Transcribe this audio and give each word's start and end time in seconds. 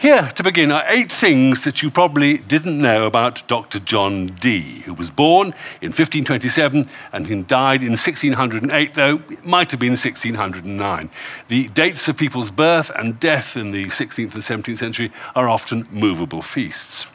Here, 0.00 0.30
to 0.36 0.42
begin, 0.42 0.72
are 0.72 0.82
eight 0.86 1.12
things 1.12 1.64
that 1.64 1.82
you 1.82 1.90
probably 1.90 2.38
didn't 2.38 2.80
know 2.80 3.04
about 3.04 3.46
Dr. 3.46 3.78
John 3.78 4.28
Dee, 4.28 4.80
who 4.86 4.94
was 4.94 5.10
born 5.10 5.48
in 5.82 5.90
1527 5.90 6.88
and 7.12 7.26
who 7.26 7.44
died 7.44 7.82
in 7.82 7.90
1608, 7.90 8.94
though 8.94 9.20
it 9.28 9.44
might 9.44 9.70
have 9.72 9.78
been 9.78 9.90
1609. 9.90 11.10
The 11.48 11.68
dates 11.68 12.08
of 12.08 12.16
people's 12.16 12.50
birth 12.50 12.90
and 12.98 13.20
death 13.20 13.58
in 13.58 13.72
the 13.72 13.88
16th 13.88 14.32
and 14.32 14.42
17th 14.64 14.78
century 14.78 15.12
are 15.34 15.50
often 15.50 15.86
movable 15.90 16.40
feasts. 16.40 17.06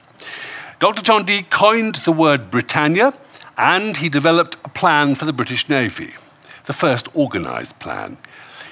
Dr. 0.78 1.02
John 1.02 1.26
Dee 1.26 1.42
coined 1.42 1.96
the 1.96 2.12
word 2.12 2.52
Britannia 2.52 3.16
and 3.58 3.98
he 3.98 4.10
developed 4.10 4.58
a 4.64 4.70
plan 4.70 5.16
for 5.16 5.26
the 5.26 5.34
British 5.34 5.68
Navy, 5.68 6.14
the 6.66 6.74
first 6.74 7.08
organised 7.16 7.80
plan. 7.80 8.18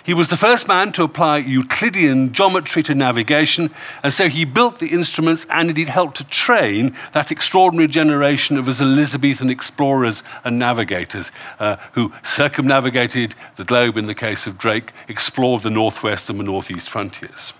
He 0.03 0.13
was 0.13 0.27
the 0.27 0.35
first 0.35 0.67
man 0.67 0.91
to 0.93 1.03
apply 1.03 1.37
Euclidean 1.37 2.33
geometry 2.33 2.83
to 2.83 2.93
navigation, 2.93 3.71
and 4.03 4.11
so 4.11 4.27
he 4.27 4.43
built 4.43 4.79
the 4.79 4.89
instruments 4.89 5.47
and 5.49 5.69
indeed 5.69 5.87
helped 5.87 6.17
to 6.17 6.25
train 6.25 6.93
that 7.13 7.31
extraordinary 7.31 7.87
generation 7.87 8.57
of 8.57 8.67
his 8.67 8.81
Elizabethan 8.81 9.49
explorers 9.49 10.21
and 10.43 10.59
navigators 10.59 11.31
uh, 11.57 11.77
who 11.93 12.11
circumnavigated 12.21 13.33
the 13.55 13.63
globe 13.63 13.95
in 13.95 14.07
the 14.07 14.13
case 14.13 14.45
of 14.45 14.57
Drake, 14.57 14.91
explored 15.07 15.61
the 15.61 15.69
northwest 15.69 16.29
and 16.29 16.37
the 16.37 16.43
northeast 16.43 16.89
frontiers. 16.89 17.53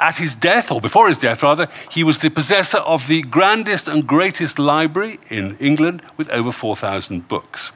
At 0.00 0.16
his 0.16 0.34
death, 0.34 0.72
or 0.72 0.80
before 0.80 1.08
his 1.08 1.18
death 1.18 1.42
rather, 1.42 1.68
he 1.90 2.02
was 2.02 2.18
the 2.18 2.30
possessor 2.30 2.78
of 2.78 3.08
the 3.08 3.20
grandest 3.22 3.88
and 3.88 4.06
greatest 4.06 4.58
library 4.58 5.20
in 5.28 5.58
England 5.58 6.00
with 6.16 6.30
over 6.30 6.50
4,000 6.50 7.28
books. 7.28 7.72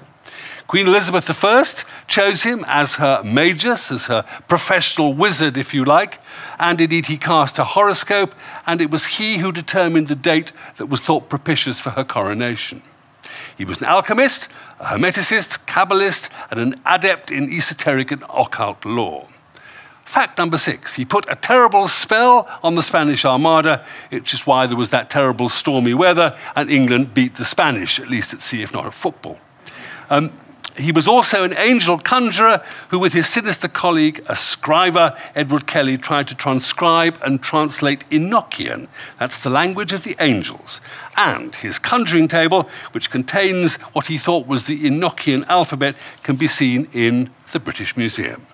Queen 0.66 0.88
Elizabeth 0.88 1.44
I 1.44 1.64
chose 2.08 2.42
him 2.42 2.64
as 2.66 2.96
her 2.96 3.22
magus, 3.22 3.92
as 3.92 4.08
her 4.08 4.24
professional 4.48 5.14
wizard, 5.14 5.56
if 5.56 5.72
you 5.72 5.84
like, 5.84 6.18
and 6.58 6.80
indeed 6.80 7.06
he 7.06 7.16
cast 7.16 7.58
a 7.58 7.64
horoscope, 7.64 8.34
and 8.66 8.80
it 8.80 8.90
was 8.90 9.06
he 9.06 9.38
who 9.38 9.52
determined 9.52 10.08
the 10.08 10.16
date 10.16 10.52
that 10.78 10.86
was 10.86 11.00
thought 11.00 11.28
propitious 11.28 11.78
for 11.78 11.90
her 11.90 12.04
coronation. 12.04 12.82
He 13.56 13.64
was 13.64 13.78
an 13.78 13.86
alchemist, 13.86 14.48
a 14.80 14.86
hermeticist, 14.86 15.56
a 15.56 15.58
Kabbalist, 15.60 16.30
and 16.50 16.58
an 16.58 16.74
adept 16.84 17.30
in 17.30 17.48
esoteric 17.48 18.10
and 18.10 18.24
occult 18.24 18.84
lore. 18.84 19.28
Fact 20.04 20.36
number 20.38 20.58
six, 20.58 20.94
he 20.94 21.04
put 21.04 21.30
a 21.30 21.36
terrible 21.36 21.88
spell 21.88 22.48
on 22.62 22.74
the 22.74 22.82
Spanish 22.82 23.24
Armada, 23.24 23.84
which 24.10 24.34
is 24.34 24.46
why 24.46 24.66
there 24.66 24.76
was 24.76 24.90
that 24.90 25.10
terrible 25.10 25.48
stormy 25.48 25.94
weather, 25.94 26.36
and 26.56 26.70
England 26.70 27.14
beat 27.14 27.36
the 27.36 27.44
Spanish, 27.44 28.00
at 28.00 28.08
least 28.08 28.34
at 28.34 28.40
sea, 28.40 28.62
if 28.62 28.72
not 28.72 28.86
at 28.86 28.94
football. 28.94 29.38
Um, 30.10 30.32
he 30.78 30.92
was 30.92 31.08
also 31.08 31.44
an 31.44 31.56
angel 31.56 31.98
conjurer 31.98 32.62
who, 32.88 32.98
with 32.98 33.12
his 33.12 33.28
sinister 33.28 33.68
colleague, 33.68 34.18
a 34.28 34.34
scryer, 34.34 35.18
Edward 35.34 35.66
Kelly, 35.66 35.96
tried 35.98 36.26
to 36.28 36.34
transcribe 36.34 37.18
and 37.22 37.42
translate 37.42 38.08
Enochian. 38.10 38.88
That's 39.18 39.42
the 39.42 39.50
language 39.50 39.92
of 39.92 40.04
the 40.04 40.16
angels. 40.20 40.80
And 41.16 41.54
his 41.54 41.78
conjuring 41.78 42.28
table, 42.28 42.68
which 42.92 43.10
contains 43.10 43.76
what 43.92 44.06
he 44.06 44.18
thought 44.18 44.46
was 44.46 44.64
the 44.64 44.84
Enochian 44.84 45.46
alphabet, 45.48 45.96
can 46.22 46.36
be 46.36 46.48
seen 46.48 46.88
in 46.92 47.30
the 47.52 47.60
British 47.60 47.96
Museum. 47.96 48.46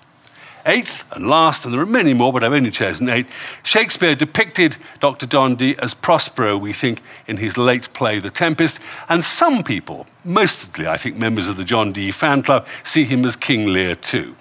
Eighth 0.65 1.05
and 1.13 1.27
last, 1.27 1.65
and 1.65 1.75
there 1.75 1.81
are 1.81 1.87
many 1.87 2.15
more, 2.15 2.33
but 2.33 2.45
I've 2.45 2.53
only 2.53 2.71
chosen 2.71 3.09
eight, 3.09 3.27
Shakespeare 3.63 4.15
depicted 4.15 4.77
Dr. 5.01 5.27
Dee 5.27 5.77
as 5.79 5.95
Prospero, 5.95 6.57
we 6.57 6.73
think, 6.73 7.01
in 7.27 7.39
his 7.39 7.59
late 7.59 7.93
play 7.95 8.21
The 8.21 8.31
Tempest, 8.31 8.81
and 9.09 9.25
some 9.25 9.65
people, 9.65 10.07
mostly 10.25 10.87
I 10.87 10.97
think 10.97 11.17
members 11.17 11.49
of 11.49 11.57
the 11.57 11.65
John 11.65 11.93
Dee 11.93 12.13
fan 12.13 12.43
club, 12.43 12.67
see 12.85 13.05
him 13.05 13.25
as 13.25 13.35
King 13.35 13.67
Lear 13.67 13.97
too. 13.97 14.37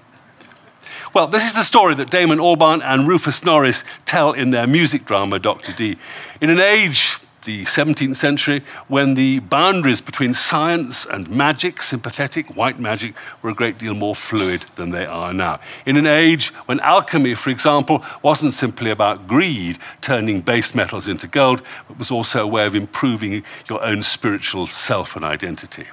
Well, 1.14 1.28
this 1.28 1.46
is 1.46 1.54
the 1.54 1.64
story 1.64 1.96
that 1.96 2.10
Damon 2.10 2.40
Albarn 2.40 2.82
and 2.84 3.08
Rufus 3.08 3.44
Norris 3.44 3.84
tell 4.06 4.32
in 4.32 4.52
their 4.52 4.68
music 4.68 5.06
drama, 5.06 5.40
Dr. 5.40 5.74
Dee. 5.74 5.98
In 6.40 6.50
an 6.50 6.60
age 6.60 7.18
the 7.44 7.64
17th 7.66 8.16
century 8.16 8.64
when 8.88 9.16
the 9.16 9.40
boundaries 9.40 10.02
between 10.02 10.34
science 10.34 11.06
and 11.06 11.30
magic, 11.30 11.82
sympathetic 11.82 12.56
white 12.56 12.80
magic, 12.80 13.16
were 13.42 13.50
a 13.50 13.56
great 13.56 13.78
deal 13.78 13.94
more 13.94 14.16
fluid 14.16 14.62
than 14.76 14.92
they 14.92 15.06
are 15.06 15.34
now. 15.34 15.60
In 15.86 15.98
an 15.98 16.08
age 16.08 16.50
when 16.66 16.80
alchemy, 16.82 17.36
for 17.36 17.50
example, 17.50 18.04
wasn't 18.22 18.54
simply 18.54 18.92
about 18.92 19.28
greed, 19.28 19.78
turning 20.02 20.42
base 20.42 20.76
metals 20.76 21.08
into 21.08 21.28
gold, 21.28 21.64
but 21.88 21.98
was 21.98 22.12
also 22.12 22.44
a 22.44 22.48
way 22.48 22.66
of 22.66 22.76
improving 22.76 23.44
your 23.70 23.84
own 23.84 24.04
spiritual 24.04 24.68
self 24.68 25.16
and 25.16 25.26
identity. 25.26 25.88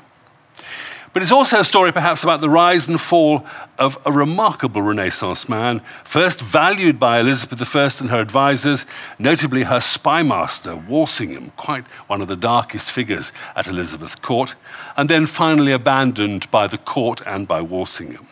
But 1.12 1.22
it's 1.22 1.32
also 1.32 1.60
a 1.60 1.64
story, 1.64 1.92
perhaps, 1.92 2.22
about 2.22 2.40
the 2.40 2.50
rise 2.50 2.88
and 2.88 3.00
fall 3.00 3.44
of 3.78 3.98
a 4.04 4.12
remarkable 4.12 4.82
Renaissance 4.82 5.48
man, 5.48 5.80
first 6.04 6.40
valued 6.40 6.98
by 6.98 7.20
Elizabeth 7.20 7.74
I 7.74 7.90
and 8.00 8.10
her 8.10 8.20
advisors, 8.20 8.86
notably 9.18 9.64
her 9.64 9.78
spymaster, 9.78 10.86
Walsingham, 10.86 11.52
quite 11.56 11.86
one 12.06 12.20
of 12.20 12.28
the 12.28 12.36
darkest 12.36 12.90
figures 12.90 13.32
at 13.56 13.66
Elizabeth's 13.66 14.16
court, 14.16 14.54
and 14.96 15.08
then 15.08 15.26
finally 15.26 15.72
abandoned 15.72 16.50
by 16.50 16.66
the 16.66 16.78
court 16.78 17.22
and 17.26 17.48
by 17.48 17.60
Walsingham 17.62 18.28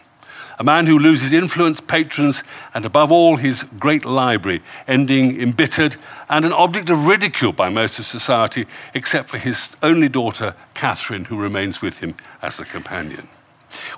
a 0.59 0.65
man 0.65 0.87
who 0.87 0.99
loses 0.99 1.33
influence, 1.33 1.81
patrons, 1.81 2.43
and 2.75 2.87
above 2.87 3.13
all, 3.13 3.37
his 3.37 3.65
great 3.79 4.05
library, 4.05 4.63
ending 4.89 5.41
embittered 5.41 5.97
and 6.29 6.45
an 6.45 6.53
object 6.53 6.91
of 6.91 7.07
ridicule 7.07 7.53
by 7.53 7.69
most 7.69 7.99
of 7.99 8.07
society, 8.07 8.67
except 8.95 9.29
for 9.29 9.39
his 9.39 9.77
only 9.83 10.09
daughter, 10.09 10.55
Catherine, 10.75 11.27
who 11.27 11.37
remains 11.37 11.83
with 11.83 11.99
him 11.99 12.15
as 12.43 12.59
a 12.59 12.65
companion. 12.65 13.29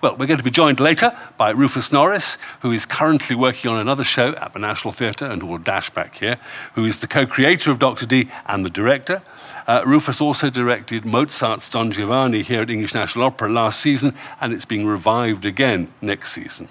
Well, 0.03 0.17
we're 0.17 0.27
going 0.27 0.39
to 0.39 0.45
be 0.45 0.51
joined 0.51 0.81
later 0.81 1.17
by 1.37 1.51
Rufus 1.51 1.93
Norris, 1.93 2.39
who 2.61 2.73
is 2.73 2.87
currently 2.87 3.37
working 3.37 3.71
on 3.71 3.79
another 3.79 4.05
show 4.05 4.35
at 4.37 4.53
the 4.53 4.59
National 4.59 4.93
Theatre 4.93 5.27
and 5.27 5.43
will 5.43 5.59
dash 5.59 5.91
back 5.91 6.17
here, 6.17 6.39
who 6.75 6.85
is 6.85 6.99
the 6.99 7.07
co 7.07 7.27
creator 7.27 7.71
of 7.71 7.79
Dr. 7.79 8.07
Dee 8.07 8.29
and 8.47 8.65
the 8.65 8.71
director. 8.71 9.23
Uh, 9.67 9.83
Rufus 9.85 10.21
also 10.21 10.51
directed 10.51 11.05
Mozart's 11.05 11.69
Don 11.71 11.93
Giovanni 11.93 12.43
here 12.43 12.63
at 12.63 12.71
English 12.71 12.95
National 12.95 13.27
Opera 13.27 13.49
last 13.49 13.81
season, 13.81 14.15
and 14.41 14.53
it's 14.53 14.65
being 14.65 14.87
revived 14.87 15.45
again 15.45 15.89
next 16.01 16.33
season. 16.33 16.69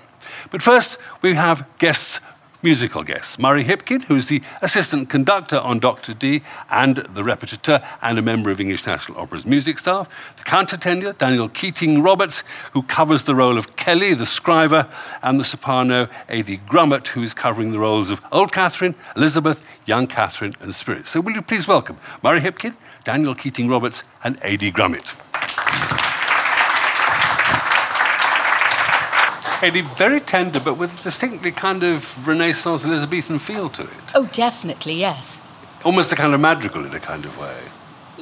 But 0.50 0.62
first, 0.62 0.97
we 1.22 1.35
have 1.35 1.69
guests 1.78 2.22
musical 2.63 3.03
guests. 3.03 3.38
Murray 3.38 3.63
Hipkin, 3.63 4.03
who's 4.03 4.28
the 4.28 4.41
assistant 4.62 5.09
conductor 5.09 5.57
on 5.57 5.79
Dr. 5.79 6.13
Dee 6.13 6.41
and 6.69 6.97
the 6.97 7.23
repetiteur 7.23 7.85
and 8.01 8.18
a 8.18 8.22
member 8.22 8.50
of 8.50 8.59
English 8.59 8.85
National 8.85 9.19
Opera's 9.19 9.45
music 9.45 9.78
staff. 9.78 10.35
The 10.38 10.44
countertenor, 10.44 11.17
Daniel 11.17 11.50
Keating 11.50 12.01
Roberts, 12.01 12.44
who 12.73 12.84
covers 12.84 13.23
the 13.25 13.35
role 13.35 13.57
of 13.57 13.75
Kelly, 13.75 14.13
the 14.13 14.25
scryer, 14.25 14.91
and 15.22 15.40
the 15.40 15.46
soprano, 15.46 16.07
Adi 16.29 16.57
Grummet, 16.57 17.07
who 17.09 17.23
is 17.23 17.34
covering 17.34 17.72
the 17.72 17.79
roles 17.79 18.09
of 18.09 18.25
Old 18.31 18.51
Catherine, 18.51 18.96
Elizabeth, 19.16 19.67
Young 19.85 20.07
Catherine, 20.07 20.53
and 20.59 20.73
Spirit. 20.73 21.07
So 21.07 21.22
will 21.22 21.34
you 21.34 21.41
please 21.41 21.67
welcome 21.67 21.97
Murray 22.23 22.41
Hipkin, 22.41 22.75
Daniel 23.03 23.35
Keating 23.35 23.69
Roberts, 23.69 24.03
and 24.23 24.40
Adi 24.44 24.72
Grummett. 24.72 26.16
Very 29.59 30.19
tender, 30.19 30.59
but 30.59 30.78
with 30.78 31.00
a 31.00 31.03
distinctly 31.03 31.51
kind 31.51 31.84
of 31.84 32.28
Renaissance 32.28 32.85
Elizabethan 32.85 33.40
feel 33.40 33.69
to 33.69 33.84
it. 33.84 33.90
Oh, 34.13 34.29
definitely, 34.31 34.94
yes. 34.94 35.41
Almost 35.84 36.12
a 36.12 36.16
kind 36.16 36.34
of 36.34 36.40
madrigal 36.40 36.85
in 36.85 36.94
a 36.94 37.00
kind 37.00 37.25
of 37.25 37.38
way. 37.40 37.57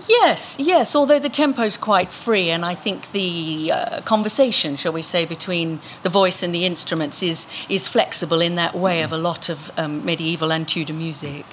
Yes, 0.09 0.57
yes, 0.59 0.95
although 0.95 1.19
the 1.19 1.29
tempo's 1.29 1.77
quite 1.77 2.11
free, 2.11 2.49
and 2.49 2.65
I 2.65 2.75
think 2.75 3.11
the 3.11 3.71
uh, 3.71 4.01
conversation, 4.01 4.75
shall 4.75 4.91
we 4.91 5.01
say, 5.01 5.25
between 5.25 5.79
the 6.03 6.09
voice 6.09 6.43
and 6.43 6.53
the 6.53 6.65
instruments 6.65 7.23
is, 7.23 7.47
is 7.69 7.87
flexible 7.87 8.41
in 8.41 8.55
that 8.55 8.75
way 8.75 9.03
of 9.03 9.13
a 9.13 9.17
lot 9.17 9.49
of 9.49 9.71
um, 9.77 10.03
medieval 10.03 10.51
and 10.51 10.67
Tudor 10.67 10.93
music. 10.93 11.45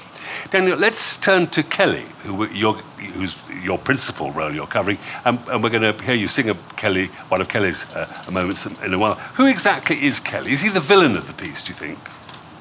Daniel, 0.50 0.78
let's 0.78 1.16
turn 1.16 1.47
to 1.48 1.62
Kelly, 1.62 2.04
who 2.25 2.47
your, 2.48 2.75
who's 2.75 3.37
your 3.62 3.78
principal 3.78 4.31
role 4.32 4.53
you're 4.53 4.66
covering, 4.66 4.98
um, 5.25 5.38
and 5.48 5.62
we're 5.62 5.70
going 5.70 5.82
to 5.82 6.04
hear 6.04 6.15
you 6.15 6.28
sing 6.28 6.50
a 6.50 6.54
Kelly, 6.76 7.06
one 7.28 7.41
of 7.41 7.48
Kelly's 7.48 7.91
uh, 7.94 8.06
moments 8.31 8.66
in 8.66 8.94
a 8.94 8.98
while. 8.98 9.15
Who 9.37 9.47
exactly 9.47 10.04
is 10.04 10.21
Kelly? 10.21 10.53
Is 10.53 10.62
he 10.62 10.69
the 10.69 10.81
villain 10.81 11.16
of 11.16 11.26
the 11.26 11.32
piece? 11.32 11.62
Do 11.62 11.72
you 11.72 11.78
think? 11.78 11.98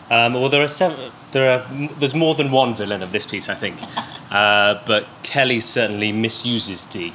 Um, 0.10 0.34
well, 0.34 0.50
there 0.50 0.62
are 0.62 0.68
seven, 0.68 1.12
there 1.32 1.60
are 1.60 1.88
there's 2.00 2.14
more 2.14 2.36
than 2.36 2.52
one 2.52 2.76
villain 2.76 3.02
of 3.02 3.12
this 3.12 3.26
piece, 3.26 3.50
I 3.50 3.56
think, 3.56 3.78
uh, 4.32 4.82
but 4.86 5.08
Kelly 5.24 5.60
certainly 5.60 6.12
misuses 6.12 6.86
Dee. 6.86 7.14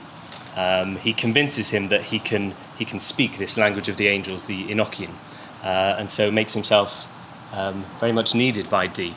Um, 0.57 0.97
he 0.97 1.13
convinces 1.13 1.71
him 1.71 1.89
that 1.89 2.05
he 2.05 2.19
can 2.19 2.55
he 2.79 2.85
can 2.85 2.99
speak 2.99 3.37
this 3.37 3.59
language 3.59 3.89
of 3.89 3.99
the 3.99 4.09
angels, 4.09 4.47
the 4.47 4.69
Enochian, 4.69 5.11
uh, 5.63 5.97
and 5.99 6.09
so 6.09 6.31
makes 6.31 6.55
himself 6.55 7.07
um, 7.53 7.85
very 8.01 8.13
much 8.13 8.35
needed 8.35 8.71
by 8.71 8.87
Dee 8.87 9.15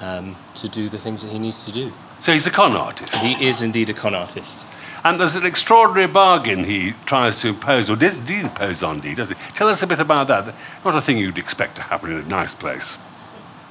um, 0.00 0.36
to 0.56 0.68
do 0.68 0.88
the 0.88 0.98
things 0.98 1.22
that 1.22 1.30
he 1.30 1.38
needs 1.38 1.64
to 1.64 1.72
do. 1.72 1.92
So 2.18 2.32
he's 2.32 2.46
a 2.46 2.50
con 2.50 2.76
artist? 2.76 3.14
He 3.16 3.46
is 3.46 3.62
indeed 3.62 3.90
a 3.90 3.94
con 3.94 4.14
artist. 4.14 4.66
And 5.04 5.20
there's 5.20 5.36
an 5.36 5.46
extraordinary 5.46 6.08
bargain 6.08 6.64
he 6.64 6.94
tries 7.04 7.40
to 7.42 7.48
impose, 7.48 7.88
or 7.88 7.96
does 7.96 8.18
he 8.28 8.40
impose 8.40 8.82
on 8.82 9.00
Dee, 9.00 9.14
does 9.14 9.28
he? 9.28 9.36
Tell 9.54 9.68
us 9.68 9.82
a 9.82 9.86
bit 9.86 10.00
about 10.00 10.26
that. 10.28 10.54
Not 10.84 10.96
a 10.96 11.00
thing 11.00 11.18
you'd 11.18 11.38
expect 11.38 11.76
to 11.76 11.82
happen 11.82 12.10
in 12.10 12.18
a 12.18 12.24
nice 12.24 12.54
place. 12.54 12.98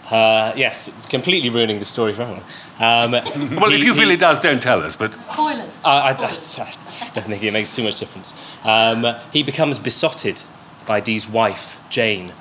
Uh, 0.09 0.53
yes, 0.55 1.07
completely 1.09 1.49
ruining 1.49 1.79
the 1.79 1.85
story 1.85 2.13
for 2.13 2.21
everyone. 2.21 2.43
Um, 2.79 3.11
well, 3.59 3.71
he, 3.71 3.77
if 3.77 3.83
you 3.83 3.93
feel 3.93 4.11
it 4.11 4.19
does, 4.19 4.39
don't 4.39 4.61
tell 4.61 4.83
us. 4.83 4.95
But 4.95 5.13
spoilers. 5.25 5.83
Uh, 5.83 5.87
I, 5.87 6.09
I, 6.09 6.11
I, 6.11 7.11
don't 7.13 7.25
think 7.25 7.43
it 7.43 7.51
makes 7.51 7.75
too 7.75 7.83
much 7.83 7.99
difference. 7.99 8.35
Um, 8.63 9.05
he 9.33 9.41
becomes 9.41 9.79
besotted 9.79 10.43
by 10.85 10.99
Dee's 10.99 11.27
wife, 11.27 11.79
Jane, 11.89 12.31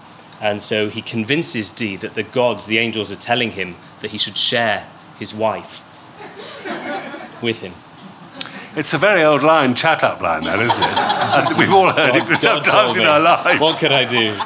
and 0.45 0.61
so 0.61 0.91
he 0.91 1.01
convinces 1.01 1.73
Dee 1.73 1.97
that 1.97 2.13
the 2.13 2.23
gods, 2.23 2.67
the 2.67 2.77
angels, 2.77 3.11
are 3.11 3.17
telling 3.17 3.53
him 3.53 3.77
that 4.01 4.11
he 4.11 4.19
should 4.19 4.37
share 4.37 4.87
his 5.19 5.33
wife 5.33 5.83
with 7.43 7.61
him. 7.61 7.73
It's 8.77 8.93
a 8.93 8.99
very 8.99 9.23
old 9.23 9.43
line, 9.43 9.75
chat 9.75 10.05
up 10.05 10.21
line, 10.21 10.43
that, 10.45 10.59
isn't 10.59 10.83
it? 10.83 10.99
And 11.35 11.59
we've 11.59 11.73
all 11.73 11.91
heard 11.91 12.15
it 12.15 12.37
sometimes 12.37 12.95
in 12.95 13.07
our 13.07 13.21
lives. 13.21 13.59
What 13.59 13.79
could 13.79 13.91
I 13.91 14.05
do? 14.05 14.37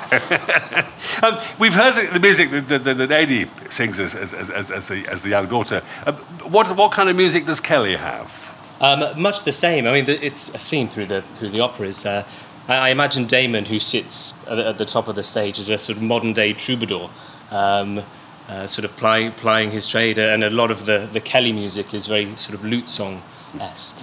Um, 1.21 1.37
we've 1.59 1.75
heard 1.75 2.13
the, 2.13 2.21
music 2.21 2.51
that, 2.51 2.85
that, 2.85 2.97
that 2.97 3.11
Eddie 3.11 3.51
sings 3.69 3.99
as, 3.99 4.15
as, 4.15 4.33
as, 4.33 4.51
as, 4.51 4.71
as, 4.71 4.89
the, 4.89 5.07
as 5.09 5.23
the 5.23 5.31
young 5.31 5.49
daughter. 5.49 5.83
Um, 6.07 6.15
what, 6.55 6.77
what 6.77 6.93
kind 6.93 7.09
of 7.09 7.17
music 7.17 7.45
does 7.45 7.59
Kelly 7.59 7.97
have? 7.97 8.77
Um, 8.81 9.21
much 9.21 9.43
the 9.43 9.51
same. 9.51 9.87
I 9.87 9.93
mean, 9.93 10.05
the, 10.05 10.25
it's 10.25 10.49
a 10.55 10.59
theme 10.59 10.87
through 10.87 11.07
the 11.07 11.23
through 11.35 11.51
the 11.51 11.61
operas. 11.61 12.07
Uh, 12.07 12.25
I, 12.69 12.77
I 12.77 12.89
imagine 12.91 13.25
Damon, 13.27 13.65
who 13.65 13.81
sits 13.81 14.35
at 14.47 14.57
the, 14.57 14.69
at 14.69 14.79
the 14.79 14.85
top 14.85 15.09
of 15.09 15.15
the 15.17 15.23
stage, 15.23 15.59
is 15.59 15.69
a 15.69 15.79
sort 15.79 15.97
of 15.97 16.03
modern 16.03 16.33
day 16.33 16.53
troubadour, 16.53 17.11
um, 17.51 18.03
uh, 18.49 18.67
sort 18.67 18.85
of 18.85 18.97
plying 18.97 19.33
plying 19.33 19.71
his 19.71 19.89
trade. 19.89 20.19
And 20.19 20.45
a 20.45 20.51
lot 20.51 20.71
of 20.71 20.87
the, 20.87 21.09
the 21.13 21.21
Kelly 21.21 21.53
music 21.53 21.93
is 21.95 22.07
very 22.07 22.35
sort 22.37 22.59
of 22.59 22.65
lute 22.65 22.89
song 22.89 23.23
esque. 23.61 24.03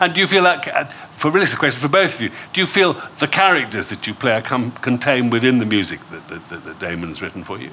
And 0.00 0.14
do 0.14 0.20
you 0.20 0.26
feel 0.26 0.42
like, 0.42 0.66
uh, 0.68 0.84
for 0.84 1.30
really 1.30 1.44
this 1.46 1.54
question 1.54 1.80
for 1.80 1.88
both 1.88 2.14
of 2.14 2.20
you, 2.20 2.30
do 2.52 2.60
you 2.60 2.66
feel 2.66 2.94
the 3.18 3.28
characters 3.28 3.88
that 3.90 4.06
you 4.06 4.14
play 4.14 4.32
are 4.32 4.42
come, 4.42 4.72
contained 4.72 5.30
within 5.32 5.58
the 5.58 5.66
music 5.66 6.00
that, 6.10 6.26
that, 6.28 6.48
that, 6.48 6.64
that 6.64 6.78
Damon's 6.78 7.20
written 7.22 7.44
for 7.44 7.58
you? 7.58 7.70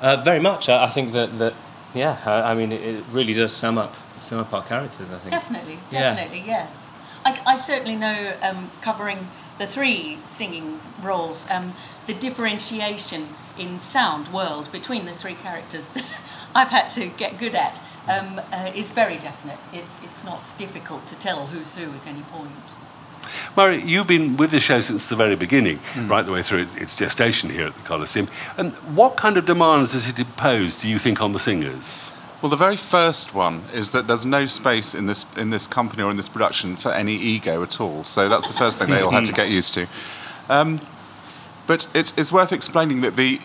Uh, 0.00 0.16
very 0.22 0.40
much. 0.40 0.68
I, 0.68 0.84
I 0.84 0.88
think 0.88 1.12
that, 1.12 1.38
that 1.38 1.54
yeah. 1.94 2.18
I, 2.26 2.52
I 2.52 2.54
mean, 2.54 2.72
it, 2.72 2.82
it 2.82 3.04
really 3.10 3.32
does 3.32 3.52
sum 3.52 3.78
up 3.78 3.94
sum 4.20 4.38
up 4.40 4.52
our 4.52 4.62
characters. 4.64 5.10
I 5.10 5.18
think. 5.18 5.30
Definitely, 5.30 5.78
Yeah. 5.90 6.14
definitely, 6.14 6.42
yes. 6.46 6.90
I, 7.26 7.40
I 7.44 7.54
certainly 7.56 7.96
know, 7.96 8.34
um, 8.40 8.70
covering 8.80 9.26
the 9.58 9.66
three 9.66 10.18
singing 10.28 10.80
roles, 11.02 11.50
um, 11.50 11.74
the 12.06 12.14
differentiation 12.14 13.30
in 13.58 13.80
sound 13.80 14.28
world 14.28 14.70
between 14.70 15.06
the 15.06 15.12
three 15.12 15.34
characters 15.34 15.90
that 15.96 16.14
I've 16.54 16.68
had 16.68 16.88
to 16.90 17.08
get 17.08 17.38
good 17.38 17.56
at 17.56 17.82
um, 18.06 18.40
uh, 18.52 18.70
is 18.76 18.92
very 18.92 19.18
definite. 19.18 19.58
It's, 19.72 20.00
it's 20.04 20.22
not 20.22 20.52
difficult 20.56 21.08
to 21.08 21.18
tell 21.18 21.48
who's 21.48 21.72
who 21.72 21.90
at 21.94 22.06
any 22.06 22.22
point. 22.22 22.52
Murray, 23.56 23.82
you've 23.82 24.06
been 24.06 24.36
with 24.36 24.52
the 24.52 24.60
show 24.60 24.80
since 24.80 25.08
the 25.08 25.16
very 25.16 25.34
beginning, 25.34 25.80
right 26.02 26.24
the 26.24 26.30
way 26.30 26.42
through 26.42 26.60
its, 26.60 26.76
its 26.76 26.94
gestation 26.94 27.50
here 27.50 27.66
at 27.66 27.74
the 27.74 27.82
Coliseum. 27.82 28.28
And 28.56 28.72
what 28.94 29.16
kind 29.16 29.36
of 29.36 29.46
demands 29.46 29.92
does 29.92 30.08
it 30.08 30.16
impose, 30.20 30.80
do 30.80 30.88
you 30.88 31.00
think, 31.00 31.20
on 31.20 31.32
the 31.32 31.40
singers? 31.40 32.12
Well, 32.42 32.50
the 32.50 32.56
very 32.56 32.76
first 32.76 33.34
one 33.34 33.62
is 33.72 33.92
that 33.92 34.06
there's 34.08 34.26
no 34.26 34.44
space 34.44 34.94
in 34.94 35.06
this 35.06 35.24
in 35.38 35.48
this 35.48 35.66
company 35.66 36.02
or 36.02 36.10
in 36.10 36.16
this 36.16 36.28
production 36.28 36.76
for 36.76 36.92
any 36.92 37.14
ego 37.14 37.62
at 37.62 37.80
all. 37.80 38.04
So 38.04 38.28
that's 38.28 38.46
the 38.46 38.52
first 38.52 38.78
thing 38.78 38.90
they 38.90 39.00
all 39.00 39.10
had 39.10 39.24
to 39.24 39.32
get 39.32 39.48
used 39.48 39.72
to. 39.74 39.86
Um, 40.50 40.80
but 41.66 41.88
it's, 41.94 42.16
it's 42.16 42.30
worth 42.30 42.52
explaining 42.52 43.00
that 43.00 43.16
the 43.16 43.40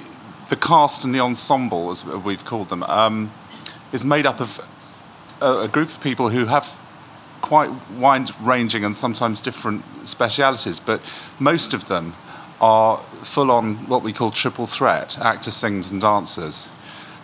the 0.50 0.58
cast 0.58 1.06
and 1.06 1.16
the 1.16 1.22
ensemble, 1.22 1.90
as 1.90 2.04
we've 2.04 2.44
called 2.44 2.68
them, 2.68 2.84
um, 2.84 3.32
is 3.94 4.06
made 4.06 4.26
up 4.26 4.42
of 4.42 4.60
a, 5.42 5.62
a 5.62 5.68
group 5.70 5.88
of 5.88 6.02
people 6.02 6.30
who 6.30 6.48
have 6.48 6.78
quite 7.40 7.72
wide-ranging 7.92 8.84
and 8.84 8.94
sometimes 8.94 9.42
different 9.42 9.84
specialities, 10.04 10.82
but 10.82 11.02
most 11.40 11.74
of 11.74 11.88
them 11.88 12.14
are 12.60 12.98
full-on 13.24 13.88
what 13.88 14.04
we 14.04 14.12
call 14.12 14.32
triple 14.32 14.68
threat: 14.68 15.18
actors, 15.22 15.56
singers, 15.56 15.92
and 15.92 16.02
dancers 16.02 16.68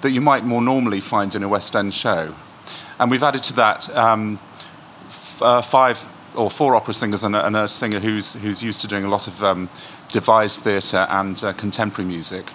that 0.01 0.11
you 0.11 0.21
might 0.21 0.43
more 0.43 0.61
normally 0.61 0.99
find 0.99 1.33
in 1.35 1.43
a 1.43 1.47
West 1.47 1.75
End 1.75 1.93
show. 1.93 2.35
And 2.99 3.11
we've 3.11 3.23
added 3.23 3.43
to 3.43 3.53
that 3.53 3.89
um, 3.95 4.39
f- 5.05 5.41
uh, 5.41 5.61
five 5.61 6.07
or 6.35 6.49
four 6.49 6.75
opera 6.75 6.93
singers 6.93 7.23
and 7.23 7.35
a, 7.35 7.45
and 7.45 7.55
a 7.55 7.67
singer 7.67 7.99
who's, 7.99 8.33
who's 8.35 8.61
used 8.61 8.81
to 8.81 8.87
doing 8.87 9.03
a 9.03 9.09
lot 9.09 9.27
of 9.27 9.43
um, 9.43 9.69
devised 10.09 10.61
theatre 10.61 11.07
and 11.09 11.43
uh, 11.43 11.53
contemporary 11.53 12.07
music. 12.07 12.51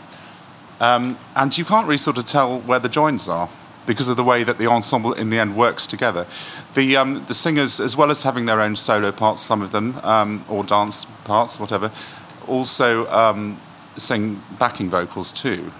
Um, 0.80 1.18
and 1.36 1.56
you 1.56 1.64
can't 1.64 1.86
really 1.86 1.96
sort 1.98 2.18
of 2.18 2.26
tell 2.26 2.60
where 2.60 2.78
the 2.78 2.88
joins 2.88 3.28
are 3.28 3.48
because 3.86 4.08
of 4.08 4.16
the 4.16 4.24
way 4.24 4.44
that 4.44 4.58
the 4.58 4.66
ensemble 4.66 5.12
in 5.12 5.30
the 5.30 5.38
end 5.38 5.56
works 5.56 5.86
together. 5.86 6.26
The, 6.74 6.96
um, 6.96 7.24
the 7.26 7.34
singers, 7.34 7.80
as 7.80 7.96
well 7.96 8.10
as 8.10 8.22
having 8.22 8.46
their 8.46 8.60
own 8.60 8.76
solo 8.76 9.10
parts, 9.12 9.42
some 9.42 9.62
of 9.62 9.72
them, 9.72 9.98
um, 10.02 10.44
or 10.48 10.64
dance 10.64 11.04
parts, 11.24 11.58
whatever, 11.58 11.90
also 12.46 13.08
um, 13.10 13.60
sing 13.96 14.40
backing 14.58 14.88
vocals 14.88 15.32
too. 15.32 15.72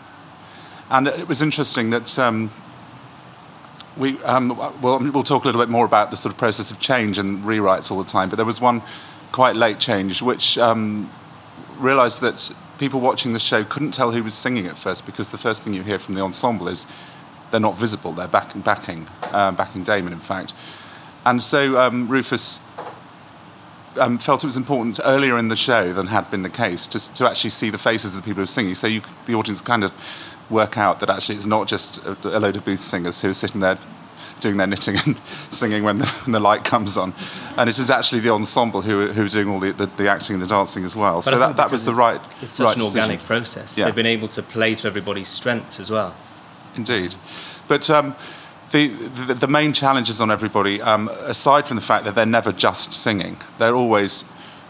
And 0.93 1.09
it 1.09 1.27
was 1.27 1.41
interesting 1.41 1.89
that 1.89 2.19
um, 2.19 2.51
we, 3.97 4.23
um, 4.25 4.55
well, 4.83 5.01
we'll 5.01 5.23
talk 5.23 5.45
a 5.45 5.47
little 5.47 5.61
bit 5.63 5.71
more 5.71 5.87
about 5.87 6.11
the 6.11 6.19
sort 6.19 6.35
of 6.35 6.39
process 6.39 6.71
of 6.71 6.81
change 6.81 7.19
and 7.19 7.43
rewrites 7.43 7.91
all 7.91 7.97
the 7.97 8.09
time, 8.09 8.29
but 8.29 8.37
there 8.37 8.45
was 8.45 8.61
one 8.61 8.83
quite 9.33 9.57
late 9.57 9.81
change 9.81 10.21
which 10.21 10.59
um, 10.59 11.11
realised 11.79 12.21
that 12.21 12.55
people 12.79 13.01
watching 13.01 13.33
the 13.33 13.39
show 13.39 13.65
couldn't 13.65 13.93
tell 13.93 14.13
who 14.13 14.23
was 14.23 14.35
singing 14.35 14.67
at 14.67 14.77
first 14.77 15.07
because 15.07 15.31
the 15.31 15.39
first 15.39 15.65
thing 15.65 15.73
you 15.73 15.83
hear 15.83 15.99
from 15.99 16.15
the 16.15 16.21
ensemble 16.21 16.69
is 16.69 16.87
they're 17.51 17.59
not 17.59 17.79
visible, 17.79 18.13
they're 18.13 18.29
back, 18.29 18.53
backing, 18.63 19.07
uh, 19.23 19.51
backing 19.53 19.83
Damon, 19.83 20.13
in 20.13 20.21
fact. 20.21 20.53
And 21.25 21.43
so 21.43 21.81
um, 21.81 22.07
Rufus 22.07 22.61
um, 23.99 24.19
felt 24.19 24.43
it 24.45 24.47
was 24.47 24.59
important 24.59 25.01
earlier 25.05 25.39
in 25.39 25.49
the 25.49 25.57
show 25.57 25.95
than 25.95 26.07
had 26.07 26.31
been 26.31 26.43
the 26.43 26.51
case 26.51 26.87
to, 26.89 27.15
to 27.15 27.27
actually 27.27 27.51
see 27.51 27.71
the 27.71 27.79
faces 27.79 28.15
of 28.15 28.21
the 28.23 28.27
people 28.27 28.41
who 28.41 28.45
are 28.45 28.47
singing. 28.47 28.75
So 28.75 28.87
you, 28.87 29.01
the 29.25 29.35
audience 29.35 29.63
kind 29.63 29.85
of 29.85 29.93
work 30.51 30.77
out 30.79 31.01
that 31.01 31.11
actually 31.11 31.37
it's 31.37 31.47
not 31.47 31.69
just 31.69 31.99
a, 32.05 32.17
a 32.25 32.39
load 32.41 32.57
of 32.57 32.65
booth 32.65 32.81
singers 32.81 33.21
who 33.23 33.31
are 33.31 33.35
sitting 33.35 33.61
there 33.61 33.79
doing 34.41 34.57
their 34.57 34.67
knitting 34.67 34.97
and 35.07 35.17
singing 35.51 35.85
when 35.85 35.97
the, 35.99 36.07
when 36.25 36.33
the 36.33 36.41
light 36.41 36.65
comes 36.65 36.97
on. 36.97 37.15
And 37.57 37.69
it 37.71 37.79
is 37.79 37.91
actually 37.91 38.21
the 38.21 38.31
ensemble 38.31 38.83
who, 38.83 39.03
are- 39.03 39.13
who 39.13 39.25
are 39.25 39.29
doing 39.29 39.49
all 39.49 39.61
the, 39.61 39.73
the, 39.73 39.87
the 39.87 40.09
acting 40.11 40.35
and 40.35 40.43
the 40.43 40.49
dancing 40.49 40.85
as 40.85 40.97
well. 40.97 41.17
But 41.17 41.23
so 41.25 41.39
that, 41.39 41.57
that 41.57 41.71
was 41.71 41.85
the 41.85 41.95
right 41.95 42.21
It's 42.41 42.53
such 42.53 42.65
right 42.67 42.77
an 42.77 42.81
decision. 42.81 43.01
organic 43.01 43.25
process. 43.27 43.79
Yeah. 43.79 43.85
They've 43.87 43.95
been 43.95 44.07
able 44.07 44.29
to 44.29 44.43
play 44.43 44.75
to 44.77 44.87
everybody's 44.89 45.29
strengths 45.29 45.79
as 45.79 45.91
well. 45.91 46.15
Indeed. 46.77 47.15
But 47.69 47.89
um, 47.89 48.17
the, 48.73 48.89
the, 48.89 49.35
the 49.35 49.49
main 49.49 49.73
challenges 49.73 50.21
on 50.21 50.31
everybody, 50.31 50.83
um, 50.83 51.09
aside 51.21 51.69
from 51.69 51.77
the 51.77 51.83
fact 51.83 52.05
that 52.07 52.15
they're 52.17 52.27
never 52.27 52.51
just 52.51 52.93
singing, 52.93 53.37
they're 53.59 53.75
always 53.77 54.25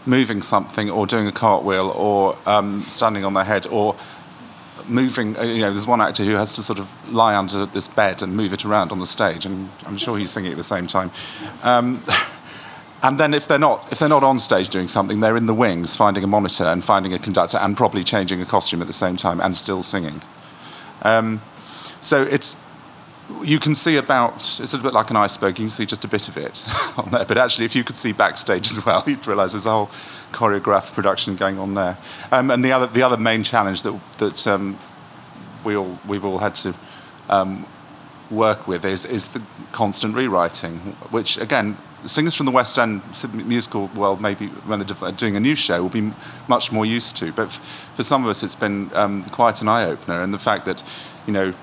moving 0.05 0.41
something 0.41 0.89
or 0.91 1.07
doing 1.07 1.25
a 1.27 1.31
cartwheel 1.31 1.89
or 1.91 2.37
um, 2.45 2.81
standing 2.81 3.23
on 3.25 3.33
their 3.33 3.45
head 3.45 3.65
or 3.67 3.95
moving. 4.87 5.37
uh, 5.37 5.43
You 5.43 5.61
know, 5.61 5.71
there's 5.71 5.87
one 5.87 6.01
actor 6.01 6.23
who 6.23 6.35
has 6.35 6.55
to 6.55 6.63
sort 6.63 6.79
of 6.79 7.13
lie 7.13 7.35
under 7.35 7.65
this 7.65 7.87
bed 7.87 8.21
and 8.21 8.35
move 8.35 8.53
it 8.53 8.65
around 8.65 8.91
on 8.91 8.99
the 8.99 9.05
stage, 9.05 9.45
and 9.45 9.69
I'm 9.85 9.97
sure 9.97 10.17
he's 10.17 10.31
singing 10.31 10.51
at 10.51 10.57
the 10.57 10.63
same 10.63 10.87
time. 10.87 11.11
Um, 11.63 12.03
and 13.03 13.19
then 13.19 13.33
if 13.33 13.47
they're 13.47 13.59
not 13.59 13.91
if 13.91 13.99
they're 13.99 14.09
not 14.09 14.23
on 14.23 14.39
stage 14.39 14.69
doing 14.69 14.87
something, 14.87 15.19
they're 15.19 15.37
in 15.37 15.45
the 15.45 15.53
wings 15.53 15.95
finding 15.95 16.23
a 16.23 16.27
monitor 16.27 16.65
and 16.65 16.83
finding 16.83 17.13
a 17.13 17.19
conductor 17.19 17.57
and 17.57 17.75
probably 17.75 18.03
changing 18.03 18.41
a 18.41 18.45
costume 18.45 18.81
at 18.81 18.87
the 18.87 18.93
same 18.93 19.17
time 19.17 19.39
and 19.41 19.55
still 19.55 19.83
singing. 19.83 20.21
Um, 21.01 21.41
so 21.99 22.23
it's 22.23 22.55
you 23.41 23.59
can 23.59 23.73
see 23.75 23.97
about 23.97 24.35
it's 24.59 24.73
a 24.73 24.77
bit 24.77 24.93
like 24.93 25.09
an 25.09 25.15
iceberg. 25.15 25.57
You 25.57 25.65
can 25.65 25.69
see 25.69 25.85
just 25.85 26.03
a 26.03 26.07
bit 26.07 26.27
of 26.27 26.37
it 26.37 26.63
on 26.97 27.09
there, 27.11 27.25
but 27.25 27.37
actually, 27.37 27.65
if 27.65 27.75
you 27.75 27.83
could 27.83 27.97
see 27.97 28.11
backstage 28.11 28.67
as 28.71 28.85
well, 28.85 29.03
you'd 29.07 29.25
realise 29.25 29.53
there's 29.53 29.65
a 29.65 29.71
whole 29.71 29.87
choreographed 30.31 30.93
production 30.93 31.35
going 31.35 31.59
on 31.59 31.73
there. 31.73 31.97
Um, 32.31 32.51
and 32.51 32.63
the 32.63 32.71
other 32.71 32.87
the 32.87 33.03
other 33.03 33.17
main 33.17 33.43
challenge 33.43 33.83
that 33.83 33.99
that 34.17 34.47
um, 34.47 34.77
we 35.63 35.75
all 35.75 35.99
we've 36.07 36.25
all 36.25 36.39
had 36.39 36.55
to 36.55 36.73
um, 37.29 37.65
work 38.29 38.67
with 38.67 38.85
is 38.85 39.05
is 39.05 39.29
the 39.29 39.41
constant 39.71 40.15
rewriting, 40.15 40.77
which 41.11 41.37
again. 41.37 41.77
Singers 42.05 42.35
from 42.35 42.47
the 42.47 42.51
West 42.51 42.77
End 42.77 43.01
musical 43.33 43.87
world, 43.95 44.19
maybe 44.19 44.47
when 44.47 44.79
they're 44.79 45.11
doing 45.13 45.37
a 45.37 45.39
new 45.39 45.55
show, 45.55 45.81
will 45.81 45.87
be 45.87 46.11
much 46.49 46.69
more 46.69 46.85
used 46.85 47.15
to. 47.15 47.31
But 47.31 47.53
for 47.53 48.03
some 48.03 48.25
of 48.25 48.29
us, 48.29 48.43
it's 48.43 48.55
been 48.55 48.91
um, 48.93 49.23
quite 49.31 49.61
an 49.61 49.69
eye 49.69 49.85
opener. 49.85 50.21
And 50.21 50.33
the 50.33 50.37
fact 50.37 50.65
that, 50.65 50.83
you 51.25 51.31
know, 51.31 51.53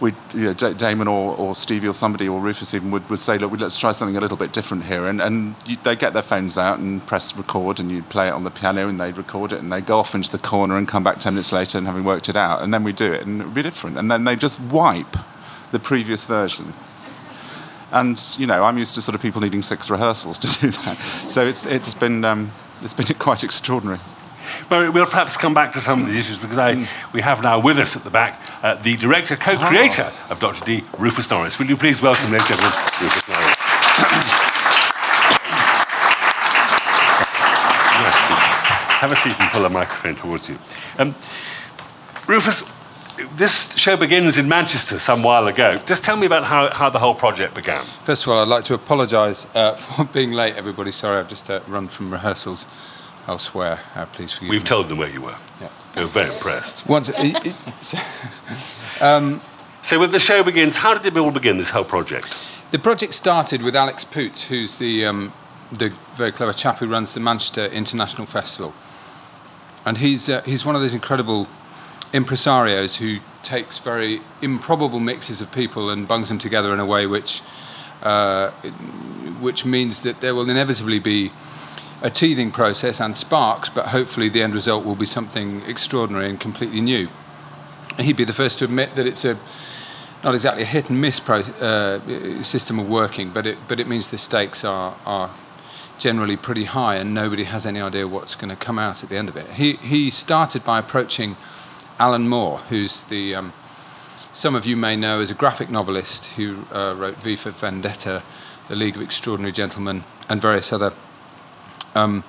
we, 0.00 0.12
you 0.32 0.44
know, 0.44 0.54
Da- 0.54 0.72
Damon 0.72 1.08
or, 1.08 1.36
or 1.36 1.56
Stevie 1.56 1.88
or 1.88 1.92
somebody 1.92 2.28
or 2.28 2.40
Rufus 2.40 2.72
even 2.74 2.90
would, 2.92 3.08
would 3.10 3.18
say, 3.18 3.36
look, 3.38 3.58
let's 3.58 3.76
try 3.76 3.92
something 3.92 4.16
a 4.16 4.20
little 4.20 4.36
bit 4.36 4.52
different 4.52 4.84
here. 4.84 5.06
And, 5.06 5.20
and 5.20 5.56
you, 5.66 5.76
they 5.82 5.96
get 5.96 6.12
their 6.12 6.22
phones 6.22 6.56
out 6.56 6.78
and 6.78 7.04
press 7.06 7.36
record 7.36 7.80
and 7.80 7.90
you 7.90 8.02
play 8.02 8.28
it 8.28 8.32
on 8.32 8.44
the 8.44 8.50
piano 8.50 8.88
and 8.88 9.00
they 9.00 9.12
record 9.12 9.52
it 9.52 9.60
and 9.60 9.72
they 9.72 9.80
go 9.80 9.98
off 9.98 10.14
into 10.14 10.30
the 10.30 10.38
corner 10.38 10.76
and 10.76 10.86
come 10.86 11.02
back 11.02 11.18
10 11.18 11.34
minutes 11.34 11.52
later 11.52 11.78
and 11.78 11.86
having 11.86 12.04
worked 12.04 12.28
it 12.28 12.36
out. 12.36 12.62
And 12.62 12.72
then 12.72 12.84
we 12.84 12.92
do 12.92 13.12
it 13.12 13.26
and 13.26 13.40
it 13.40 13.44
would 13.46 13.54
be 13.54 13.62
different. 13.62 13.98
And 13.98 14.10
then 14.10 14.24
they 14.24 14.36
just 14.36 14.60
wipe 14.62 15.16
the 15.72 15.80
previous 15.80 16.26
version. 16.26 16.74
And, 17.90 18.22
you 18.38 18.46
know, 18.46 18.64
I'm 18.64 18.78
used 18.78 18.94
to 18.94 19.02
sort 19.02 19.14
of 19.14 19.22
people 19.22 19.40
needing 19.40 19.62
six 19.62 19.90
rehearsals 19.90 20.38
to 20.38 20.46
do 20.60 20.70
that. 20.70 20.96
So 21.28 21.44
it's, 21.44 21.66
it's, 21.66 21.94
been, 21.94 22.24
um, 22.24 22.52
it's 22.82 22.94
been 22.94 23.06
quite 23.18 23.42
extraordinary. 23.42 23.98
Well, 24.70 24.92
we'll 24.92 25.06
perhaps 25.06 25.36
come 25.36 25.54
back 25.54 25.72
to 25.72 25.78
some 25.78 26.02
of 26.02 26.06
these 26.06 26.18
issues 26.18 26.38
because 26.38 26.58
I, 26.58 26.86
we 27.12 27.20
have 27.20 27.42
now 27.42 27.60
with 27.60 27.78
us 27.78 27.96
at 27.96 28.04
the 28.04 28.10
back 28.10 28.47
uh, 28.62 28.74
the 28.76 28.96
director, 28.96 29.36
co-creator 29.36 30.10
of 30.30 30.38
Dr. 30.40 30.64
Dee, 30.64 30.84
Rufus 30.98 31.30
Norris. 31.30 31.58
Will 31.58 31.66
you 31.66 31.76
please 31.76 32.02
welcome, 32.02 32.30
ladies 32.30 32.50
and 32.50 32.56
gentlemen, 32.56 32.78
Rufus 33.00 33.28
Norris? 33.28 33.56
Have 38.98 39.12
a 39.12 39.16
seat 39.16 39.38
and 39.38 39.50
pull 39.52 39.64
a 39.64 39.68
microphone 39.68 40.16
towards 40.16 40.48
you. 40.48 40.58
Um, 40.98 41.14
Rufus, 42.26 42.68
this 43.36 43.76
show 43.76 43.96
begins 43.96 44.38
in 44.38 44.48
Manchester 44.48 44.98
some 44.98 45.22
while 45.22 45.46
ago. 45.46 45.80
Just 45.86 46.04
tell 46.04 46.16
me 46.16 46.26
about 46.26 46.44
how, 46.44 46.68
how 46.70 46.90
the 46.90 46.98
whole 46.98 47.14
project 47.14 47.54
began. 47.54 47.84
First 48.04 48.24
of 48.24 48.32
all, 48.32 48.40
I'd 48.42 48.48
like 48.48 48.64
to 48.64 48.74
apologise 48.74 49.46
uh, 49.54 49.74
for 49.76 50.04
being 50.04 50.32
late, 50.32 50.56
everybody. 50.56 50.90
Sorry, 50.90 51.18
I've 51.18 51.28
just 51.28 51.48
uh, 51.48 51.60
run 51.68 51.88
from 51.88 52.10
rehearsals. 52.10 52.66
Elsewhere. 53.28 53.78
Uh, 53.94 54.06
please 54.06 54.32
forgive 54.32 54.50
We've 54.50 54.62
me. 54.62 54.66
told 54.66 54.88
them 54.88 54.98
where 54.98 55.08
you 55.10 55.20
were. 55.22 55.36
Yeah. 55.60 55.68
They 55.94 56.00
were 56.02 56.06
very 56.08 56.32
impressed. 56.32 56.86
Once, 56.88 57.10
it, 57.14 57.54
so- 57.80 57.98
So, 59.80 60.00
when 60.00 60.10
the 60.10 60.18
show 60.18 60.42
begins, 60.42 60.78
how 60.78 60.94
did 60.94 61.06
it 61.06 61.16
all 61.16 61.30
begin, 61.30 61.56
this 61.56 61.70
whole 61.70 61.84
project? 61.84 62.26
the 62.72 62.78
project 62.78 63.14
started 63.14 63.62
with 63.62 63.74
Alex 63.74 64.04
Poots, 64.04 64.48
who's 64.48 64.76
the, 64.76 65.06
um, 65.06 65.32
the 65.72 65.88
very 66.16 66.32
clever 66.32 66.52
chap 66.52 66.76
who 66.78 66.86
runs 66.86 67.14
the 67.14 67.20
Manchester 67.20 67.64
International 67.66 68.26
Festival. 68.26 68.74
And 69.86 69.96
he's, 69.98 70.28
uh, 70.28 70.42
he's 70.42 70.66
one 70.66 70.74
of 70.74 70.82
those 70.82 70.92
incredible 70.92 71.46
impresarios 72.12 72.96
who 72.96 73.20
takes 73.42 73.78
very 73.78 74.20
improbable 74.42 75.00
mixes 75.00 75.40
of 75.40 75.50
people 75.52 75.88
and 75.88 76.06
bungs 76.06 76.28
them 76.28 76.38
together 76.38 76.74
in 76.74 76.80
a 76.80 76.84
way 76.84 77.06
which, 77.06 77.40
uh, 78.02 78.50
which 79.40 79.64
means 79.64 80.00
that 80.02 80.20
there 80.20 80.34
will 80.34 80.50
inevitably 80.50 80.98
be 80.98 81.30
a 82.02 82.10
teething 82.10 82.50
process 82.50 83.00
and 83.00 83.16
sparks, 83.16 83.68
but 83.68 83.86
hopefully 83.86 84.28
the 84.28 84.42
end 84.42 84.54
result 84.54 84.84
will 84.84 84.94
be 84.94 85.06
something 85.06 85.62
extraordinary 85.66 86.28
and 86.28 86.40
completely 86.40 86.80
new. 86.80 87.08
He'd 87.98 88.16
be 88.16 88.24
the 88.24 88.32
first 88.32 88.58
to 88.60 88.64
admit 88.64 88.94
that 88.94 89.06
it's 89.06 89.24
a 89.24 89.36
not 90.24 90.34
exactly 90.34 90.64
a 90.64 90.66
hit 90.66 90.90
and 90.90 91.00
miss 91.00 91.20
pro, 91.20 91.40
uh, 91.40 92.42
system 92.42 92.78
of 92.78 92.88
working, 92.88 93.30
but 93.30 93.46
it 93.46 93.58
but 93.68 93.80
it 93.80 93.88
means 93.88 94.08
the 94.08 94.18
stakes 94.18 94.64
are 94.64 94.96
are 95.06 95.30
generally 95.98 96.36
pretty 96.36 96.64
high, 96.64 96.96
and 96.96 97.12
nobody 97.12 97.44
has 97.44 97.66
any 97.66 97.80
idea 97.80 98.06
what's 98.06 98.36
going 98.36 98.50
to 98.50 98.56
come 98.56 98.78
out 98.78 99.02
at 99.02 99.08
the 99.08 99.16
end 99.16 99.28
of 99.28 99.36
it. 99.36 99.46
He 99.50 99.74
he 99.74 100.10
started 100.10 100.64
by 100.64 100.78
approaching 100.78 101.36
Alan 101.98 102.28
Moore, 102.28 102.58
who's 102.68 103.02
the 103.02 103.34
um, 103.34 103.52
some 104.32 104.54
of 104.54 104.66
you 104.66 104.76
may 104.76 104.94
know 104.94 105.20
as 105.20 105.30
a 105.30 105.34
graphic 105.34 105.70
novelist 105.70 106.26
who 106.36 106.64
uh, 106.72 106.94
wrote 106.96 107.16
V 107.16 107.34
for 107.34 107.50
Vendetta, 107.50 108.22
The 108.68 108.76
League 108.76 108.94
of 108.94 109.02
Extraordinary 109.02 109.52
Gentlemen, 109.52 110.04
and 110.28 110.40
various 110.40 110.72
other 110.72 110.92
um, 111.94 112.24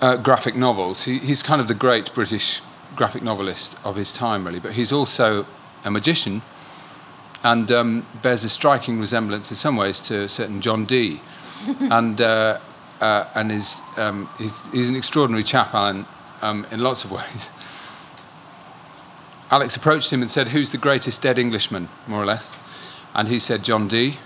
uh, 0.00 0.16
graphic 0.16 0.54
novels. 0.54 1.04
He, 1.04 1.18
he's 1.18 1.42
kind 1.42 1.60
of 1.60 1.68
the 1.68 1.74
great 1.74 2.12
British 2.14 2.62
graphic 2.96 3.22
novelist 3.22 3.76
of 3.84 3.96
his 3.96 4.12
time, 4.12 4.46
really. 4.46 4.60
But 4.60 4.72
he's 4.72 4.92
also 4.92 5.46
a 5.84 5.90
magician 5.90 6.42
and 7.42 7.70
um, 7.72 8.06
bears 8.22 8.44
a 8.44 8.48
striking 8.48 9.00
resemblance 9.00 9.50
in 9.50 9.56
some 9.56 9.76
ways 9.76 10.00
to 10.00 10.22
a 10.22 10.28
certain 10.28 10.60
John 10.60 10.84
Dee. 10.84 11.20
and 11.80 12.20
uh, 12.20 12.58
uh, 13.00 13.24
and 13.34 13.50
is, 13.50 13.80
um, 13.96 14.28
he's, 14.38 14.66
he's 14.66 14.90
an 14.90 14.96
extraordinary 14.96 15.42
chap, 15.42 15.74
Alan, 15.74 16.06
um, 16.42 16.66
in 16.70 16.80
lots 16.80 17.04
of 17.04 17.10
ways. 17.12 17.50
Alex 19.50 19.74
approached 19.74 20.12
him 20.12 20.22
and 20.22 20.30
said, 20.30 20.48
Who's 20.48 20.70
the 20.70 20.78
greatest 20.78 21.22
dead 21.22 21.38
Englishman, 21.38 21.88
more 22.06 22.22
or 22.22 22.26
less? 22.26 22.52
And 23.14 23.28
he 23.28 23.38
said, 23.38 23.64
John 23.64 23.88
Dee, 23.88 24.18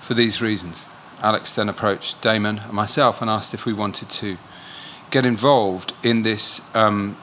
for 0.00 0.14
these 0.14 0.42
reasons. 0.42 0.86
Alex 1.22 1.52
then 1.52 1.68
approached 1.68 2.20
Damon 2.22 2.58
and 2.58 2.72
myself 2.72 3.20
and 3.20 3.30
asked 3.30 3.54
if 3.54 3.66
we 3.66 3.72
wanted 3.72 4.08
to 4.10 4.36
get 5.10 5.24
involved 5.26 5.92
in 6.02 6.22
this 6.22 6.60
um, 6.74 7.16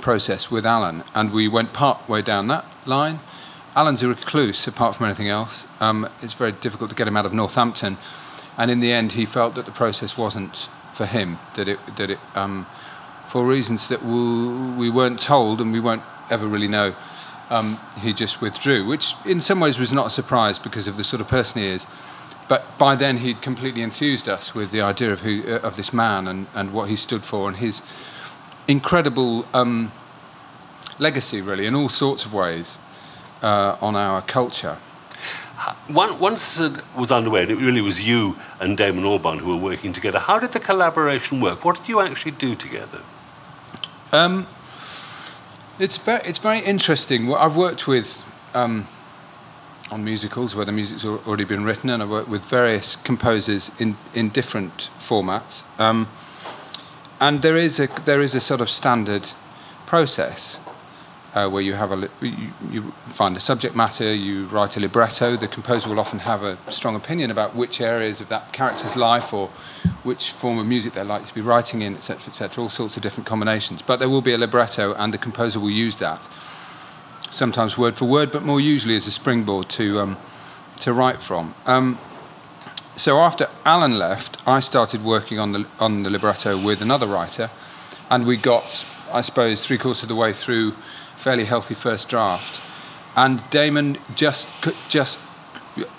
process 0.00 0.50
with 0.50 0.66
Alan. 0.66 1.04
And 1.14 1.32
we 1.32 1.48
went 1.48 1.72
part 1.72 2.08
way 2.08 2.22
down 2.22 2.48
that 2.48 2.64
line. 2.86 3.20
Alan's 3.76 4.02
a 4.02 4.08
recluse, 4.08 4.66
apart 4.66 4.96
from 4.96 5.06
anything 5.06 5.28
else. 5.28 5.66
Um, 5.80 6.08
it's 6.22 6.34
very 6.34 6.52
difficult 6.52 6.90
to 6.90 6.96
get 6.96 7.06
him 7.06 7.16
out 7.16 7.26
of 7.26 7.32
Northampton. 7.32 7.98
And 8.56 8.70
in 8.70 8.80
the 8.80 8.90
end, 8.90 9.12
he 9.12 9.24
felt 9.24 9.54
that 9.54 9.66
the 9.66 9.70
process 9.70 10.18
wasn't 10.18 10.68
for 10.92 11.06
him, 11.06 11.38
that 11.54 11.68
it, 11.68 11.78
that 11.96 12.10
it 12.10 12.18
um, 12.34 12.66
for 13.26 13.44
reasons 13.44 13.88
that 13.88 14.02
we, 14.02 14.76
we 14.76 14.90
weren't 14.90 15.20
told 15.20 15.60
and 15.60 15.72
we 15.72 15.80
won't 15.80 16.02
ever 16.30 16.46
really 16.46 16.66
know, 16.66 16.94
um, 17.50 17.78
he 18.00 18.12
just 18.12 18.40
withdrew, 18.40 18.86
which 18.86 19.14
in 19.24 19.40
some 19.40 19.60
ways 19.60 19.78
was 19.78 19.92
not 19.92 20.06
a 20.06 20.10
surprise 20.10 20.58
because 20.58 20.88
of 20.88 20.96
the 20.96 21.04
sort 21.04 21.20
of 21.20 21.28
person 21.28 21.62
he 21.62 21.68
is. 21.68 21.86
But 22.48 22.78
by 22.78 22.96
then, 22.96 23.18
he'd 23.18 23.42
completely 23.42 23.82
enthused 23.82 24.28
us 24.28 24.54
with 24.54 24.70
the 24.70 24.80
idea 24.80 25.12
of, 25.12 25.20
who, 25.20 25.42
uh, 25.46 25.58
of 25.58 25.76
this 25.76 25.92
man 25.92 26.26
and, 26.26 26.46
and 26.54 26.72
what 26.72 26.88
he 26.88 26.96
stood 26.96 27.24
for 27.24 27.46
and 27.46 27.58
his 27.58 27.82
incredible 28.66 29.46
um, 29.52 29.92
legacy, 30.98 31.42
really, 31.42 31.66
in 31.66 31.74
all 31.74 31.90
sorts 31.90 32.24
of 32.24 32.32
ways 32.32 32.78
uh, 33.42 33.76
on 33.80 33.96
our 33.96 34.22
culture. 34.22 34.78
One, 35.88 36.18
once 36.18 36.58
it 36.60 36.72
was 36.96 37.10
underway, 37.10 37.42
and 37.42 37.50
it 37.50 37.56
really 37.56 37.80
was 37.80 38.00
you 38.00 38.36
and 38.60 38.76
Damon 38.78 39.04
Albarn 39.04 39.40
who 39.40 39.48
were 39.48 39.62
working 39.62 39.92
together, 39.92 40.20
how 40.20 40.38
did 40.38 40.52
the 40.52 40.60
collaboration 40.60 41.40
work? 41.40 41.64
What 41.64 41.76
did 41.76 41.88
you 41.88 42.00
actually 42.00 42.32
do 42.32 42.54
together? 42.54 43.00
Um, 44.12 44.46
it's 45.78 45.96
very, 45.96 46.22
it's 46.24 46.38
very 46.38 46.60
interesting. 46.60 47.34
I've 47.34 47.56
worked 47.56 47.86
with 47.86 48.22
um, 48.54 48.86
on 49.90 50.04
musicals 50.04 50.54
where 50.54 50.64
the 50.64 50.72
music's 50.72 51.04
already 51.04 51.44
been 51.44 51.64
written, 51.64 51.90
and 51.90 52.02
I 52.02 52.06
work 52.06 52.28
with 52.28 52.42
various 52.42 52.96
composers 52.96 53.70
in, 53.78 53.96
in 54.14 54.30
different 54.30 54.90
formats. 54.98 55.64
Um, 55.78 56.08
and 57.20 57.42
there 57.42 57.56
is 57.56 57.80
a 57.80 57.88
there 58.04 58.20
is 58.20 58.34
a 58.34 58.40
sort 58.40 58.60
of 58.60 58.70
standard 58.70 59.30
process 59.86 60.60
uh, 61.34 61.48
where 61.48 61.62
you 61.62 61.74
have 61.74 61.90
a 61.92 62.08
you, 62.20 62.52
you 62.70 62.92
find 63.06 63.36
a 63.36 63.40
subject 63.40 63.74
matter, 63.74 64.14
you 64.14 64.46
write 64.46 64.76
a 64.76 64.80
libretto. 64.80 65.36
The 65.36 65.48
composer 65.48 65.88
will 65.88 66.00
often 66.00 66.20
have 66.20 66.42
a 66.42 66.56
strong 66.70 66.94
opinion 66.94 67.30
about 67.30 67.54
which 67.54 67.80
areas 67.80 68.20
of 68.20 68.28
that 68.28 68.52
character's 68.52 68.96
life 68.96 69.32
or 69.34 69.48
which 70.04 70.30
form 70.30 70.58
of 70.58 70.66
music 70.66 70.92
they're 70.92 71.04
likely 71.04 71.26
to 71.26 71.34
be 71.34 71.40
writing 71.40 71.82
in, 71.82 71.96
etc., 71.96 72.28
etc. 72.28 72.62
All 72.62 72.70
sorts 72.70 72.96
of 72.96 73.02
different 73.02 73.26
combinations. 73.26 73.82
But 73.82 73.98
there 73.98 74.08
will 74.08 74.22
be 74.22 74.32
a 74.32 74.38
libretto, 74.38 74.94
and 74.94 75.12
the 75.12 75.18
composer 75.18 75.60
will 75.60 75.70
use 75.70 75.96
that 75.96 76.28
sometimes 77.30 77.76
word 77.76 77.96
for 77.96 78.04
word, 78.04 78.32
but 78.32 78.42
more 78.42 78.60
usually 78.60 78.96
as 78.96 79.06
a 79.06 79.10
springboard 79.10 79.68
to 79.70 80.00
um, 80.00 80.16
to 80.80 80.92
write 80.92 81.22
from. 81.22 81.54
Um, 81.66 81.98
so 82.96 83.18
after 83.18 83.48
Alan 83.64 83.98
left, 83.98 84.36
I 84.46 84.60
started 84.60 85.04
working 85.04 85.38
on 85.38 85.52
the 85.52 85.66
on 85.78 86.02
the 86.02 86.10
libretto 86.10 86.56
with 86.58 86.82
another 86.82 87.06
writer, 87.06 87.50
and 88.10 88.26
we 88.26 88.36
got, 88.36 88.86
I 89.12 89.20
suppose, 89.20 89.64
three 89.64 89.78
quarters 89.78 90.02
of 90.02 90.08
the 90.08 90.14
way 90.14 90.32
through, 90.32 90.72
fairly 91.16 91.44
healthy 91.44 91.74
first 91.74 92.08
draft, 92.08 92.60
and 93.16 93.48
Damon 93.50 93.98
just 94.14 94.48
just 94.88 95.20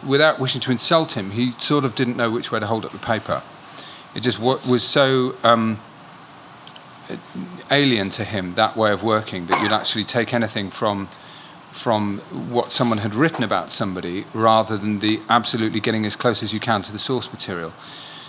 without 0.05 0.39
wishing 0.39 0.59
to 0.61 0.71
insult 0.71 1.15
him, 1.15 1.31
he 1.31 1.51
sort 1.51 1.85
of 1.85 1.95
didn't 1.95 2.17
know 2.17 2.29
which 2.29 2.51
way 2.51 2.59
to 2.59 2.65
hold 2.67 2.85
up 2.85 2.91
the 2.91 2.97
paper. 2.97 3.41
It 4.15 4.21
just 4.21 4.39
was 4.39 4.83
so. 4.83 5.35
Um, 5.43 5.79
alien 7.71 8.09
to 8.09 8.23
him 8.23 8.55
that 8.55 8.75
way 8.75 8.91
of 8.91 9.03
working 9.03 9.47
that 9.47 9.61
you'd 9.61 9.71
actually 9.71 10.03
take 10.03 10.33
anything 10.33 10.69
from 10.69 11.07
from 11.71 12.17
what 12.49 12.71
someone 12.71 12.97
had 12.97 13.13
written 13.13 13.43
about 13.43 13.71
somebody 13.71 14.25
rather 14.33 14.75
than 14.75 14.99
the 14.99 15.19
absolutely 15.29 15.79
getting 15.79 16.03
as 16.03 16.15
close 16.15 16.41
as 16.41 16.51
you 16.51 16.59
can 16.59 16.81
to 16.81 16.91
the 16.91 16.97
source 16.97 17.31
material. 17.31 17.71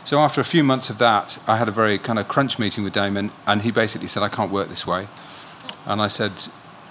So 0.05 0.19
after 0.19 0.41
a 0.41 0.45
few 0.45 0.63
months 0.63 0.91
of 0.91 0.99
that, 0.99 1.39
I 1.47 1.57
had 1.57 1.69
a 1.69 1.71
very 1.71 1.99
kind 1.99 2.19
of 2.19 2.29
crunch 2.29 2.59
meeting 2.59 2.85
with 2.85 2.93
Damon, 2.93 3.31
and 3.47 3.63
he 3.63 3.71
basically 3.71 4.09
said, 4.09 4.23
"I 4.23 4.29
can't 4.29 4.51
work 4.51 4.69
this 4.69 4.87
way," 4.87 5.09
and 5.87 6.01
I 6.03 6.09
said, 6.09 6.33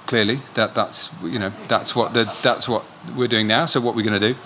"Clearly, 0.06 0.42
that 0.54 0.74
that's 0.74 1.10
you 1.24 1.40
know 1.40 1.52
that's 1.68 1.96
what 1.96 2.14
the, 2.14 2.24
that's 2.42 2.68
what 2.68 2.84
we're 3.16 3.28
doing 3.28 3.48
now. 3.48 3.66
So 3.66 3.80
what 3.80 3.96
we're 3.96 4.06
going 4.06 4.20
to 4.20 4.34
do." 4.34 4.40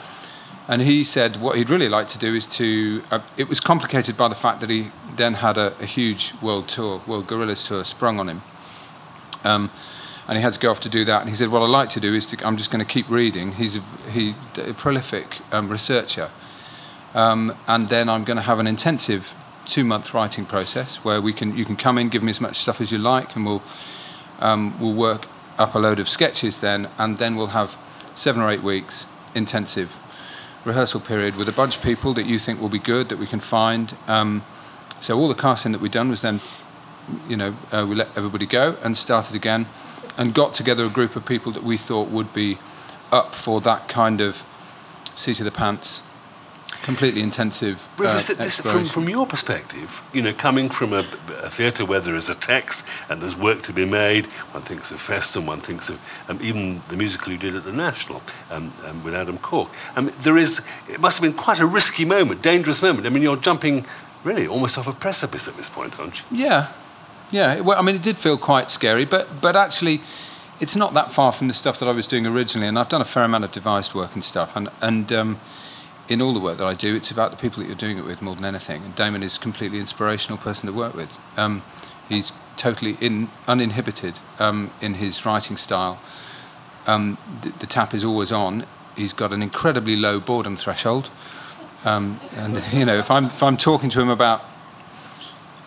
And 0.68 0.82
he 0.82 1.04
said 1.04 1.38
what 1.38 1.58
he'd 1.58 1.70
really 1.70 1.90
like 1.90 2.08
to 2.10 2.18
do 2.18 2.34
is 2.34 2.48
to. 2.48 3.04
Uh, 3.12 3.20
it 3.36 3.50
was 3.50 3.60
complicated 3.60 4.16
by 4.16 4.30
the 4.30 4.36
fact 4.36 4.62
that 4.62 4.70
he 4.70 4.92
then 5.16 5.36
had 5.36 5.58
a, 5.58 5.76
a 5.80 5.86
huge 5.86 6.34
world 6.42 6.70
tour, 6.70 7.02
world 7.06 7.28
Gorillaz 7.28 7.68
tour, 7.68 7.84
sprung 7.84 8.20
on 8.20 8.30
him. 8.30 8.42
Um, 9.44 9.70
and 10.28 10.38
he 10.38 10.42
had 10.42 10.54
to 10.54 10.60
go 10.60 10.72
off 10.72 10.80
to 10.82 10.90
do 10.90 11.04
that. 11.06 11.22
And 11.22 11.30
he 11.30 11.36
said, 11.36 11.50
"What 11.50 11.62
I'd 11.62 11.70
like 11.70 11.90
to 11.90 12.00
do 12.00 12.14
is 12.14 12.26
to, 12.28 12.48
I'm 12.48 12.56
just 12.56 12.72
going 12.72 12.84
to 12.84 12.90
keep 12.90 13.10
reading." 13.10 13.54
He's 13.54 13.76
a, 13.76 13.82
he, 14.10 14.36
a 14.58 14.74
prolific 14.74 15.40
um, 15.52 15.68
researcher, 15.70 16.30
um, 17.14 17.56
and 17.68 17.90
then 17.90 18.08
I'm 18.08 18.24
going 18.24 18.38
to 18.38 18.44
have 18.44 18.60
an 18.60 18.68
intensive 18.68 19.36
two-month 19.66 20.14
writing 20.14 20.46
process 20.46 20.98
where 21.04 21.22
we 21.22 21.34
can 21.34 21.58
you 21.58 21.66
can 21.66 21.76
come 21.76 21.98
in, 21.98 22.08
give 22.08 22.24
me 22.24 22.30
as 22.30 22.40
much 22.40 22.58
stuff 22.58 22.80
as 22.80 22.92
you 22.92 22.98
like, 22.98 23.36
and 23.36 23.46
we'll 23.46 23.64
um, 24.40 24.80
we'll 24.80 24.94
work 24.94 25.28
up 25.58 25.76
a 25.76 25.80
load 25.80 26.00
of 26.00 26.08
sketches 26.08 26.62
then, 26.62 26.88
and 26.98 27.18
then 27.18 27.36
we'll 27.36 27.48
have 27.48 27.78
seven 28.16 28.42
or 28.42 28.50
eight 28.50 28.64
weeks 28.64 29.06
intensive 29.36 30.00
rehearsal 30.66 31.00
period 31.00 31.36
with 31.36 31.50
a 31.50 31.52
bunch 31.52 31.78
of 31.78 31.84
people 31.84 32.14
that 32.14 32.26
you 32.26 32.40
think 32.40 32.62
will 32.62 32.70
be 32.70 32.80
good 32.80 33.10
that 33.10 33.18
we 33.18 33.28
can 33.28 33.40
find. 33.40 33.96
Um, 34.08 34.44
so 35.00 35.20
all 35.20 35.28
the 35.28 35.36
casting 35.36 35.72
that 35.74 35.82
we'd 35.82 35.92
done 35.92 36.10
was 36.10 36.22
then, 36.22 36.40
you 37.28 37.36
know, 37.36 37.56
uh, 37.72 37.86
we 37.88 37.96
let 37.96 38.08
everybody 38.16 38.46
go 38.46 38.78
and 38.84 38.96
started 38.96 39.36
again, 39.36 39.66
and 40.18 40.34
got 40.34 40.54
together 40.54 40.86
a 40.86 40.90
group 40.90 41.16
of 41.16 41.26
people 41.26 41.52
that 41.52 41.64
we 41.64 41.78
thought 41.78 42.10
would 42.10 42.34
be 42.34 42.58
up 43.12 43.36
for 43.36 43.62
that 43.62 43.88
kind 43.88 44.22
of 44.22 44.46
seat 45.16 45.40
of 45.40 45.46
the 45.46 45.52
pants, 45.52 46.02
completely 46.84 47.22
intensive 47.22 47.90
uh, 48.00 48.14
this, 48.14 48.60
from, 48.60 48.86
from 48.86 49.10
your 49.10 49.26
perspective, 49.26 50.04
you 50.14 50.22
know, 50.22 50.34
coming 50.34 50.70
from 50.70 50.94
a, 50.94 51.06
a 51.42 51.50
theatre 51.50 51.86
where 51.86 52.02
there 52.02 52.16
is 52.16 52.30
a 52.30 52.36
text 52.36 52.86
and 53.10 53.22
there's 53.22 53.38
work 53.38 53.62
to 53.64 53.74
be 53.74 53.86
made, 53.86 54.28
one 54.52 54.62
thinks 54.62 54.92
of 54.92 55.00
Festen, 55.00 55.46
one 55.46 55.62
thinks 55.62 55.90
of 55.90 56.00
um, 56.30 56.38
even 56.42 56.82
the 56.90 56.98
musical 56.98 57.32
you 57.32 57.38
did 57.40 57.56
at 57.56 57.64
the 57.64 57.72
National 57.72 58.22
um, 58.52 58.74
um, 58.86 59.04
with 59.04 59.16
Adam 59.16 59.38
Cork. 59.38 59.70
Um, 59.96 60.12
there 60.20 60.38
is, 60.38 60.62
it 60.90 61.00
must 61.00 61.18
have 61.18 61.24
been 61.24 61.38
quite 61.38 61.60
a 61.60 61.66
risky 61.66 62.06
moment, 62.06 62.42
dangerous 62.42 62.82
moment. 62.82 63.08
I 63.08 63.10
mean, 63.10 63.24
you're 63.24 63.38
jumping 63.38 63.86
really 64.24 64.46
almost 64.46 64.78
off 64.78 64.88
a 64.88 64.94
precipice 64.94 65.48
at 65.48 65.56
this 65.56 65.70
point, 65.70 66.00
aren't 66.00 66.20
you? 66.20 66.38
Yeah, 66.38 66.68
yeah. 67.32 67.62
Well, 67.62 67.80
I 67.80 67.82
mean, 67.82 67.96
it 67.96 68.04
did 68.04 68.18
feel 68.18 68.38
quite 68.38 68.70
scary, 68.70 69.06
but 69.06 69.42
but 69.42 69.56
actually, 69.56 70.02
it's 70.60 70.76
not 70.76 70.94
that 70.94 71.12
far 71.12 71.32
from 71.32 71.48
the 71.48 71.54
stuff 71.54 71.80
that 71.80 71.88
I 71.88 71.92
was 71.92 72.08
doing 72.08 72.26
originally, 72.26 72.68
and 72.68 72.78
I've 72.78 72.90
done 72.90 73.02
a 73.02 73.06
fair 73.06 73.24
amount 73.24 73.44
of 73.44 73.52
devised 73.52 73.94
work 73.94 74.14
and 74.14 74.24
stuff, 74.24 74.56
and 74.56 74.70
and 74.82 75.12
um, 75.12 75.40
in 76.10 76.22
all 76.22 76.34
the 76.34 76.40
work 76.40 76.58
that 76.58 76.66
I 76.66 76.74
do, 76.74 76.96
it's 76.96 77.12
about 77.12 77.32
the 77.32 77.38
people 77.38 77.62
that 77.62 77.68
you're 77.68 77.76
doing 77.76 77.98
it 77.98 78.06
with 78.06 78.22
more 78.22 78.36
than 78.36 78.46
anything. 78.46 78.84
And 78.84 78.96
Damon 78.96 79.24
is 79.24 79.38
a 79.38 79.40
completely 79.40 79.80
inspirational 79.80 80.38
person 80.38 80.68
to 80.68 80.74
work 80.74 80.94
with. 80.94 81.18
Um, 81.38 81.64
he's 82.10 82.34
totally 82.58 82.98
in, 83.00 83.30
uninhibited 83.48 84.20
um, 84.40 84.72
in 84.82 84.96
his 84.96 85.26
writing 85.26 85.58
style. 85.58 86.00
Um, 86.86 87.18
the, 87.42 87.50
the, 87.50 87.66
tap 87.66 87.94
is 87.94 88.04
always 88.04 88.32
on. 88.32 88.66
He's 88.96 89.14
got 89.14 89.32
an 89.32 89.42
incredibly 89.42 89.96
low 89.96 90.20
boredom 90.20 90.58
threshold. 90.58 91.10
Um, 91.86 92.20
and 92.36 92.62
you 92.74 92.86
know, 92.86 92.98
if 92.98 93.10
I'm 93.10 93.26
if 93.26 93.42
I'm 93.42 93.58
talking 93.58 93.90
to 93.92 94.02
him 94.02 94.10
about 94.10 94.44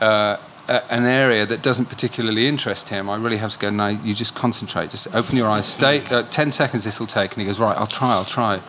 uh, 0.01 0.37
a, 0.69 0.93
an 0.93 1.05
area 1.05 1.47
that 1.47 1.63
doesn't 1.63 1.87
particularly 1.87 2.47
interest 2.47 2.91
him, 2.91 3.09
I 3.09 3.17
really 3.17 3.39
have 3.39 3.53
to 3.53 3.59
go. 3.59 3.71
No, 3.71 3.89
you 3.89 4.15
just 4.15 4.35
concentrate. 4.35 4.91
Just 4.91 5.13
open 5.15 5.37
your 5.37 5.49
eyes. 5.49 5.67
Stay. 5.67 6.05
Uh, 6.05 6.23
Ten 6.25 6.51
seconds. 6.51 6.85
This 6.85 7.01
will 7.01 7.07
take. 7.07 7.33
And 7.33 7.41
he 7.41 7.47
goes, 7.47 7.59
right. 7.59 7.77
I'll 7.77 7.87
try. 7.87 8.13
I'll 8.13 8.25
try. 8.25 8.61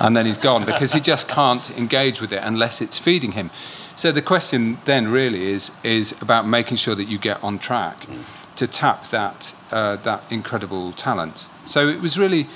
And 0.00 0.16
then 0.16 0.26
he's 0.26 0.38
gone 0.38 0.64
because 0.64 0.92
he 0.92 1.00
just 1.00 1.28
can't 1.28 1.70
engage 1.78 2.20
with 2.20 2.32
it 2.32 2.42
unless 2.42 2.80
it's 2.80 2.98
feeding 2.98 3.32
him. 3.32 3.50
So 3.96 4.12
the 4.12 4.22
question 4.22 4.78
then 4.84 5.08
really 5.08 5.44
is 5.44 5.72
is 5.82 6.14
about 6.20 6.46
making 6.46 6.76
sure 6.76 6.94
that 6.94 7.08
you 7.08 7.18
get 7.18 7.42
on 7.42 7.58
track 7.58 8.00
mm. 8.00 8.22
to 8.56 8.66
tap 8.66 9.08
that 9.08 9.54
uh, 9.70 9.96
that 9.96 10.30
incredible 10.30 10.92
talent. 10.92 11.48
So 11.64 11.88
it 11.88 12.00
was 12.00 12.18
really, 12.18 12.46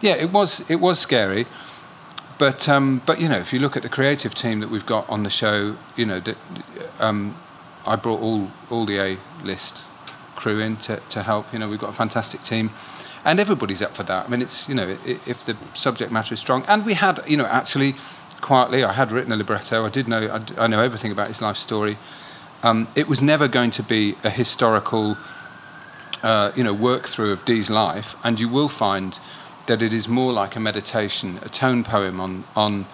yeah, 0.00 0.14
it 0.14 0.32
was 0.32 0.68
it 0.68 0.80
was 0.80 0.98
scary. 0.98 1.46
But 2.38 2.68
um, 2.68 3.02
but 3.06 3.20
you 3.20 3.28
know, 3.28 3.38
if 3.38 3.52
you 3.52 3.60
look 3.60 3.76
at 3.76 3.82
the 3.82 3.88
creative 3.88 4.34
team 4.34 4.60
that 4.60 4.70
we've 4.70 4.86
got 4.86 5.08
on 5.08 5.22
the 5.22 5.30
show, 5.30 5.76
you 5.96 6.06
know, 6.06 6.20
that, 6.20 6.36
um, 7.00 7.36
I 7.86 7.96
brought 7.96 8.20
all 8.20 8.50
all 8.70 8.84
the 8.84 8.98
A 8.98 9.18
list 9.44 9.84
crew 10.38 10.60
in 10.60 10.76
to, 10.76 11.00
to 11.10 11.22
help. 11.22 11.52
You 11.52 11.58
know, 11.58 11.68
we've 11.68 11.80
got 11.80 11.90
a 11.90 11.94
fantastic 12.04 12.40
team, 12.40 12.70
and 13.24 13.40
everybody's 13.40 13.82
up 13.82 13.96
for 13.96 14.02
that. 14.04 14.26
I 14.26 14.28
mean, 14.28 14.42
it's 14.42 14.68
you 14.68 14.74
know, 14.74 14.96
if 15.04 15.44
the 15.44 15.56
subject 15.74 16.12
matter 16.12 16.34
is 16.34 16.40
strong, 16.40 16.64
and 16.68 16.84
we 16.84 16.94
had 16.94 17.20
you 17.26 17.36
know 17.36 17.46
actually 17.46 17.94
quietly, 18.40 18.84
I 18.84 18.92
had 18.92 19.12
written 19.12 19.32
a 19.32 19.36
libretto. 19.36 19.84
I 19.84 19.90
did 19.90 20.08
know 20.08 20.42
I, 20.56 20.66
know 20.66 20.80
everything 20.80 21.12
about 21.12 21.28
his 21.28 21.42
life 21.42 21.56
story. 21.56 21.98
Um, 22.62 22.88
it 22.94 23.08
was 23.08 23.22
never 23.22 23.46
going 23.46 23.70
to 23.70 23.82
be 23.82 24.16
a 24.24 24.30
historical, 24.30 25.16
uh, 26.22 26.50
you 26.56 26.64
know, 26.64 26.74
work 26.74 27.06
through 27.06 27.32
of 27.32 27.44
Dee's 27.44 27.70
life, 27.70 28.16
and 28.24 28.40
you 28.40 28.48
will 28.48 28.68
find 28.68 29.18
that 29.66 29.82
it 29.82 29.92
is 29.92 30.08
more 30.08 30.32
like 30.32 30.56
a 30.56 30.60
meditation, 30.60 31.38
a 31.42 31.48
tone 31.48 31.84
poem 31.84 32.20
on, 32.20 32.44
on 32.56 32.86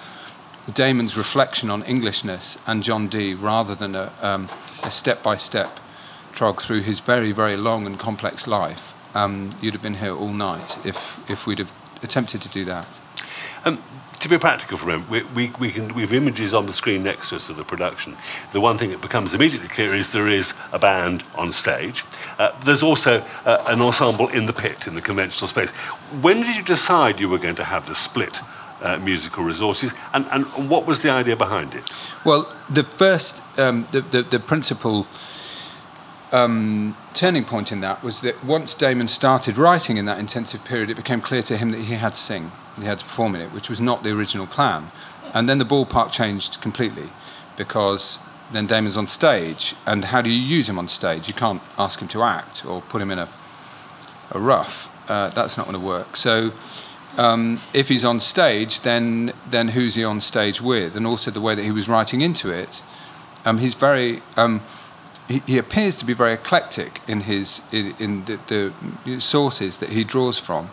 Damon's 0.72 1.16
reflection 1.16 1.70
on 1.70 1.82
Englishness 1.84 2.58
and 2.66 2.82
John 2.82 3.06
Dee 3.06 3.32
rather 3.32 3.74
than 3.74 3.94
a, 3.94 4.12
um, 4.20 4.48
a 4.82 4.90
step-by-step 4.90 5.80
trog 6.32 6.60
through 6.60 6.80
his 6.80 7.00
very, 7.00 7.32
very 7.32 7.56
long 7.56 7.86
and 7.86 7.98
complex 7.98 8.46
life. 8.46 8.93
Um, 9.14 9.50
you'd 9.60 9.74
have 9.74 9.82
been 9.82 9.94
here 9.94 10.14
all 10.14 10.32
night 10.32 10.78
if, 10.84 11.18
if 11.30 11.46
we'd 11.46 11.58
have 11.58 11.72
attempted 12.02 12.42
to 12.42 12.48
do 12.48 12.64
that. 12.64 13.00
Um, 13.64 13.82
to 14.20 14.28
be 14.28 14.38
practical 14.38 14.78
for 14.78 14.90
a 14.90 14.98
moment, 14.98 15.10
we, 15.10 15.48
we, 15.48 15.52
we, 15.58 15.70
can, 15.70 15.94
we 15.94 16.00
have 16.00 16.12
images 16.12 16.54
on 16.54 16.66
the 16.66 16.72
screen 16.72 17.02
next 17.02 17.28
to 17.28 17.36
us 17.36 17.50
of 17.50 17.56
the 17.56 17.64
production. 17.64 18.16
The 18.52 18.60
one 18.60 18.78
thing 18.78 18.90
that 18.90 19.02
becomes 19.02 19.34
immediately 19.34 19.68
clear 19.68 19.94
is 19.94 20.12
there 20.12 20.28
is 20.28 20.54
a 20.72 20.78
band 20.78 21.24
on 21.34 21.52
stage. 21.52 22.04
Uh, 22.38 22.58
there's 22.64 22.82
also 22.82 23.22
uh, 23.44 23.64
an 23.68 23.82
ensemble 23.82 24.28
in 24.28 24.46
the 24.46 24.52
pit, 24.52 24.86
in 24.86 24.94
the 24.94 25.02
conventional 25.02 25.46
space. 25.48 25.72
When 26.22 26.38
did 26.38 26.56
you 26.56 26.62
decide 26.62 27.20
you 27.20 27.28
were 27.28 27.38
going 27.38 27.56
to 27.56 27.64
have 27.64 27.86
the 27.86 27.94
split 27.94 28.40
uh, 28.80 28.96
musical 28.98 29.44
resources, 29.44 29.94
and, 30.12 30.26
and 30.30 30.70
what 30.70 30.86
was 30.86 31.02
the 31.02 31.10
idea 31.10 31.36
behind 31.36 31.74
it? 31.74 31.90
Well, 32.24 32.50
the 32.68 32.82
first, 32.82 33.42
um, 33.58 33.86
the, 33.92 34.00
the, 34.00 34.22
the, 34.22 34.40
principal 34.40 35.06
um, 36.34 36.96
turning 37.14 37.44
point 37.44 37.70
in 37.70 37.80
that 37.80 38.02
was 38.02 38.20
that 38.22 38.44
once 38.44 38.74
Damon 38.74 39.06
started 39.08 39.56
writing 39.56 39.96
in 39.96 40.04
that 40.06 40.18
intensive 40.18 40.64
period, 40.64 40.90
it 40.90 40.96
became 40.96 41.20
clear 41.20 41.42
to 41.42 41.56
him 41.56 41.70
that 41.70 41.82
he 41.82 41.94
had 41.94 42.14
to 42.14 42.18
sing 42.20 42.50
he 42.76 42.84
had 42.84 42.98
to 42.98 43.04
perform 43.04 43.34
in 43.34 43.40
it, 43.40 43.52
which 43.52 43.70
was 43.70 43.80
not 43.80 44.02
the 44.02 44.10
original 44.10 44.46
plan. 44.46 44.90
And 45.32 45.48
then 45.48 45.58
the 45.58 45.64
ballpark 45.64 46.10
changed 46.10 46.60
completely 46.60 47.08
because 47.56 48.18
then 48.52 48.66
Damon's 48.66 48.96
on 48.96 49.06
stage, 49.06 49.74
and 49.86 50.06
how 50.06 50.20
do 50.20 50.28
you 50.28 50.38
use 50.38 50.68
him 50.68 50.78
on 50.78 50.88
stage? 50.88 51.28
You 51.28 51.34
can't 51.34 51.62
ask 51.78 52.00
him 52.00 52.08
to 52.08 52.22
act 52.22 52.64
or 52.64 52.82
put 52.82 53.00
him 53.00 53.10
in 53.10 53.18
a, 53.18 53.28
a 54.32 54.38
ruff. 54.38 54.90
Uh, 55.08 55.28
that's 55.30 55.56
not 55.56 55.66
going 55.66 55.78
to 55.78 55.86
work. 55.86 56.16
So 56.16 56.52
um, 57.16 57.60
if 57.72 57.88
he's 57.88 58.04
on 58.04 58.20
stage, 58.20 58.80
then 58.80 59.32
then 59.48 59.68
who's 59.68 59.94
he 59.94 60.04
on 60.04 60.20
stage 60.20 60.60
with? 60.60 60.96
And 60.96 61.06
also 61.06 61.30
the 61.30 61.40
way 61.40 61.54
that 61.54 61.62
he 61.62 61.70
was 61.70 61.88
writing 61.88 62.20
into 62.20 62.50
it, 62.50 62.82
um, 63.44 63.58
he's 63.58 63.74
very. 63.74 64.22
Um, 64.36 64.62
he, 65.28 65.38
he, 65.46 65.58
appears 65.58 65.96
to 65.96 66.04
be 66.04 66.12
very 66.12 66.34
eclectic 66.34 67.00
in 67.08 67.22
his 67.22 67.62
in, 67.72 67.94
in 67.98 68.24
the, 68.24 68.72
the 69.04 69.20
sources 69.20 69.78
that 69.78 69.90
he 69.90 70.04
draws 70.04 70.38
from. 70.38 70.70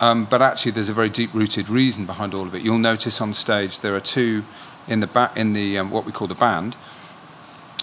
Um, 0.00 0.24
but 0.24 0.42
actually, 0.42 0.72
there's 0.72 0.88
a 0.88 0.94
very 0.94 1.08
deep-rooted 1.08 1.68
reason 1.68 2.04
behind 2.04 2.34
all 2.34 2.46
of 2.46 2.54
it. 2.54 2.62
You'll 2.62 2.78
notice 2.78 3.20
on 3.20 3.32
stage 3.32 3.80
there 3.80 3.94
are 3.94 4.00
two 4.00 4.44
in 4.88 5.00
the 5.00 5.06
ba- 5.06 5.32
in 5.36 5.52
the 5.52 5.78
um, 5.78 5.90
what 5.90 6.04
we 6.04 6.12
call 6.12 6.26
the 6.26 6.34
band. 6.34 6.76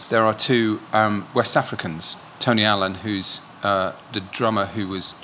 There 0.09 0.23
are 0.23 0.33
two 0.33 0.81
um, 0.91 1.27
West 1.33 1.55
Africans. 1.55 2.17
Tony 2.39 2.65
Allen, 2.65 2.95
who's 2.95 3.39
uh, 3.63 3.93
the 4.11 4.19
drummer 4.19 4.65
who 4.65 4.87
was, 4.87 5.15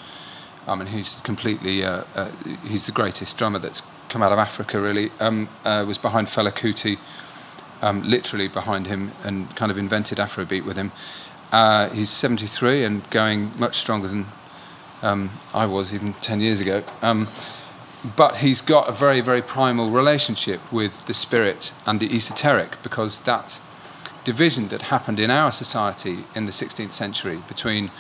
I 0.67 0.75
mean, 0.75 0.87
he's 0.87 1.15
completely 1.21 1.83
uh, 1.83 2.03
uh, 2.15 2.31
he's 2.65 2.85
the 2.85 2.91
greatest 2.91 3.37
drummer 3.37 3.59
that's 3.59 3.81
come 4.07 4.23
out 4.23 4.31
of 4.31 4.39
Africa. 4.39 4.79
Really, 4.79 5.11
um, 5.19 5.49
uh, 5.65 5.83
was 5.85 5.97
behind 5.97 6.27
Fela 6.27 6.51
Kuti, 6.51 6.97
um, 7.81 8.01
literally 8.03 8.47
behind 8.47 8.87
him, 8.87 9.11
and 9.23 9.53
kind 9.55 9.71
of 9.71 9.77
invented 9.77 10.17
Afrobeat 10.17 10.65
with 10.65 10.77
him. 10.77 10.91
Uh, 11.51 11.89
he's 11.89 12.09
73 12.09 12.83
and 12.83 13.09
going 13.09 13.51
much 13.57 13.77
stronger 13.77 14.07
than 14.07 14.25
um, 15.01 15.31
I 15.53 15.65
was 15.65 15.93
even 15.93 16.13
10 16.13 16.41
years 16.41 16.59
ago. 16.59 16.83
Um, 17.01 17.27
but 18.15 18.37
he's 18.37 18.61
got 18.61 18.87
a 18.87 18.91
very, 18.91 19.21
very 19.21 19.41
primal 19.41 19.89
relationship 19.89 20.59
with 20.71 21.05
the 21.05 21.13
spirit 21.13 21.73
and 21.85 21.99
the 21.99 22.13
esoteric 22.15 22.81
because 22.83 23.19
that 23.19 23.59
division 24.23 24.67
that 24.69 24.83
happened 24.83 25.19
in 25.19 25.31
our 25.31 25.51
society 25.51 26.25
in 26.35 26.45
the 26.45 26.51
16th 26.51 26.91
century 26.91 27.41
between 27.47 27.91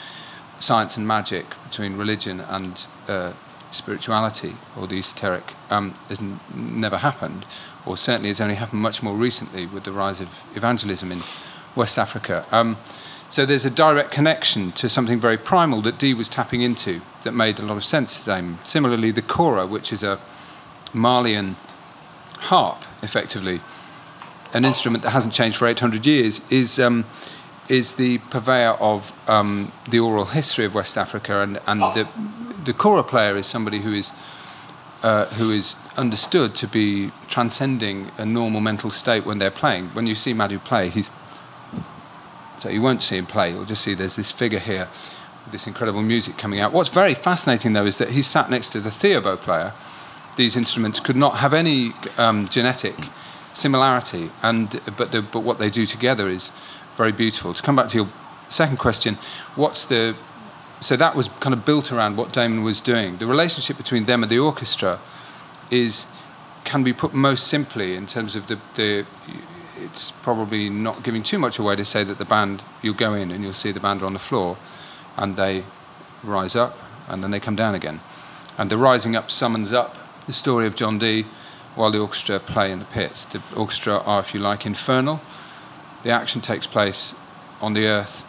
science 0.59 0.97
and 0.97 1.07
magic, 1.07 1.45
between 1.63 1.97
religion 1.97 2.41
and 2.41 2.87
uh, 3.07 3.33
spirituality 3.71 4.55
or 4.75 4.87
the 4.87 4.99
esoteric, 4.99 5.53
um, 5.69 5.91
has 6.09 6.19
n- 6.19 6.39
never 6.55 6.97
happened, 6.97 7.45
or 7.85 7.97
certainly 7.97 8.29
has 8.29 8.41
only 8.41 8.55
happened 8.55 8.81
much 8.81 9.03
more 9.03 9.15
recently 9.15 9.65
with 9.65 9.83
the 9.83 9.91
rise 9.91 10.19
of 10.19 10.43
evangelism 10.55 11.11
in 11.11 11.21
West 11.75 11.97
Africa. 11.97 12.45
Um, 12.51 12.77
so 13.29 13.45
there's 13.45 13.65
a 13.65 13.69
direct 13.69 14.11
connection 14.11 14.71
to 14.71 14.87
something 14.87 15.19
very 15.19 15.37
primal 15.37 15.81
that 15.81 15.97
Dee 15.97 16.13
was 16.13 16.29
tapping 16.29 16.61
into 16.61 17.01
that 17.23 17.33
made 17.33 17.59
a 17.59 17.61
lot 17.61 17.75
of 17.75 17.83
sense 17.83 18.23
to 18.23 18.35
him. 18.35 18.57
Similarly, 18.63 19.11
the 19.11 19.21
kora, 19.21 19.67
which 19.67 19.91
is 19.91 20.01
a 20.01 20.19
Malian 20.93 21.57
harp, 22.39 22.83
effectively, 23.03 23.59
an 24.53 24.63
instrument 24.63 25.03
that 25.03 25.09
hasn't 25.09 25.33
changed 25.33 25.57
for 25.57 25.67
800 25.67 26.05
years, 26.05 26.39
is, 26.49 26.79
um, 26.79 27.03
is 27.67 27.95
the 27.95 28.19
purveyor 28.29 28.77
of 28.79 29.11
um, 29.27 29.73
the 29.89 29.99
oral 29.99 30.25
history 30.25 30.63
of 30.63 30.73
West 30.73 30.97
Africa. 30.97 31.41
And, 31.41 31.59
and 31.67 31.81
the, 31.81 32.07
the 32.67 32.73
kora 32.73 33.03
player 33.03 33.37
is 33.37 33.47
somebody 33.47 33.79
who 33.79 33.93
is, 33.93 34.11
uh, 35.01 35.25
who 35.37 35.51
is 35.51 35.77
understood 35.95 36.53
to 36.55 36.67
be 36.67 37.11
transcending 37.27 38.11
a 38.17 38.25
normal 38.25 38.59
mental 38.59 38.89
state 38.89 39.25
when 39.25 39.37
they're 39.37 39.49
playing. 39.49 39.87
When 39.95 40.05
you 40.05 40.15
see 40.15 40.33
Madhu 40.33 40.59
play, 40.59 40.89
he's 40.89 41.11
so 42.59 42.69
you 42.69 42.81
won't 42.81 43.03
see 43.03 43.17
him 43.17 43.25
play. 43.25 43.51
You'll 43.51 43.65
just 43.65 43.83
see 43.83 43.93
there's 43.93 44.15
this 44.15 44.31
figure 44.31 44.59
here 44.59 44.87
this 45.51 45.65
incredible 45.65 46.01
music 46.01 46.37
coming 46.37 46.59
out. 46.59 46.73
What's 46.73 46.89
very 46.89 47.13
fascinating, 47.13 47.71
though, 47.71 47.85
is 47.85 47.97
that 47.99 48.09
he's 48.09 48.27
sat 48.27 48.49
next 48.49 48.69
to 48.71 48.81
the 48.81 48.91
theorbo 48.91 49.37
player. 49.37 49.71
These 50.35 50.57
instruments 50.57 50.99
could 50.99 51.15
not 51.15 51.37
have 51.37 51.53
any 51.53 51.93
um, 52.17 52.47
genetic 52.49 52.95
similarity, 53.53 54.29
and 54.43 54.81
but 54.97 55.13
the, 55.13 55.21
but 55.21 55.41
what 55.43 55.57
they 55.57 55.69
do 55.69 55.85
together 55.85 56.27
is 56.27 56.51
very 56.97 57.13
beautiful. 57.13 57.53
To 57.53 57.63
come 57.63 57.77
back 57.77 57.87
to 57.89 57.97
your 57.97 58.09
second 58.49 58.77
question, 58.77 59.15
what's 59.55 59.85
the 59.85 60.15
so 60.79 60.95
that 60.95 61.15
was 61.15 61.27
kind 61.39 61.53
of 61.53 61.65
built 61.65 61.91
around 61.91 62.17
what 62.17 62.31
Damon 62.31 62.63
was 62.63 62.81
doing. 62.81 63.17
The 63.17 63.27
relationship 63.27 63.77
between 63.77 64.05
them 64.05 64.23
and 64.23 64.31
the 64.31 64.39
orchestra 64.39 64.99
is 65.71 66.07
can 66.63 66.83
be 66.83 66.93
put 66.93 67.13
most 67.13 67.47
simply 67.47 67.95
in 67.95 68.05
terms 68.05 68.35
of 68.35 68.47
the, 68.47 68.59
the 68.75 69.05
it's 69.79 70.11
probably 70.11 70.69
not 70.69 71.03
giving 71.03 71.23
too 71.23 71.39
much 71.39 71.59
away 71.59 71.75
to 71.75 71.85
say 71.85 72.03
that 72.03 72.17
the 72.17 72.25
band, 72.25 72.63
you'll 72.81 72.93
go 72.93 73.13
in 73.13 73.31
and 73.31 73.43
you'll 73.43 73.53
see 73.53 73.71
the 73.71 73.79
band 73.79 74.03
on 74.03 74.13
the 74.13 74.19
floor 74.19 74.57
and 75.15 75.35
they 75.35 75.63
rise 76.23 76.55
up 76.55 76.77
and 77.07 77.23
then 77.23 77.31
they 77.31 77.39
come 77.39 77.55
down 77.55 77.73
again. 77.73 78.01
And 78.57 78.69
the 78.69 78.77
rising 78.77 79.15
up 79.15 79.31
summons 79.31 79.71
up 79.71 79.97
the 80.25 80.33
story 80.33 80.67
of 80.67 80.75
John 80.75 80.99
Dee 80.99 81.25
while 81.75 81.91
the 81.91 81.99
orchestra 81.99 82.39
play 82.39 82.71
in 82.71 82.79
the 82.79 82.85
pit. 82.85 83.27
The 83.31 83.41
orchestra 83.55 83.99
are, 83.99 84.19
if 84.19 84.33
you 84.33 84.39
like, 84.39 84.65
infernal. 84.65 85.21
The 86.03 86.09
action 86.09 86.41
takes 86.41 86.67
place 86.67 87.13
on 87.61 87.73
the 87.73 87.87
earth 87.87 88.25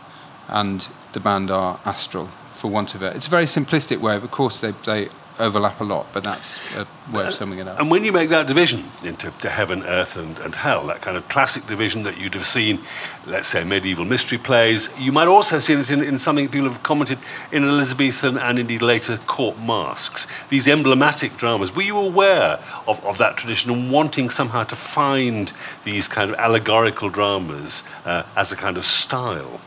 and 0.49 0.89
the 1.13 1.21
band 1.21 1.51
are 1.51 1.81
astral, 1.85 2.29
for 2.53 2.69
want 2.71 2.95
of 2.95 3.03
it. 3.03 3.17
It's 3.17 3.27
a 3.27 3.31
very 3.31 3.45
simplistic 3.45 3.99
way, 3.99 4.17
of 4.17 4.31
course, 4.31 4.61
they, 4.61 4.73
they 4.85 5.09
overlap 5.39 5.81
a 5.81 5.85
lot, 5.85 6.07
but 6.13 6.25
that's 6.25 6.59
a 6.77 6.87
way 7.13 7.25
of 7.25 7.33
summing 7.33 7.59
it 7.59 7.69
up. 7.69 7.79
And 7.79 7.91
when 7.91 8.05
you 8.05 8.13
make 8.13 8.29
that 8.31 8.47
division 8.47 8.85
into 9.05 9.31
to 9.31 9.49
heaven, 9.49 9.85
earth, 9.85 10.17
and, 10.17 10.39
and 10.41 10.55
hell, 10.55 10.87
that 10.89 11.01
kind 11.01 11.17
of 11.17 11.29
classic 11.29 11.67
division 11.67 12.03
that 12.03 12.19
you'd 12.19 12.35
have 12.35 12.47
seen, 12.47 12.81
let's 13.27 13.49
say, 13.49 13.65
medieval 13.65 14.05
mystery 14.05 14.39
plays, 14.39 14.91
you 15.01 15.13
might 15.13 15.29
also 15.29 15.57
have 15.57 15.63
seen 15.63 15.79
it 15.79 15.91
in, 15.91 16.03
in 16.03 16.19
something 16.19 16.49
people 16.49 16.69
have 16.69 16.83
commented 16.83 17.19
in 17.53 17.65
Elizabethan 17.65 18.37
and 18.39 18.59
indeed 18.59 18.83
later 18.83 19.17
court 19.19 19.59
masques. 19.59 20.27
These 20.49 20.69
emblematic 20.69 21.37
dramas. 21.37 21.75
Were 21.75 21.83
you 21.83 21.99
aware 21.99 22.59
of, 22.87 23.05
of 23.05 23.19
that 23.19 23.37
tradition 23.37 23.71
and 23.71 23.93
wanting 23.93 24.31
somehow 24.31 24.65
to 24.65 24.77
find 24.77 25.53
these 25.85 26.09
kind 26.09 26.31
of 26.31 26.37
allegorical 26.39 27.11
dramas 27.11 27.85
uh, 28.05 28.25
as 28.37 28.53
a 28.53 28.57
kind 28.57 28.77
of 28.77 28.85
style? 28.85 29.61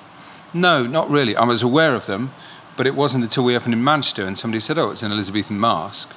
No, 0.54 0.86
not 0.86 1.10
really. 1.10 1.36
I 1.36 1.46
was 1.46 1.64
aware 1.64 1.96
of 1.96 2.06
them, 2.06 2.32
but 2.78 2.86
it 2.88 2.96
wasn't 2.96 3.24
until 3.24 3.44
we 3.44 3.56
opened 3.56 3.74
in 3.74 3.84
Manchester 3.84 4.26
and 4.26 4.38
somebody 4.38 4.60
said, 4.60 4.78
"Oh, 4.78 4.92
it's 4.92 5.04
an 5.04 5.12
Elizabethan 5.12 5.60
masque," 5.60 6.10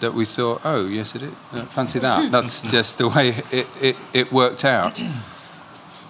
that 0.00 0.14
we 0.14 0.24
thought, 0.24 0.60
"Oh, 0.64 0.86
yes, 0.86 1.14
it 1.14 1.22
is. 1.22 1.32
Uh, 1.52 1.64
fancy 1.66 1.98
that." 2.00 2.30
That's 2.30 2.62
just 2.62 2.98
the 2.98 3.08
way 3.08 3.30
it, 3.50 3.68
it, 3.80 3.96
it 4.12 4.32
worked 4.32 4.64
out. 4.64 5.00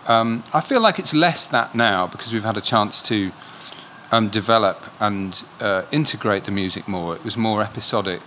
Um, 0.09 0.43
I 0.53 0.61
feel 0.61 0.81
like 0.81 0.99
it's 0.99 1.15
less 1.15 1.47
that 1.47 1.75
now 1.75 2.09
because 2.09 2.33
we've 2.33 2.45
had 2.45 2.57
a 2.57 2.61
chance 2.61 3.01
to 3.03 3.31
um, 4.11 4.29
develop 4.29 4.83
and 5.01 5.43
uh, 5.61 5.83
integrate 5.93 6.45
the 6.45 6.51
music 6.51 6.89
more. 6.89 7.15
It 7.15 7.25
was 7.25 7.37
more 7.37 7.63
episodic. 7.63 8.21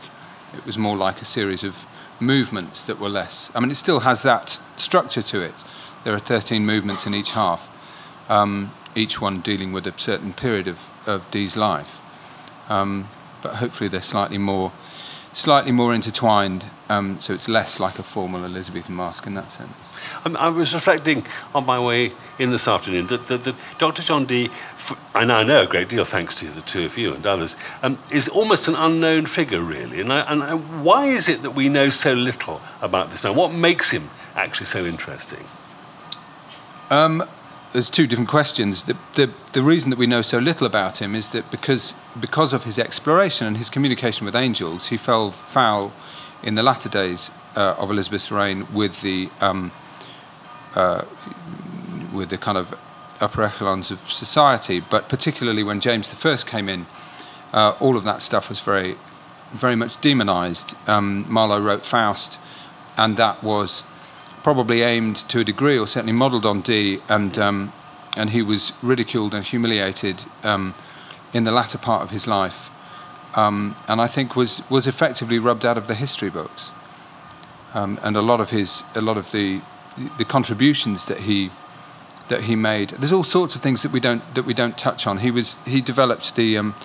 It 0.54 0.66
was 0.66 0.78
more 0.78 0.96
like 0.96 1.22
a 1.22 1.26
series 1.26 1.64
of 1.64 1.86
movements 2.20 2.82
that 2.84 3.00
were 3.00 3.10
less. 3.10 3.52
I 3.54 3.60
mean, 3.60 3.72
it 3.72 3.76
still 3.76 4.02
has 4.02 4.24
that 4.24 4.60
structure 4.78 5.22
to 5.22 5.44
it. 5.44 5.54
There 6.04 6.14
are 6.14 6.20
13 6.20 6.66
movements 6.66 7.06
in 7.06 7.14
each 7.14 7.32
half. 7.32 7.70
Um, 8.30 8.72
each 8.96 9.22
one 9.22 9.42
dealing 9.42 9.72
with 9.72 9.86
a 9.86 9.94
certain 9.98 10.34
period 10.34 10.68
of, 10.68 10.90
of 11.06 11.30
Dee's 11.32 11.56
life. 11.58 12.02
Um, 12.70 13.10
but 13.42 13.56
hopefully 13.56 13.88
they're 13.90 14.02
slightly 14.02 14.38
more, 14.38 14.72
slightly 15.34 15.72
more 15.72 15.94
intertwined, 15.94 16.66
um, 16.90 17.18
so 17.20 17.34
it's 17.34 17.48
less 17.48 17.80
like 17.80 18.00
a 18.00 18.04
formal 18.04 18.44
Elizabethan 18.44 18.96
masque 18.96 19.28
in 19.28 19.34
that 19.36 19.52
sense. 19.52 19.74
I 20.26 20.50
was 20.50 20.74
reflecting 20.74 21.26
on 21.54 21.66
my 21.66 21.80
way 21.80 22.14
in 22.40 22.52
this 22.52 22.68
afternoon 22.68 23.08
that, 23.08 23.28
that, 23.28 23.44
that 23.44 23.56
Dr. 23.78 24.02
John 24.02 24.26
Dee, 24.26 24.50
and 25.14 25.32
I 25.32 25.44
know 25.44 25.64
a 25.64 25.68
great 25.68 25.90
deal 25.90 26.06
thanks 26.06 26.40
to 26.40 26.48
the 26.48 26.62
two 26.62 26.86
of 26.86 26.98
you 26.98 27.14
and 27.14 27.26
others, 27.26 27.58
um, 27.84 27.98
is 28.12 28.28
almost 28.28 28.68
an 28.68 28.76
unknown 28.76 29.26
figure, 29.26 29.62
really. 29.62 30.02
And, 30.02 30.12
I, 30.12 30.20
and 30.22 30.44
I, 30.44 30.56
why 30.56 31.06
is 31.08 31.30
it 31.30 31.42
that 31.44 31.52
we 31.52 31.70
know 31.70 31.90
so 31.90 32.14
little 32.14 32.62
about 32.82 33.12
this 33.12 33.24
man? 33.24 33.36
What 33.36 33.54
makes 33.54 33.92
him 33.92 34.10
actually 34.36 34.68
so 34.68 34.86
interesting? 34.86 35.44
Um, 36.90 37.24
there's 37.76 37.90
two 37.90 38.08
different 38.08 38.30
questions. 38.30 38.84
The, 38.84 38.96
the, 39.16 39.30
the, 39.52 39.62
reason 39.62 39.90
that 39.90 40.00
we 40.00 40.08
know 40.08 40.22
so 40.22 40.38
little 40.38 40.66
about 40.66 41.02
him 41.02 41.14
is 41.14 41.28
that 41.30 41.52
because, 41.52 41.94
because 42.18 42.54
of 42.54 42.64
his 42.64 42.80
exploration 42.80 43.48
and 43.48 43.58
his 43.58 43.70
communication 43.70 44.26
with 44.26 44.34
angels, 44.34 44.88
he 44.88 44.96
fell 44.96 45.32
foul 45.32 45.92
in 46.42 46.56
the 46.56 46.64
latter 46.64 46.88
days 46.88 47.32
uh, 47.58 47.76
of 47.78 47.92
Elizabeth's 47.92 48.32
reign 48.32 48.66
with 48.74 49.02
the, 49.02 49.30
um, 49.42 49.74
uh, 50.74 51.04
with 52.14 52.30
the 52.30 52.38
kind 52.38 52.58
of 52.58 52.74
upper 53.20 53.44
echelons 53.44 53.92
of 53.92 54.10
society. 54.10 54.80
But 54.80 55.10
particularly 55.10 55.62
when 55.62 55.82
James 55.82 56.26
I 56.26 56.38
came 56.38 56.70
in, 56.70 56.86
uh, 57.52 57.76
all 57.82 57.98
of 57.98 58.06
that 58.06 58.22
stuff 58.22 58.48
was 58.48 58.62
very, 58.62 58.96
very 59.52 59.76
much 59.76 60.00
demonized. 60.00 60.76
Um, 60.88 61.26
Marlowe 61.28 61.60
wrote 61.60 61.86
Faust, 61.86 62.40
and 62.96 63.18
that 63.18 63.44
was 63.44 63.84
probably 64.46 64.84
aimed 64.84 65.16
to 65.16 65.40
a 65.40 65.44
degree, 65.44 65.76
or 65.76 65.88
certainly 65.88 66.14
modelled 66.14 66.46
on 66.46 66.62
Dee, 66.62 67.02
and 67.10 67.36
um, 67.40 67.74
and 68.16 68.30
he 68.30 68.44
was 68.44 68.74
ridiculed 68.84 69.34
and 69.34 69.44
humiliated 69.44 70.24
um, 70.44 70.76
in 71.34 71.46
the 71.46 71.52
latter 71.52 71.80
part 71.80 72.04
of 72.04 72.12
his 72.12 72.28
life, 72.28 72.70
um, 73.36 73.76
and 73.88 74.00
I 74.00 74.06
think 74.06 74.36
was 74.36 74.62
was 74.70 74.86
effectively 74.86 75.40
rubbed 75.40 75.66
out 75.66 75.80
of 75.80 75.88
the 75.88 75.96
history 75.96 76.30
books, 76.30 76.72
um, 77.74 78.00
and 78.04 78.16
a 78.16 78.22
lot 78.22 78.40
of 78.40 78.52
his 78.52 78.84
a 78.94 79.02
lot 79.02 79.18
of 79.18 79.32
the 79.32 79.62
the 80.20 80.26
contributions 80.26 81.06
that 81.06 81.22
he 81.22 81.50
that 82.28 82.42
he 82.44 82.56
made. 82.56 82.90
There's 82.90 83.14
all 83.14 83.24
sorts 83.24 83.56
of 83.56 83.62
things 83.64 83.82
that 83.82 83.92
we 83.92 84.00
don't 84.00 84.22
that 84.36 84.46
we 84.46 84.54
don't 84.54 84.78
touch 84.78 85.08
on. 85.08 85.18
He 85.18 85.32
was 85.32 85.58
he 85.66 85.82
developed 85.82 86.36
the 86.36 86.60
um, 86.60 86.76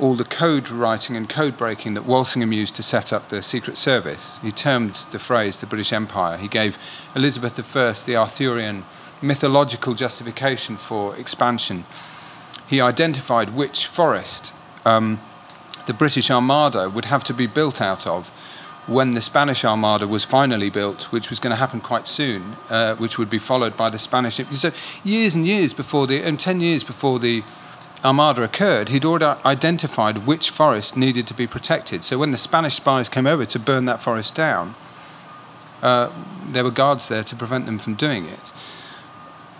all 0.00 0.14
the 0.14 0.24
code 0.24 0.70
writing 0.70 1.16
and 1.16 1.28
code 1.28 1.56
breaking 1.56 1.94
that 1.94 2.04
Walsingham 2.04 2.52
used 2.52 2.76
to 2.76 2.82
set 2.82 3.12
up 3.12 3.28
the 3.28 3.42
Secret 3.42 3.76
Service. 3.76 4.38
He 4.42 4.50
termed 4.50 4.98
the 5.10 5.18
phrase 5.18 5.58
the 5.58 5.66
British 5.66 5.92
Empire. 5.92 6.36
He 6.36 6.48
gave 6.48 6.78
Elizabeth 7.14 7.58
I 7.58 7.92
the 8.06 8.16
Arthurian 8.16 8.84
mythological 9.20 9.94
justification 9.94 10.76
for 10.76 11.16
expansion. 11.16 11.84
He 12.66 12.80
identified 12.80 13.50
which 13.50 13.86
forest 13.86 14.52
um, 14.84 15.20
the 15.86 15.94
British 15.94 16.30
Armada 16.30 16.88
would 16.88 17.06
have 17.06 17.24
to 17.24 17.34
be 17.34 17.46
built 17.46 17.80
out 17.80 18.06
of 18.06 18.30
when 18.86 19.12
the 19.12 19.20
Spanish 19.20 19.64
Armada 19.64 20.06
was 20.06 20.24
finally 20.24 20.70
built, 20.70 21.12
which 21.12 21.28
was 21.28 21.40
going 21.40 21.50
to 21.50 21.56
happen 21.56 21.80
quite 21.80 22.06
soon, 22.06 22.56
uh, 22.70 22.94
which 22.96 23.18
would 23.18 23.28
be 23.28 23.38
followed 23.38 23.76
by 23.76 23.90
the 23.90 23.98
Spanish. 23.98 24.36
So 24.52 24.72
years 25.04 25.34
and 25.34 25.46
years 25.46 25.74
before 25.74 26.06
the, 26.06 26.22
and 26.22 26.40
ten 26.40 26.60
years 26.60 26.84
before 26.84 27.18
the 27.18 27.42
Armada 28.04 28.42
occurred, 28.42 28.90
he'd 28.90 29.04
already 29.04 29.40
identified 29.44 30.26
which 30.26 30.50
forest 30.50 30.96
needed 30.96 31.26
to 31.26 31.34
be 31.34 31.46
protected. 31.46 32.04
So 32.04 32.18
when 32.18 32.30
the 32.30 32.38
Spanish 32.38 32.76
spies 32.76 33.08
came 33.08 33.26
over 33.26 33.44
to 33.46 33.58
burn 33.58 33.86
that 33.86 34.00
forest 34.00 34.34
down, 34.34 34.76
uh, 35.82 36.10
there 36.46 36.64
were 36.64 36.70
guards 36.70 37.08
there 37.08 37.24
to 37.24 37.36
prevent 37.36 37.66
them 37.66 37.78
from 37.78 37.94
doing 37.94 38.26
it. 38.26 38.52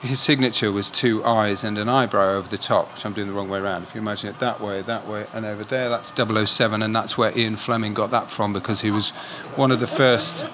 His 0.01 0.21
signature 0.21 0.71
was 0.71 0.91
two 0.91 1.25
eyes 1.25 1.65
and 1.65 1.77
an 1.77 1.89
eyebrow 1.89 2.37
over 2.37 2.49
the 2.49 2.59
top, 2.59 2.93
which 2.93 3.05
I'm 3.05 3.13
doing 3.13 3.27
the 3.27 3.33
wrong 3.33 3.49
way 3.49 3.59
around. 3.59 3.83
If 3.83 3.97
you 3.97 4.01
imagine 4.01 4.31
it 4.31 4.39
that 4.39 4.61
way, 4.61 4.81
that 4.83 5.09
way, 5.09 5.27
and 5.35 5.45
over 5.45 5.65
there, 5.65 5.89
that's 5.89 6.13
007, 6.15 6.83
and 6.83 6.95
that's 6.95 7.19
where 7.19 7.37
Ian 7.37 7.57
Fleming 7.57 7.95
got 7.95 8.13
that 8.13 8.31
from 8.31 8.53
because 8.53 8.83
he 8.83 8.93
was 8.93 9.11
one 9.57 9.73
of 9.73 9.81
the 9.81 9.89
first 9.89 10.47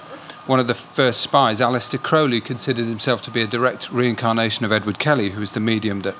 one 0.47 0.59
of 0.59 0.67
the 0.67 0.75
first 0.75 1.21
spies. 1.21 1.59
Aleister 1.59 2.01
Crowley 2.01 2.39
considered 2.39 2.85
himself 2.85 3.19
to 3.23 3.31
be 3.31 3.41
a 3.41 3.47
direct 3.47 3.91
reincarnation 3.91 4.63
of 4.63 4.71
Edward 4.71 4.99
Kelly, 4.99 5.31
who 5.31 5.39
was 5.39 5.53
the 5.53 5.59
medium 5.59 6.01
that 6.01 6.13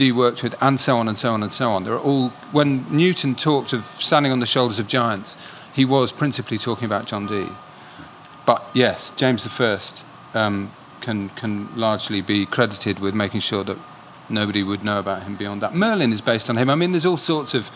Dee 0.00 0.12
worked 0.12 0.42
with, 0.42 0.54
and 0.62 0.80
so 0.80 0.96
on 0.96 1.08
and 1.08 1.18
so 1.18 1.34
on 1.34 1.42
and 1.42 1.52
so 1.52 1.70
on. 1.70 1.84
There 1.84 1.92
are 1.92 2.00
all 2.00 2.30
when 2.52 2.86
Newton 2.90 3.34
talked 3.34 3.74
of 3.74 3.84
standing 3.98 4.32
on 4.32 4.40
the 4.40 4.46
shoulders 4.46 4.78
of 4.78 4.88
giants, 4.88 5.36
he 5.74 5.84
was 5.84 6.10
principally 6.10 6.56
talking 6.56 6.86
about 6.86 7.04
John 7.04 7.26
Dee. 7.26 7.50
But 8.46 8.62
yes, 8.72 9.10
James 9.10 9.46
I 9.60 9.78
um, 10.34 10.70
can 11.02 11.28
can 11.40 11.68
largely 11.76 12.22
be 12.22 12.46
credited 12.46 12.98
with 12.98 13.14
making 13.14 13.40
sure 13.40 13.62
that 13.64 13.76
nobody 14.30 14.62
would 14.62 14.82
know 14.82 14.98
about 14.98 15.24
him 15.24 15.36
beyond 15.36 15.60
that. 15.60 15.74
Merlin 15.74 16.12
is 16.12 16.22
based 16.22 16.48
on 16.48 16.56
him. 16.56 16.70
I 16.70 16.76
mean, 16.76 16.92
there's 16.92 17.06
all 17.06 17.18
sorts 17.18 17.52
of 17.54 17.70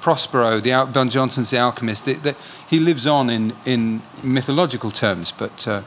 Prospero, 0.00 0.60
the 0.60 0.70
Al- 0.70 0.86
Ben 0.86 1.08
Jonson's 1.08 1.50
The 1.50 1.58
Alchemist. 1.58 2.04
The, 2.04 2.14
the, 2.14 2.36
he 2.68 2.78
lives 2.78 3.04
on 3.06 3.30
in 3.30 3.52
in 3.64 4.00
mythological 4.22 4.92
terms, 4.92 5.32
but. 5.32 5.66
Uh, 5.66 5.82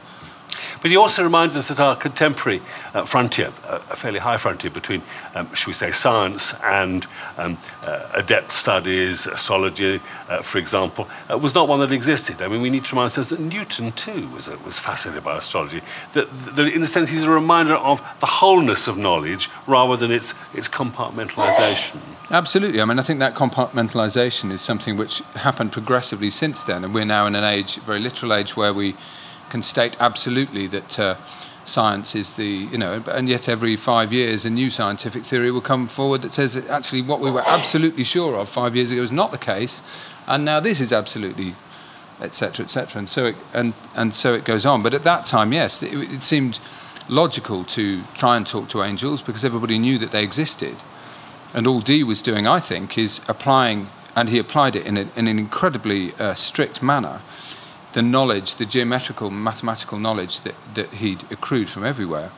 but 0.80 0.90
he 0.90 0.96
also 0.96 1.22
reminds 1.22 1.56
us 1.56 1.68
that 1.68 1.80
our 1.80 1.96
contemporary 1.96 2.60
uh, 2.94 3.04
frontier, 3.04 3.52
uh, 3.66 3.80
a 3.90 3.96
fairly 3.96 4.18
high 4.18 4.36
frontier 4.36 4.70
between, 4.70 5.02
um, 5.34 5.52
should 5.54 5.68
we 5.68 5.72
say, 5.74 5.90
science 5.90 6.54
and 6.62 7.06
um, 7.36 7.58
uh, 7.86 8.08
adept 8.14 8.52
studies, 8.52 9.26
astrology, 9.26 10.00
uh, 10.28 10.42
for 10.42 10.58
example, 10.58 11.08
uh, 11.30 11.38
was 11.38 11.54
not 11.54 11.68
one 11.68 11.80
that 11.80 11.92
existed. 11.92 12.42
I 12.42 12.48
mean, 12.48 12.62
we 12.62 12.70
need 12.70 12.84
to 12.84 12.92
remind 12.92 13.04
ourselves 13.04 13.30
that 13.30 13.40
Newton, 13.40 13.92
too, 13.92 14.28
was, 14.28 14.48
was 14.64 14.78
fascinated 14.78 15.24
by 15.24 15.36
astrology. 15.36 15.80
That, 16.12 16.28
that, 16.56 16.68
in 16.68 16.82
a 16.82 16.86
sense, 16.86 17.10
he's 17.10 17.24
a 17.24 17.30
reminder 17.30 17.74
of 17.74 18.00
the 18.20 18.26
wholeness 18.26 18.88
of 18.88 18.96
knowledge 18.96 19.50
rather 19.66 19.96
than 19.96 20.10
its, 20.10 20.34
its 20.54 20.68
compartmentalization. 20.68 22.00
Absolutely. 22.30 22.80
I 22.80 22.84
mean, 22.84 22.98
I 22.98 23.02
think 23.02 23.20
that 23.20 23.34
compartmentalization 23.34 24.52
is 24.52 24.60
something 24.60 24.96
which 24.96 25.20
happened 25.34 25.72
progressively 25.72 26.30
since 26.30 26.62
then, 26.62 26.84
and 26.84 26.94
we're 26.94 27.04
now 27.04 27.26
in 27.26 27.34
an 27.34 27.44
age, 27.44 27.76
very 27.76 28.00
literal 28.00 28.34
age, 28.34 28.56
where 28.56 28.74
we 28.74 28.94
can 29.50 29.62
state 29.62 29.96
absolutely 30.00 30.66
that 30.68 30.98
uh, 30.98 31.16
science 31.68 32.14
is 32.14 32.32
the, 32.34 32.46
you 32.46 32.78
know, 32.78 33.02
and 33.08 33.28
yet 33.28 33.48
every 33.48 33.76
five 33.76 34.12
years 34.12 34.44
a 34.44 34.50
new 34.50 34.70
scientific 34.70 35.24
theory 35.24 35.50
will 35.50 35.60
come 35.60 35.86
forward 35.86 36.22
that 36.22 36.32
says 36.32 36.54
that 36.54 36.68
actually 36.68 37.02
what 37.02 37.20
we 37.20 37.30
were 37.30 37.44
absolutely 37.46 38.04
sure 38.04 38.36
of 38.36 38.48
five 38.48 38.74
years 38.74 38.90
ago 38.90 39.02
is 39.02 39.12
not 39.12 39.30
the 39.30 39.38
case, 39.38 39.82
and 40.26 40.44
now 40.44 40.60
this 40.60 40.80
is 40.80 40.92
absolutely, 40.92 41.54
etc., 42.20 42.64
etc., 42.64 42.98
and 43.00 43.08
so 43.08 43.26
it, 43.26 43.36
and 43.52 43.74
and 43.94 44.14
so 44.14 44.34
it 44.34 44.44
goes 44.44 44.64
on. 44.66 44.82
But 44.82 44.94
at 44.94 45.04
that 45.04 45.26
time, 45.26 45.52
yes, 45.52 45.82
it, 45.82 45.92
it 45.92 46.24
seemed 46.24 46.58
logical 47.08 47.64
to 47.64 48.02
try 48.14 48.36
and 48.36 48.46
talk 48.46 48.68
to 48.68 48.82
angels 48.82 49.22
because 49.22 49.44
everybody 49.44 49.78
knew 49.78 49.98
that 49.98 50.10
they 50.10 50.22
existed, 50.22 50.76
and 51.54 51.66
all 51.66 51.80
Dee 51.80 52.02
was 52.02 52.22
doing, 52.22 52.46
I 52.46 52.60
think, 52.60 52.98
is 52.98 53.20
applying, 53.28 53.88
and 54.16 54.28
he 54.28 54.38
applied 54.38 54.74
it 54.76 54.86
in, 54.86 54.96
a, 54.96 55.08
in 55.16 55.28
an 55.28 55.38
incredibly 55.38 56.14
uh, 56.14 56.34
strict 56.34 56.82
manner 56.82 57.20
the 57.98 58.02
knowledge, 58.02 58.54
the 58.54 58.64
geometrical, 58.64 59.28
mathematical 59.28 59.98
knowledge 59.98 60.42
that, 60.42 60.54
that 60.74 60.88
he'd 60.94 61.24
accrued 61.32 61.68
from 61.68 61.84
everywhere. 61.84 62.28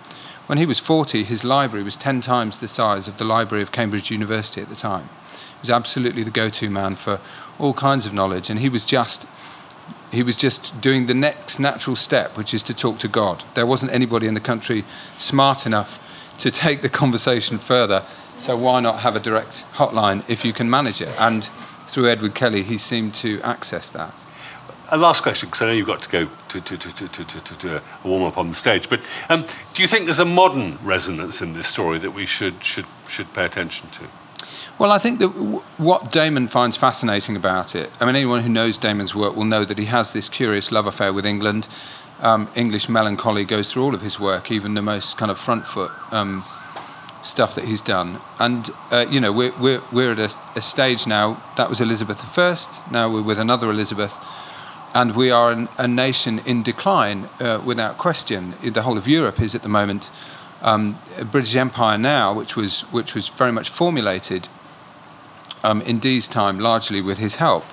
When 0.47 0.57
he 0.57 0.65
was 0.65 0.79
40, 0.79 1.23
his 1.23 1.45
library 1.45 1.85
was 1.85 1.99
10 1.99 2.23
times 2.23 2.59
the 2.59 2.67
size 2.67 3.07
of 3.07 3.19
the 3.19 3.27
library 3.27 3.63
of 3.63 3.71
Cambridge 3.71 4.11
University 4.11 4.63
at 4.63 4.71
the 4.71 4.75
time. 4.75 5.11
He 5.29 5.61
was 5.61 5.69
absolutely 5.69 6.23
the 6.23 6.31
go 6.31 6.49
to 6.49 6.71
man 6.71 6.95
for 6.95 7.21
all 7.59 7.75
kinds 7.75 8.07
of 8.07 8.15
knowledge, 8.15 8.49
and 8.49 8.61
he 8.61 8.71
was 8.71 8.87
just. 8.87 9.27
He 10.11 10.23
was 10.23 10.37
just 10.37 10.81
doing 10.81 11.07
the 11.07 11.15
next 11.15 11.61
natural 11.61 11.95
step, 11.95 12.37
which 12.37 12.55
is 12.55 12.65
to 12.65 12.75
talk 12.75 12.99
to 12.99 13.07
God. 13.07 13.45
There 13.55 13.67
wasn't 13.67 13.93
anybody 13.93 14.27
in 14.27 14.35
the 14.35 14.41
country 14.41 14.83
smart 15.19 15.67
enough 15.67 15.99
to 16.39 16.51
take 16.51 16.81
the 16.81 16.89
conversation 16.89 17.59
further, 17.59 18.03
so 18.39 18.57
why 18.57 18.81
not 18.81 19.01
have 19.01 19.15
a 19.15 19.21
direct 19.21 19.67
hotline 19.75 20.25
if 20.27 20.45
you 20.45 20.53
can 20.53 20.71
manage 20.71 21.03
it? 21.03 21.15
And 21.21 21.45
through 21.87 22.09
Edward 22.09 22.35
Kelly, 22.35 22.63
he 22.63 22.79
seemed 22.79 23.15
to 23.17 23.41
access 23.43 23.91
that. 23.91 24.13
A 24.93 24.97
last 24.97 25.23
question, 25.23 25.49
because 25.49 25.63
I 25.63 25.67
know 25.67 25.73
you've 25.73 25.87
got 25.87 26.03
to 26.03 26.11
go 26.11 26.29
to, 26.49 26.61
to, 26.61 26.77
to, 26.77 26.93
to, 26.93 27.09
to, 27.09 27.25
to, 27.25 27.59
to 27.59 27.77
a 27.77 27.83
warm 28.09 28.25
up 28.25 28.37
on 28.37 28.49
the 28.49 28.57
stage. 28.57 28.89
But 28.89 29.01
um, 29.29 29.47
do 29.73 29.83
you 29.83 29.89
think 29.89 30.07
there's 30.07 30.19
a 30.19 30.25
modern 30.25 30.79
resonance 30.83 31.41
in 31.41 31.53
this 31.53 31.69
story 31.69 31.99
that 31.99 32.11
we 32.11 32.27
should, 32.27 32.65
should, 32.65 32.87
should 33.07 33.33
pay 33.33 33.45
attention 33.45 33.89
to? 33.91 34.05
Well, 34.81 34.91
I 34.91 34.99
think 34.99 35.19
that 35.21 35.29
w- 35.29 35.63
what 35.77 36.11
Damon 36.11 36.49
finds 36.49 36.77
fascinating 36.77 37.37
about 37.37 37.77
it, 37.77 37.91
I 38.01 38.07
mean, 38.07 38.17
anyone 38.17 38.41
who 38.43 38.49
knows 38.49 38.79
Damon's 38.79 39.15
work 39.15 39.37
will 39.37 39.45
know 39.45 39.65
that 39.65 39.79
he 39.79 39.85
has 39.85 40.13
this 40.13 40.29
curious 40.29 40.73
love 40.73 40.87
affair 40.87 41.13
with 41.13 41.27
England. 41.27 41.69
Um, 42.21 42.51
English 42.57 42.89
melancholy 42.89 43.45
goes 43.45 43.73
through 43.73 43.85
all 43.85 43.95
of 43.95 44.03
his 44.03 44.19
work, 44.19 44.51
even 44.51 44.75
the 44.75 44.83
most 44.83 45.17
kind 45.17 45.31
of 45.31 45.39
front 45.39 45.67
foot 45.67 45.93
um, 46.11 46.45
stuff 47.23 47.55
that 47.55 47.67
he's 47.67 47.83
done. 47.83 48.21
And, 48.39 48.71
uh, 48.91 49.07
you 49.09 49.21
know, 49.21 49.33
we're, 49.33 49.53
we're, 49.61 49.83
we're 49.93 50.13
at 50.13 50.19
a, 50.19 50.31
a, 50.57 50.61
stage 50.61 51.07
now, 51.07 51.43
that 51.57 51.69
was 51.69 51.81
Elizabeth 51.81 52.39
I, 52.39 52.57
now 52.91 53.13
we're 53.13 53.23
with 53.23 53.39
another 53.39 53.71
Elizabeth, 53.71 54.19
and 54.95 55.17
we 55.17 55.31
are 55.31 55.53
an, 55.53 55.69
a 55.79 55.87
nation 55.87 56.41
in 56.45 56.63
decline 56.63 57.29
uh, 57.41 57.61
without 57.65 57.99
question. 57.99 58.55
The 58.63 58.83
whole 58.83 58.99
of 58.99 59.07
Europe 59.07 59.41
is 59.41 59.55
at 59.55 59.63
the 59.63 59.69
moment. 59.69 60.11
Um, 60.63 60.99
British 61.31 61.57
Empire 61.57 61.97
now, 61.97 62.35
which 62.35 62.57
was, 62.57 62.83
which 62.93 63.15
was 63.15 63.29
very 63.29 63.53
much 63.53 63.69
formulated 63.71 64.49
um, 65.63 65.81
in 65.83 65.99
Dee's 65.99 66.29
time, 66.29 66.59
largely 66.59 67.01
with 67.01 67.19
his 67.19 67.37
help. 67.37 67.65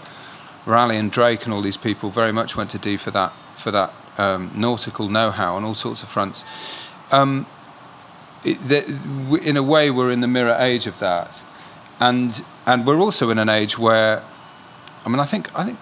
Raleigh 0.65 0.97
and 0.97 1.11
Drake 1.11 1.45
and 1.45 1.53
all 1.53 1.61
these 1.61 1.77
people 1.77 2.09
very 2.09 2.33
much 2.33 2.55
went 2.57 2.69
to 2.71 2.77
Dee 2.77 2.97
for 2.97 3.11
that 3.11 3.31
for 3.55 3.71
that 3.71 3.93
um, 4.17 4.51
nautical 4.53 5.07
know-how 5.09 5.55
on 5.55 5.63
all 5.63 5.73
sorts 5.73 6.03
of 6.03 6.09
fronts. 6.09 6.45
Um, 7.11 7.47
it, 8.43 8.59
the, 8.67 9.39
in 9.43 9.57
a 9.57 9.63
way, 9.63 9.89
we're 9.89 10.11
in 10.11 10.19
the 10.19 10.27
mirror 10.27 10.55
age 10.59 10.85
of 10.85 10.99
that, 10.99 11.41
and 11.99 12.43
and 12.65 12.85
we're 12.85 12.99
also 12.99 13.29
in 13.29 13.39
an 13.39 13.49
age 13.49 13.79
where, 13.79 14.21
I 15.05 15.09
mean, 15.09 15.19
I 15.19 15.25
think 15.25 15.49
I 15.57 15.63
think 15.63 15.79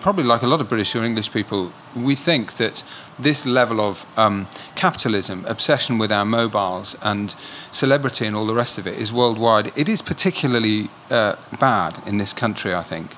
probably 0.00 0.24
like 0.24 0.42
a 0.42 0.46
lot 0.46 0.60
of 0.60 0.68
British 0.68 0.94
or 0.94 1.04
English 1.04 1.32
people, 1.32 1.72
we 1.96 2.14
think 2.14 2.54
that 2.54 2.82
this 3.18 3.46
level 3.46 3.80
of 3.80 4.06
um, 4.16 4.46
capitalism, 4.74 5.44
obsession 5.46 5.98
with 5.98 6.12
our 6.12 6.24
mobiles, 6.24 6.96
and 7.02 7.34
celebrity 7.70 8.26
and 8.26 8.36
all 8.36 8.46
the 8.46 8.54
rest 8.54 8.78
of 8.78 8.86
it 8.86 8.98
is 8.98 9.12
worldwide. 9.12 9.72
It 9.76 9.88
is 9.88 10.02
particularly 10.02 10.90
uh, 11.10 11.36
bad 11.60 12.02
in 12.06 12.18
this 12.18 12.32
country, 12.32 12.74
I 12.74 12.82
think. 12.82 13.10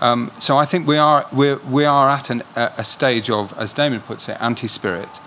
Um, 0.00 0.32
so 0.40 0.56
I 0.56 0.64
think 0.64 0.86
we 0.86 0.96
are 0.96 1.26
we're, 1.32 1.58
we 1.58 1.84
are 1.84 2.10
at 2.10 2.28
an, 2.28 2.42
a, 2.56 2.84
stage 2.84 3.30
of, 3.30 3.56
as 3.56 3.72
Damon 3.72 4.00
puts 4.00 4.28
it, 4.28 4.36
anti-spirit. 4.40 5.20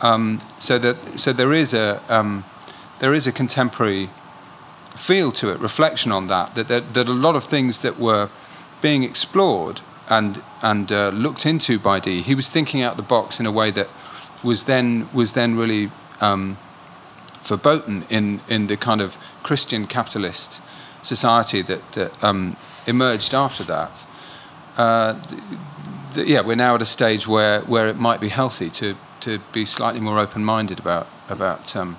Um, 0.00 0.40
so 0.58 0.78
that 0.78 0.96
so 1.20 1.32
there 1.32 1.52
is 1.52 1.72
a 1.72 2.02
um, 2.08 2.44
there 2.98 3.14
is 3.14 3.26
a 3.28 3.32
contemporary 3.32 4.10
feel 4.96 5.30
to 5.30 5.50
it, 5.50 5.60
reflection 5.60 6.10
on 6.10 6.26
that, 6.26 6.56
that, 6.56 6.66
that 6.66 6.94
that 6.94 7.08
a 7.08 7.12
lot 7.12 7.36
of 7.36 7.44
things 7.44 7.78
that 7.78 7.98
were 8.00 8.28
being 8.80 9.04
explored 9.04 9.80
and 10.08 10.42
and 10.62 10.90
uh, 10.92 11.10
looked 11.10 11.46
into 11.46 11.78
by 11.78 12.00
Dee. 12.00 12.22
He 12.22 12.34
was 12.34 12.48
thinking 12.48 12.82
out 12.82 12.96
the 12.96 13.02
box 13.02 13.40
in 13.40 13.46
a 13.46 13.52
way 13.52 13.70
that 13.72 13.88
was 14.42 14.64
then 14.64 15.08
was 15.12 15.32
then 15.32 15.56
really 15.56 15.90
um, 16.20 16.56
verboten 17.42 18.04
in 18.08 18.40
in 18.48 18.66
the 18.66 18.76
kind 18.76 19.00
of 19.00 19.18
Christian 19.42 19.86
capitalist 19.86 20.60
society 21.02 21.62
that 21.62 21.92
that 21.92 22.24
um, 22.24 22.56
emerged 22.86 23.34
after 23.34 23.64
that. 23.64 24.06
Uh, 24.76 25.14
th- 25.28 25.42
th- 26.14 26.26
yeah, 26.28 26.40
we're 26.40 26.56
now 26.56 26.74
at 26.74 26.82
a 26.82 26.86
stage 26.86 27.26
where, 27.26 27.60
where 27.62 27.88
it 27.88 27.96
might 27.96 28.20
be 28.20 28.28
healthy 28.28 28.70
to, 28.70 28.94
to 29.20 29.40
be 29.52 29.64
slightly 29.64 30.00
more 30.00 30.18
open-minded 30.20 30.78
about 30.78 31.06
about 31.28 31.76
um, 31.76 31.96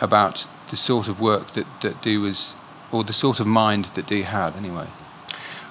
about 0.00 0.46
the 0.68 0.76
sort 0.76 1.08
of 1.08 1.20
work 1.20 1.48
that, 1.48 1.66
that 1.80 2.00
Dee 2.00 2.16
was, 2.16 2.54
or 2.92 3.02
the 3.02 3.12
sort 3.12 3.40
of 3.40 3.46
mind 3.46 3.86
that 3.96 4.06
Dee 4.06 4.22
had, 4.22 4.56
anyway. 4.56 4.86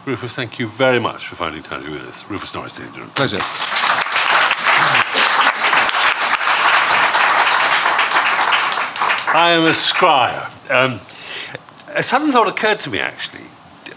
Rufus, 0.06 0.34
thank 0.34 0.60
you 0.60 0.68
very 0.68 1.00
much 1.00 1.28
for 1.28 1.36
finding 1.36 1.62
time 1.62 1.82
to 1.82 1.88
be 1.88 1.94
with 1.94 2.08
us. 2.08 2.30
Rufus 2.30 2.54
Norris, 2.56 2.78
Danger. 2.78 3.04
Pleasure. 3.16 3.40
I 9.32 9.52
am 9.52 9.66
a 9.66 9.72
scryer. 9.72 10.50
Um, 10.72 11.00
a 11.96 12.02
sudden 12.02 12.32
thought 12.32 12.48
occurred 12.48 12.80
to 12.82 12.90
me, 12.90 13.00
actually, 13.00 13.44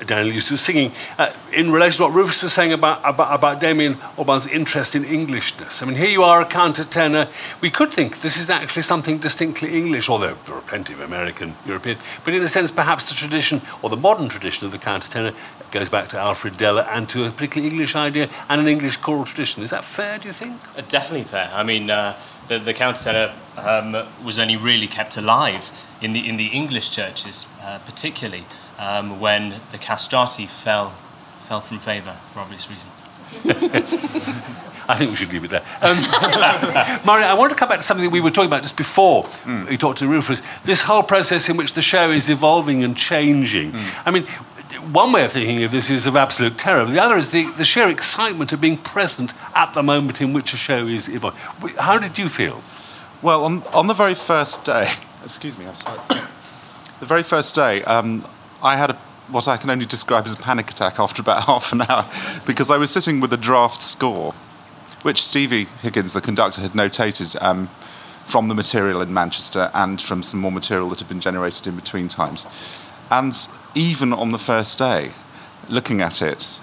Daniel 0.06 0.34
used 0.34 0.48
to 0.48 0.56
singing 0.56 0.92
uh, 1.18 1.32
in 1.52 1.70
relation 1.70 1.98
to 1.98 2.02
what 2.04 2.12
Rufus 2.12 2.42
was 2.42 2.52
saying 2.52 2.72
about, 2.72 3.00
about, 3.04 3.34
about 3.34 3.60
Damon 3.60 3.94
Albarn's 4.16 4.46
interest 4.46 4.94
in 4.94 5.04
Englishness. 5.04 5.82
I 5.82 5.86
mean, 5.86 5.96
here 5.96 6.08
you 6.08 6.22
are, 6.22 6.40
a 6.40 6.44
countertenor. 6.44 7.28
We 7.60 7.70
could 7.70 7.92
think 7.92 8.20
this 8.20 8.36
is 8.36 8.50
actually 8.50 8.82
something 8.82 9.18
distinctly 9.18 9.76
English, 9.76 10.08
although 10.08 10.36
there 10.46 10.54
are 10.54 10.62
plenty 10.62 10.92
of 10.92 11.00
American, 11.00 11.54
European. 11.66 11.98
But 12.24 12.34
in 12.34 12.42
a 12.42 12.48
sense, 12.48 12.70
perhaps 12.70 13.08
the 13.08 13.14
tradition, 13.14 13.62
or 13.82 13.90
the 13.90 13.96
modern 13.96 14.28
tradition 14.28 14.66
of 14.66 14.72
the 14.72 14.78
countertenor, 14.78 15.34
goes 15.70 15.88
back 15.88 16.08
to 16.10 16.18
Alfred 16.18 16.54
Deller 16.54 16.86
and 16.88 17.08
to 17.08 17.24
a 17.24 17.30
particularly 17.30 17.70
English 17.70 17.96
idea 17.96 18.28
and 18.48 18.60
an 18.60 18.68
English 18.68 18.98
choral 18.98 19.24
tradition. 19.24 19.62
Is 19.62 19.70
that 19.70 19.84
fair, 19.84 20.18
do 20.18 20.28
you 20.28 20.34
think? 20.34 20.60
Uh, 20.76 20.82
definitely 20.88 21.24
fair. 21.24 21.50
I 21.52 21.62
mean, 21.62 21.90
uh, 21.90 22.16
the, 22.48 22.58
the 22.58 22.74
countertenor 22.74 23.32
um, 23.56 24.06
was 24.24 24.38
only 24.38 24.56
really 24.56 24.86
kept 24.86 25.16
alive 25.16 25.70
in 26.02 26.12
the, 26.12 26.28
in 26.28 26.36
the 26.36 26.48
English 26.48 26.90
churches, 26.90 27.46
uh, 27.62 27.78
particularly 27.78 28.44
um, 28.82 29.20
when 29.20 29.54
the 29.70 29.78
castrati 29.78 30.46
fell, 30.46 30.90
fell 31.46 31.60
from 31.60 31.78
favour 31.78 32.16
for 32.32 32.40
obvious 32.40 32.68
reasons. 32.68 33.04
I 34.88 34.96
think 34.96 35.10
we 35.10 35.16
should 35.16 35.32
leave 35.32 35.44
it 35.44 35.50
there. 35.50 35.62
Um, 35.80 35.96
Murray, 37.06 37.22
I 37.22 37.34
want 37.38 37.50
to 37.50 37.56
come 37.56 37.68
back 37.68 37.78
to 37.78 37.84
something 37.84 38.04
that 38.04 38.10
we 38.10 38.20
were 38.20 38.30
talking 38.30 38.48
about 38.48 38.62
just 38.62 38.76
before 38.76 39.24
mm. 39.24 39.68
we 39.68 39.78
talked 39.78 40.00
to 40.00 40.08
Rufus. 40.08 40.42
This 40.64 40.82
whole 40.82 41.04
process 41.04 41.48
in 41.48 41.56
which 41.56 41.74
the 41.74 41.82
show 41.82 42.10
is 42.10 42.28
evolving 42.28 42.82
and 42.82 42.96
changing. 42.96 43.72
Mm. 43.72 44.02
I 44.04 44.10
mean, 44.10 44.24
one 44.92 45.12
way 45.12 45.24
of 45.24 45.32
thinking 45.32 45.62
of 45.62 45.70
this 45.70 45.88
is 45.88 46.08
of 46.08 46.16
absolute 46.16 46.58
terror. 46.58 46.84
The 46.84 47.00
other 47.00 47.16
is 47.16 47.30
the, 47.30 47.50
the 47.52 47.64
sheer 47.64 47.88
excitement 47.88 48.52
of 48.52 48.60
being 48.60 48.76
present 48.76 49.32
at 49.54 49.72
the 49.74 49.82
moment 49.82 50.20
in 50.20 50.32
which 50.32 50.52
a 50.52 50.56
show 50.56 50.88
is 50.88 51.08
evolving. 51.08 51.40
How 51.78 51.98
did 51.98 52.18
you 52.18 52.28
feel? 52.28 52.60
Well, 53.22 53.44
on, 53.44 53.62
on 53.72 53.86
the 53.86 53.94
very 53.94 54.14
first 54.14 54.64
day, 54.64 54.86
excuse 55.22 55.56
me, 55.56 55.66
I'm 55.66 55.76
sorry. 55.76 56.00
The 56.98 57.06
very 57.06 57.24
first 57.24 57.56
day, 57.56 57.82
um, 57.82 58.24
I 58.62 58.76
had 58.76 58.90
a, 58.90 58.94
what 59.28 59.48
I 59.48 59.56
can 59.56 59.70
only 59.70 59.86
describe 59.86 60.24
as 60.26 60.34
a 60.34 60.36
panic 60.36 60.70
attack 60.70 61.00
after 61.00 61.20
about 61.20 61.44
half 61.46 61.72
an 61.72 61.82
hour 61.82 62.08
because 62.46 62.70
I 62.70 62.76
was 62.78 62.90
sitting 62.90 63.20
with 63.20 63.32
a 63.32 63.36
draft 63.36 63.82
score, 63.82 64.32
which 65.02 65.22
Stevie 65.22 65.66
Higgins, 65.82 66.12
the 66.12 66.20
conductor, 66.20 66.60
had 66.60 66.72
notated 66.72 67.40
um, 67.42 67.68
from 68.24 68.48
the 68.48 68.54
material 68.54 69.00
in 69.00 69.12
Manchester 69.12 69.70
and 69.74 70.00
from 70.00 70.22
some 70.22 70.40
more 70.40 70.52
material 70.52 70.88
that 70.90 71.00
had 71.00 71.08
been 71.08 71.20
generated 71.20 71.66
in 71.66 71.74
between 71.74 72.06
times. 72.06 72.46
And 73.10 73.34
even 73.74 74.12
on 74.12 74.30
the 74.30 74.38
first 74.38 74.78
day, 74.78 75.10
looking 75.68 76.00
at 76.00 76.22
it, 76.22 76.60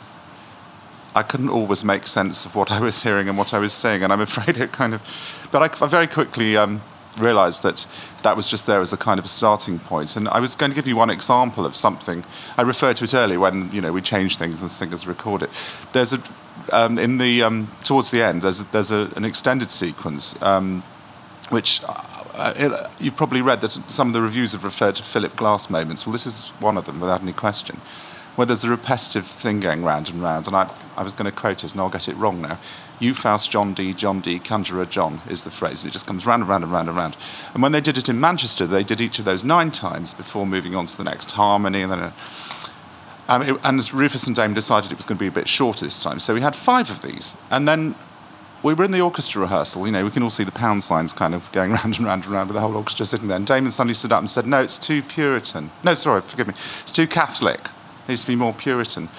I 1.15 1.23
couldn't 1.23 1.49
always 1.49 1.83
make 1.83 2.07
sense 2.07 2.45
of 2.45 2.55
what 2.55 2.71
I 2.71 2.79
was 2.79 3.03
hearing 3.03 3.27
and 3.27 3.37
what 3.37 3.53
I 3.53 3.59
was 3.59 3.73
saying, 3.73 4.03
and 4.03 4.13
I'm 4.13 4.21
afraid 4.21 4.57
it 4.57 4.71
kind 4.71 4.93
of. 4.93 5.49
But 5.51 5.81
I, 5.81 5.85
I 5.85 5.87
very 5.87 6.07
quickly 6.07 6.55
um, 6.55 6.81
realised 7.17 7.63
that 7.63 7.87
that 8.23 8.35
was 8.35 8.47
just 8.47 8.65
there 8.65 8.81
as 8.81 8.93
a 8.93 8.97
kind 8.97 9.19
of 9.19 9.25
a 9.25 9.29
starting 9.29 9.79
point. 9.79 10.15
And 10.15 10.27
I 10.29 10.39
was 10.39 10.55
going 10.55 10.71
to 10.71 10.75
give 10.75 10.87
you 10.87 10.95
one 10.95 11.09
example 11.09 11.65
of 11.65 11.75
something. 11.75 12.23
I 12.57 12.61
referred 12.61 12.97
to 12.97 13.05
it 13.05 13.13
earlier 13.13 13.39
when 13.39 13.71
you 13.71 13.81
know 13.81 13.91
we 13.91 14.01
change 14.01 14.37
things 14.37 14.61
and 14.61 14.69
singers 14.69 15.07
record 15.07 15.43
it. 15.43 15.49
There's 15.93 16.13
a 16.13 16.19
um, 16.71 16.99
in 16.99 17.17
the 17.17 17.43
um, 17.43 17.67
towards 17.83 18.11
the 18.11 18.21
end. 18.21 18.41
There's 18.41 18.61
a, 18.61 18.71
there's 18.71 18.91
a, 18.91 19.11
an 19.15 19.25
extended 19.25 19.69
sequence 19.69 20.39
um, 20.41 20.83
which. 21.49 21.81
Uh, 21.87 22.53
it, 22.55 22.71
you've 23.01 23.17
probably 23.17 23.41
read 23.41 23.59
that 23.59 23.71
some 23.89 24.07
of 24.07 24.13
the 24.13 24.21
reviews 24.21 24.53
have 24.53 24.63
referred 24.63 24.95
to 24.95 25.03
Philip 25.03 25.35
Glass 25.35 25.69
moments. 25.69 26.07
Well, 26.07 26.13
this 26.13 26.25
is 26.25 26.51
one 26.61 26.77
of 26.77 26.85
them, 26.85 27.01
without 27.01 27.21
any 27.21 27.33
question 27.33 27.81
where 28.39 28.45
there's 28.45 28.63
a 28.63 28.69
repetitive 28.69 29.25
thing 29.25 29.59
going 29.59 29.83
round 29.83 30.09
and 30.09 30.23
round. 30.23 30.47
And 30.47 30.55
I, 30.55 30.71
I 30.95 31.03
was 31.03 31.11
going 31.11 31.29
to 31.29 31.37
quote 31.37 31.65
it, 31.65 31.73
and 31.73 31.81
I'll 31.81 31.89
get 31.89 32.07
it 32.07 32.15
wrong 32.15 32.41
now. 32.41 32.57
You 32.99 33.13
Faust 33.13 33.49
John 33.49 33.73
Dee, 33.73 33.93
John 33.93 34.19
Dee, 34.19 34.39
Conjurer 34.39 34.85
John 34.85 35.21
is 35.29 35.43
the 35.43 35.49
phrase, 35.49 35.83
and 35.83 35.89
it 35.89 35.93
just 35.93 36.05
comes 36.05 36.25
round 36.25 36.41
and 36.43 36.49
round 36.49 36.63
and 36.63 36.73
round 36.73 36.89
and 36.89 36.97
round. 36.97 37.17
And 37.53 37.63
when 37.63 37.71
they 37.71 37.81
did 37.81 37.97
it 37.97 38.09
in 38.09 38.19
Manchester, 38.19 38.67
they 38.67 38.83
did 38.83 38.99
each 38.99 39.19
of 39.19 39.25
those 39.25 39.43
nine 39.43 39.71
times 39.71 40.13
before 40.13 40.45
moving 40.45 40.75
on 40.75 40.85
to 40.85 40.97
the 40.97 41.03
next 41.03 41.31
harmony, 41.31 41.81
and 41.81 41.91
then. 41.91 41.99
A, 41.99 42.13
um, 43.29 43.43
it, 43.43 43.59
and 43.63 43.93
Rufus 43.93 44.25
and 44.25 44.35
Dame 44.35 44.55
decided 44.55 44.91
it 44.91 44.97
was 44.97 45.05
going 45.05 45.17
to 45.17 45.23
be 45.23 45.27
a 45.27 45.31
bit 45.31 45.47
shorter 45.47 45.85
this 45.85 46.01
time, 46.01 46.17
so 46.17 46.33
we 46.33 46.41
had 46.41 46.55
five 46.55 46.89
of 46.89 47.03
these. 47.03 47.37
And 47.51 47.67
then 47.67 47.93
we 48.63 48.73
were 48.73 48.83
in 48.83 48.91
the 48.91 49.01
orchestra 49.01 49.41
rehearsal, 49.41 49.85
you 49.85 49.91
know, 49.91 50.03
we 50.03 50.11
can 50.11 50.23
all 50.23 50.29
see 50.29 50.43
the 50.43 50.51
pound 50.51 50.83
signs 50.83 51.13
kind 51.13 51.33
of 51.33 51.51
going 51.51 51.71
round 51.73 51.97
and 51.97 51.99
round 52.01 52.23
and 52.23 52.33
round 52.33 52.49
with 52.49 52.55
the 52.55 52.61
whole 52.61 52.75
orchestra 52.75 53.05
sitting 53.05 53.27
there. 53.27 53.37
And 53.37 53.47
Damon 53.47 53.71
suddenly 53.71 53.93
stood 53.93 54.11
up 54.11 54.19
and 54.19 54.29
said, 54.29 54.45
No, 54.45 54.61
it's 54.61 54.77
too 54.77 55.01
Puritan. 55.01 55.71
No, 55.83 55.93
sorry, 55.95 56.21
forgive 56.21 56.47
me. 56.47 56.53
It's 56.53 56.91
too 56.91 57.07
Catholic 57.07 57.69
needs 58.07 58.21
to 58.21 58.27
be 58.27 58.35
more 58.35 58.53
Puritan. 58.53 59.09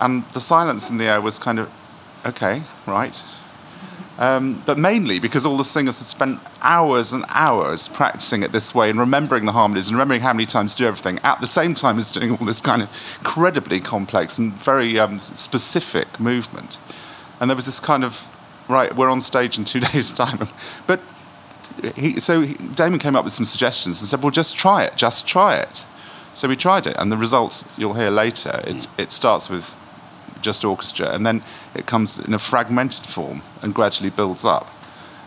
And 0.00 0.24
the 0.32 0.40
silence 0.40 0.90
in 0.90 0.98
the 0.98 1.04
air 1.04 1.20
was 1.20 1.38
kind 1.38 1.58
of, 1.58 1.70
okay, 2.26 2.62
right. 2.86 3.22
Um, 4.18 4.62
but 4.66 4.76
mainly 4.76 5.20
because 5.20 5.46
all 5.46 5.56
the 5.56 5.64
singers 5.64 6.00
had 6.00 6.08
spent 6.08 6.40
hours 6.60 7.12
and 7.12 7.24
hours 7.28 7.88
practicing 7.88 8.42
it 8.42 8.50
this 8.50 8.74
way 8.74 8.90
and 8.90 8.98
remembering 8.98 9.44
the 9.44 9.52
harmonies 9.52 9.88
and 9.88 9.96
remembering 9.96 10.22
how 10.22 10.32
many 10.32 10.44
times 10.44 10.74
to 10.74 10.78
do 10.78 10.88
everything 10.88 11.20
at 11.22 11.40
the 11.40 11.46
same 11.46 11.72
time 11.72 11.98
as 11.98 12.10
doing 12.10 12.32
all 12.32 12.44
this 12.44 12.60
kind 12.60 12.82
of 12.82 12.90
incredibly 13.20 13.78
complex 13.78 14.36
and 14.36 14.52
very 14.54 14.98
um, 14.98 15.20
specific 15.20 16.18
movement. 16.18 16.80
And 17.40 17.48
there 17.48 17.54
was 17.54 17.66
this 17.66 17.78
kind 17.78 18.02
of, 18.02 18.28
right, 18.68 18.94
we're 18.96 19.08
on 19.08 19.20
stage 19.20 19.56
in 19.56 19.64
two 19.64 19.80
days' 19.92 20.12
time. 20.12 20.48
But 20.88 21.00
he, 21.94 22.18
so 22.18 22.40
he, 22.40 22.54
Damon 22.54 22.98
came 22.98 23.14
up 23.14 23.22
with 23.22 23.32
some 23.32 23.44
suggestions 23.44 24.00
and 24.00 24.08
said, 24.08 24.20
well, 24.20 24.32
just 24.32 24.56
try 24.56 24.82
it, 24.82 24.96
just 24.96 25.28
try 25.28 25.54
it. 25.54 25.86
So 26.34 26.48
we 26.48 26.56
tried 26.56 26.86
it, 26.86 26.96
and 26.98 27.10
the 27.10 27.16
results 27.16 27.64
you'll 27.76 27.94
hear 27.94 28.10
later. 28.10 28.62
It's, 28.64 28.88
it 28.96 29.10
starts 29.12 29.48
with 29.50 29.74
just 30.42 30.64
orchestra, 30.64 31.10
and 31.10 31.26
then 31.26 31.42
it 31.74 31.86
comes 31.86 32.18
in 32.18 32.34
a 32.34 32.38
fragmented 32.38 33.06
form 33.06 33.42
and 33.62 33.74
gradually 33.74 34.10
builds 34.10 34.44
up. 34.44 34.70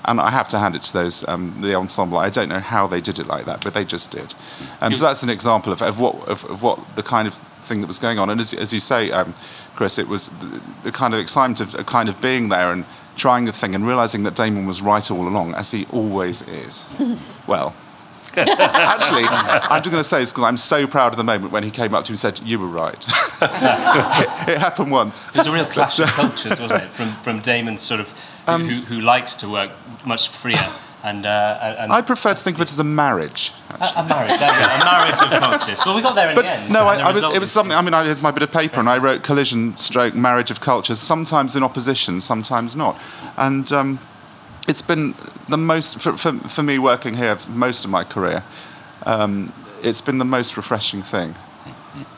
And 0.03 0.19
I 0.19 0.31
have 0.31 0.47
to 0.49 0.57
hand 0.57 0.75
it 0.75 0.81
to 0.83 0.93
those 0.93 1.27
um, 1.27 1.55
the 1.61 1.75
ensemble. 1.75 2.17
I 2.17 2.29
don't 2.29 2.49
know 2.49 2.59
how 2.59 2.87
they 2.87 3.01
did 3.01 3.19
it 3.19 3.27
like 3.27 3.45
that, 3.45 3.63
but 3.63 3.75
they 3.75 3.85
just 3.85 4.09
did. 4.09 4.33
Um, 4.81 4.95
so 4.95 5.05
that's 5.05 5.21
an 5.21 5.29
example 5.29 5.71
of, 5.71 5.81
of 5.81 5.99
what 5.99 6.15
of, 6.27 6.43
of 6.45 6.63
what 6.63 6.79
the 6.95 7.03
kind 7.03 7.27
of 7.27 7.35
thing 7.35 7.81
that 7.81 7.87
was 7.87 7.99
going 7.99 8.17
on. 8.17 8.29
And 8.29 8.41
as, 8.41 8.53
as 8.53 8.73
you 8.73 8.79
say, 8.79 9.11
um, 9.11 9.35
Chris, 9.75 9.99
it 9.99 10.07
was 10.07 10.29
the, 10.29 10.61
the 10.83 10.91
kind 10.91 11.13
of 11.13 11.19
excitement 11.19 11.61
of, 11.61 11.75
of 11.75 11.85
kind 11.85 12.09
of 12.09 12.19
being 12.19 12.49
there 12.49 12.71
and 12.71 12.85
trying 13.15 13.45
the 13.45 13.51
thing 13.51 13.75
and 13.75 13.85
realizing 13.85 14.23
that 14.23 14.35
Damon 14.35 14.65
was 14.65 14.81
right 14.81 15.11
all 15.11 15.27
along, 15.27 15.53
as 15.53 15.69
he 15.71 15.85
always 15.91 16.41
is. 16.47 16.89
well, 17.47 17.75
Actually, 18.37 19.25
I'm 19.25 19.81
just 19.81 19.91
going 19.91 20.03
to 20.03 20.03
say 20.03 20.19
this 20.19 20.31
because 20.31 20.43
I'm 20.43 20.57
so 20.57 20.87
proud 20.87 21.11
of 21.13 21.17
the 21.17 21.23
moment 21.23 21.51
when 21.51 21.63
he 21.63 21.71
came 21.71 21.93
up 21.93 22.05
to 22.05 22.11
me 22.11 22.13
and 22.13 22.19
said, 22.19 22.39
You 22.39 22.59
were 22.59 22.67
right. 22.67 22.97
it, 22.97 23.09
it, 24.49 24.57
happened 24.57 24.91
once. 24.91 25.27
It 25.27 25.37
was 25.37 25.47
a 25.47 25.51
real 25.51 25.65
clash 25.65 25.99
of 25.99 26.07
cultures, 26.07 26.59
wasn't 26.59 26.83
it? 26.83 26.89
From, 26.89 27.09
from 27.09 27.39
Damon, 27.41 27.77
sort 27.77 27.99
of, 27.99 28.43
um, 28.47 28.63
who, 28.63 28.81
who 28.81 29.01
likes 29.01 29.35
to 29.37 29.49
work 29.49 29.71
much 30.05 30.29
freer. 30.29 30.55
And, 31.03 31.25
uh, 31.25 31.75
and 31.79 31.91
I 31.91 32.01
prefer 32.01 32.33
to 32.33 32.39
think 32.39 32.57
of 32.57 32.61
it 32.61 32.71
as 32.71 32.79
a 32.79 32.83
marriage. 32.83 33.53
A, 33.71 33.73
a, 33.73 34.05
marriage, 34.07 34.39
a 34.39 34.45
marriage 34.85 35.21
of 35.21 35.29
cultures. 35.29 35.81
Well, 35.83 35.95
we 35.95 36.01
got 36.01 36.13
there 36.13 36.29
in 36.29 36.35
but 36.35 36.43
the 36.43 36.51
end. 36.51 36.71
No, 36.71 36.85
I, 36.85 36.97
I 36.97 37.07
was, 37.07 37.23
it 37.23 37.39
was 37.39 37.51
something. 37.51 37.75
I 37.75 37.81
mean, 37.81 37.95
I, 37.95 38.05
here's 38.05 38.21
my 38.21 38.29
bit 38.29 38.43
of 38.43 38.51
paper, 38.51 38.79
and 38.79 38.87
I 38.87 38.99
wrote 38.99 39.23
collision 39.23 39.75
stroke 39.77 40.13
marriage 40.13 40.51
of 40.51 40.61
cultures. 40.61 40.99
Sometimes 40.99 41.55
in 41.55 41.63
opposition, 41.63 42.21
sometimes 42.21 42.75
not. 42.75 43.01
And 43.35 43.71
um, 43.71 43.99
it's 44.67 44.81
been 44.81 45.15
the 45.49 45.57
most 45.57 46.01
for, 46.01 46.17
for, 46.17 46.33
for, 46.33 46.63
me 46.63 46.77
working 46.79 47.15
here 47.15 47.37
most 47.49 47.83
of 47.83 47.91
my 47.91 48.03
career. 48.03 48.43
Um, 49.05 49.53
it's 49.83 50.01
been 50.01 50.17
the 50.19 50.25
most 50.25 50.57
refreshing 50.57 51.01
thing. 51.01 51.35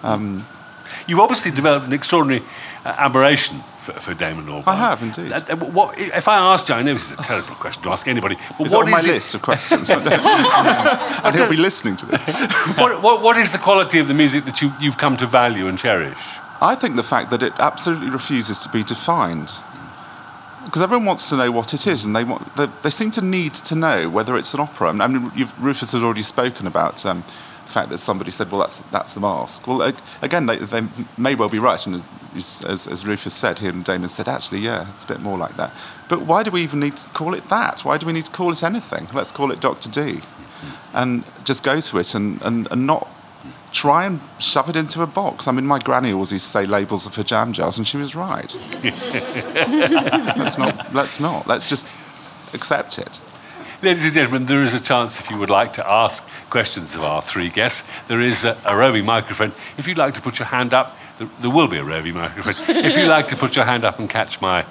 Um, 0.03 0.45
You've 1.07 1.19
obviously 1.19 1.51
developed 1.51 1.87
an 1.87 1.93
extraordinary 1.93 2.43
uh, 2.85 2.95
admiration 2.97 3.59
for, 3.77 3.93
for 3.93 4.13
Damon 4.13 4.45
Albarn. 4.45 4.67
I 4.67 4.75
have 4.75 5.01
indeed. 5.01 5.31
Uh, 5.31 5.41
uh, 5.49 5.55
what, 5.57 5.97
if 5.97 6.27
I 6.27 6.37
asked 6.37 6.69
you, 6.69 6.75
I 6.75 6.83
know 6.83 6.93
this 6.93 7.11
is 7.11 7.19
a 7.19 7.23
terrible 7.23 7.55
question 7.55 7.83
to 7.83 7.89
ask 7.89 8.07
anybody, 8.07 8.37
but 8.57 8.67
is 8.67 8.73
what 8.73 8.83
on 8.83 8.87
is 8.87 8.91
my 8.91 8.99
it? 8.99 9.13
list 9.15 9.35
of 9.35 9.41
questions? 9.41 9.89
and 9.91 11.35
he'll 11.35 11.49
be 11.49 11.57
listening 11.57 11.95
to 11.97 12.05
this. 12.05 12.21
what, 12.77 13.01
what, 13.01 13.21
what 13.21 13.37
is 13.37 13.51
the 13.51 13.57
quality 13.57 13.99
of 13.99 14.07
the 14.07 14.13
music 14.13 14.45
that 14.45 14.61
you, 14.61 14.71
you've 14.79 14.97
come 14.97 15.17
to 15.17 15.25
value 15.25 15.67
and 15.67 15.77
cherish? 15.77 16.17
I 16.61 16.75
think 16.75 16.95
the 16.95 17.03
fact 17.03 17.29
that 17.31 17.43
it 17.43 17.53
absolutely 17.59 18.09
refuses 18.09 18.59
to 18.59 18.69
be 18.69 18.83
defined 18.83 19.51
because 20.65 20.81
everyone 20.81 21.05
wants 21.05 21.29
to 21.29 21.37
know 21.37 21.51
what 21.51 21.73
it 21.73 21.87
is, 21.87 22.05
and 22.05 22.15
they 22.15 22.23
want 22.23 22.55
they, 22.55 22.65
they, 22.83 22.89
seem 22.89 23.11
to 23.11 23.21
need 23.21 23.53
to 23.55 23.75
know 23.75 24.09
whether 24.09 24.35
it's 24.37 24.53
an 24.53 24.59
opera. 24.59 24.89
I 24.89 25.07
mean, 25.07 25.31
Rufus 25.59 25.91
has 25.91 26.03
already 26.03 26.21
spoken 26.21 26.67
about 26.67 27.05
um, 27.05 27.23
the 27.65 27.71
fact 27.71 27.89
that 27.89 27.97
somebody 27.99 28.31
said, 28.31 28.51
"Well, 28.51 28.61
that's 28.61 28.81
that's 28.81 29.13
the 29.13 29.19
masque." 29.19 29.67
Well, 29.67 29.93
again, 30.21 30.45
they, 30.45 30.57
they 30.57 30.81
may 31.17 31.35
well 31.35 31.49
be 31.49 31.59
right, 31.59 31.85
and 31.85 32.03
as, 32.35 32.87
as, 32.87 33.05
Rufus 33.05 33.33
said, 33.33 33.59
he 33.59 33.67
and 33.67 33.83
Damon 33.83 34.09
said, 34.09 34.27
"Actually, 34.27 34.59
yeah, 34.59 34.89
it's 34.91 35.03
a 35.03 35.07
bit 35.07 35.19
more 35.19 35.37
like 35.37 35.55
that." 35.57 35.73
But 36.09 36.21
why 36.21 36.43
do 36.43 36.51
we 36.51 36.61
even 36.61 36.79
need 36.79 36.97
to 36.97 37.09
call 37.11 37.33
it 37.33 37.49
that? 37.49 37.81
Why 37.81 37.97
do 37.97 38.05
we 38.05 38.13
need 38.13 38.25
to 38.25 38.31
call 38.31 38.51
it 38.51 38.63
anything? 38.63 39.07
Let's 39.13 39.31
call 39.31 39.51
it 39.51 39.59
Doctor 39.59 39.89
Dee, 39.89 40.21
and 40.93 41.23
just 41.43 41.63
go 41.63 41.81
to 41.81 41.97
it 41.99 42.15
and, 42.15 42.41
and, 42.41 42.67
and 42.71 42.85
not 42.85 43.07
try 43.73 44.05
and 44.05 44.21
shove 44.39 44.69
it 44.69 44.75
into 44.75 45.01
a 45.01 45.07
box. 45.07 45.47
I 45.47 45.51
mean, 45.51 45.65
my 45.65 45.79
granny 45.79 46.13
always 46.13 46.31
used 46.31 46.45
to 46.45 46.51
say 46.51 46.65
labels 46.65 47.05
are 47.07 47.09
for 47.09 47.23
jam 47.23 47.51
jars, 47.51 47.77
and 47.77 47.85
she 47.85 47.97
was 47.97 48.15
right. 48.15 48.55
let's 48.83 50.57
not. 50.57 50.93
Let's 50.93 51.19
not. 51.19 51.47
Let's 51.47 51.67
just 51.67 51.93
accept 52.53 52.99
it. 52.99 53.19
Ladies 53.81 54.05
and 54.05 54.13
gentlemen, 54.13 54.45
there 54.45 54.63
is 54.63 54.73
a 54.73 54.79
chance 54.79 55.19
if 55.19 55.29
you 55.29 55.37
would 55.37 55.49
like 55.49 55.73
to 55.73 55.91
ask 55.91 56.23
questions 56.49 56.95
of 56.95 57.03
our 57.03 57.21
three 57.21 57.49
guests. 57.49 57.83
There 58.07 58.21
is 58.21 58.45
a, 58.45 58.57
a 58.63 58.77
roving 58.77 59.03
microphone. 59.03 59.51
If 59.77 59.87
you'd 59.87 59.97
like 59.97 60.13
to 60.13 60.21
put 60.21 60.39
your 60.39 60.45
hand 60.45 60.73
up, 60.73 60.97
there, 61.17 61.27
there 61.41 61.49
will 61.49 61.67
be 61.67 61.77
a 61.77 61.83
roving 61.83 62.13
microphone. 62.13 62.55
if 62.77 62.95
you'd 62.95 63.09
like 63.09 63.27
to 63.27 63.35
put 63.35 63.57
your 63.57 63.65
hand 63.65 63.83
up 63.83 63.99
and 63.99 64.09
catch 64.09 64.39
my 64.39 64.65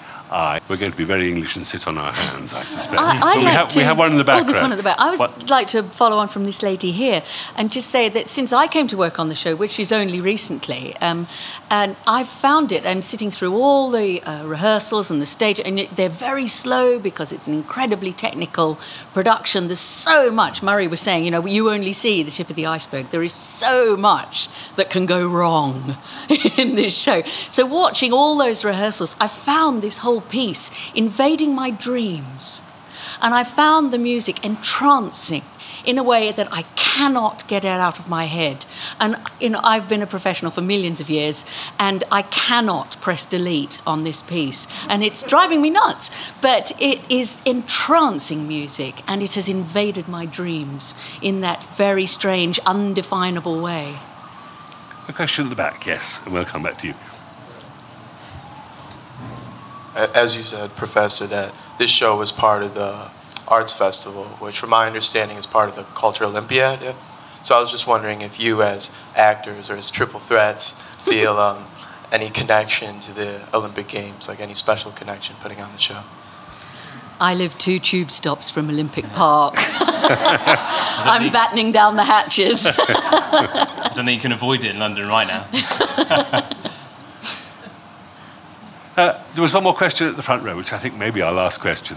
We're 0.69 0.79
going 0.79 0.93
to 0.93 0.99
be 0.99 1.05
very 1.05 1.29
English 1.29 1.57
and 1.57 1.67
sit 1.67 1.87
on 1.87 1.99
our 1.99 2.13
hands, 2.13 2.55
I 2.55 2.63
suspect. 2.63 3.01
I, 3.01 3.35
would 3.35 3.39
we, 3.39 3.45
like 3.45 3.55
have, 3.55 3.69
to, 3.69 3.79
we 3.79 3.85
have 3.85 3.99
one 3.99 4.13
in 4.13 4.19
the 4.19 4.25
back. 4.25 4.41
Oh, 4.41 4.45
there's 4.45 4.61
one 4.61 4.73
at 4.73 4.77
the 4.77 4.83
back. 4.83 4.97
I 4.99 5.11
would 5.11 5.51
like 5.51 5.69
to 5.69 5.83
follow 5.83 6.17
on 6.17 6.29
from 6.29 6.45
this 6.45 6.63
lady 6.63 6.91
here 6.91 7.23
and 7.57 7.71
just 7.71 7.91
say 7.91 8.09
that 8.09 8.29
since 8.29 8.53
I 8.53 8.67
came 8.67 8.87
to 8.89 8.97
work 8.97 9.19
on 9.19 9.29
the 9.29 9.35
show, 9.35 9.55
which 9.55 9.79
is 9.79 9.93
only 9.93 10.21
recently, 10.21 10.97
um, 10.99 11.27
and 11.71 11.97
I've 12.07 12.29
found 12.29 12.73
it, 12.73 12.85
and 12.85 13.05
sitting 13.05 13.31
through 13.31 13.55
all 13.55 13.91
the 13.91 14.23
uh, 14.23 14.45
rehearsals 14.47 15.11
and 15.11 15.21
the 15.21 15.27
stage, 15.27 15.61
and 15.61 15.79
they're 15.79 16.09
very 16.09 16.47
slow 16.47 16.99
because 16.99 17.31
it's 17.33 17.47
an 17.47 17.55
incredibly 17.55 18.13
technical 18.13 18.79
production. 19.13 19.67
There's 19.67 19.81
so 19.81 20.31
much. 20.31 20.63
Murray 20.63 20.89
was 20.89 21.01
saying, 21.01 21.25
you 21.25 21.31
know, 21.31 21.45
you 21.47 21.71
only 21.71 21.93
see 21.93 22.23
the 22.23 22.31
tip 22.31 22.49
of 22.49 22.57
the 22.57 22.67
iceberg. 22.67 23.11
There 23.11 23.23
is 23.23 23.35
so 23.35 23.97
much 23.97 24.49
that 24.77 24.89
can 24.89 25.05
go 25.05 25.29
wrong 25.29 25.97
in 26.57 26.77
this 26.77 26.97
show. 26.97 27.23
So 27.51 27.67
watching 27.67 28.13
all 28.13 28.39
those 28.39 28.65
rehearsals, 28.65 29.15
I 29.21 29.29
found 29.29 29.83
this 29.83 29.99
whole 29.99 30.22
piece 30.23 30.71
invading 30.95 31.55
my 31.55 31.71
dreams. 31.71 32.63
And 33.21 33.35
I 33.35 33.45
found 33.45 33.91
the 33.91 33.99
music 33.99 34.45
entrancing 34.45 35.43
in 35.85 35.99
a 35.99 36.03
way 36.03 36.33
that 36.33 36.49
I 36.53 36.63
cannot 36.77 37.47
get 37.49 37.65
it 37.65 37.69
out 37.69 37.99
of 37.99 38.09
my 38.09 38.25
head. 38.25 38.65
And 39.01 39.17
you 39.41 39.51
know, 39.51 39.61
I've 39.63 39.89
been 39.89 40.03
a 40.03 40.07
professional 40.07 40.51
for 40.51 40.61
millions 40.61 41.01
of 41.01 41.11
years, 41.11 41.45
and 41.79 42.05
I 42.11 42.23
cannot 42.23 43.01
press 43.01 43.27
delete 43.27 43.81
on 43.87 44.05
this 44.05 44.23
piece, 44.23 44.67
and 44.89 45.03
it's 45.03 45.23
driving 45.23 45.61
me 45.61 45.71
nuts. 45.71 46.11
But 46.41 46.73
it 46.81 47.11
is 47.11 47.43
entrancing 47.45 48.47
music, 48.47 49.03
and 49.09 49.23
it 49.23 49.35
has 49.35 49.49
invaded 49.49 50.09
my 50.09 50.27
dreams 50.27 50.95
in 51.21 51.41
that 51.41 51.65
very 51.77 52.07
strange, 52.07 52.59
undefinable 52.67 53.61
way. 53.61 53.97
A 55.09 55.13
question 55.13 55.47
at 55.47 55.51
the 55.51 55.57
back, 55.57 55.85
yes, 55.87 56.21
and 56.25 56.33
we'll 56.33 56.45
come 56.45 56.63
back 56.63 56.79
to 56.79 56.89
you 56.89 56.95
as 59.95 60.37
you 60.37 60.43
said, 60.43 60.75
Professor, 60.77 61.27
that 61.27 61.55
this 61.79 61.91
show 61.91 62.17
was 62.17 62.33
part 62.33 62.63
of 62.63 62.75
the 62.75 63.11
Arts 63.49 63.73
Festival, 63.73 64.25
which, 64.41 64.59
from 64.59 64.71
my 64.71 64.87
understanding, 64.87 65.37
is 65.37 65.47
part 65.47 65.69
of 65.69 65.77
the 65.77 65.85
Culture 65.95 66.25
Olympiad. 66.25 66.95
So 67.43 67.57
I 67.57 67.61
was 67.61 67.71
just 67.71 67.87
wondering 67.87 68.23
if 68.23 68.39
you, 68.39 68.63
as 68.63 68.97
actors 69.17 69.69
or 69.69 69.77
as 69.77 69.91
triple 69.91 70.21
threats, 70.21 70.81
feel 70.99 71.37
um, 71.37 71.67
any 72.11 72.31
connection 72.31 73.01
to 73.01 73.13
the 73.13 73.49
Olympic 73.53 73.89
Games, 73.89 74.29
like 74.29 74.41
any 74.41 74.55
special 74.55 74.93
connection 74.93 75.37
putting 75.41 75.61
on 75.61 75.73
the 75.73 75.79
show. 75.79 76.03
I 77.21 77.35
live 77.35 77.57
two 77.57 77.79
tube 77.79 78.11
stops 78.11 78.51
from 78.51 78.69
Olympic 78.69 79.09
Park. 79.11 79.55
I'm 79.59 81.33
battening 81.33 81.71
down 81.71 81.95
the 81.97 82.05
hatches. 82.05 82.67
I 82.67 83.93
don't 83.95 84.05
think 84.05 84.17
you 84.17 84.21
can 84.21 84.33
avoid 84.33 84.65
it 84.65 84.73
in 84.73 84.79
London 84.81 85.09
right 85.09 85.29
now. 85.29 86.72
Uh, 88.95 89.19
there 89.33 89.41
was 89.41 89.55
one 89.55 89.63
more 89.63 89.75
question 89.75 90.07
at 90.07 90.17
the 90.17 90.23
front 90.23 90.43
row, 90.43 90.55
which 90.55 90.75
I 90.75 90.79
think 90.79 90.97
may 90.97 91.11
be 91.11 91.23
our 91.23 91.33
last 91.33 91.61
question. 91.61 91.97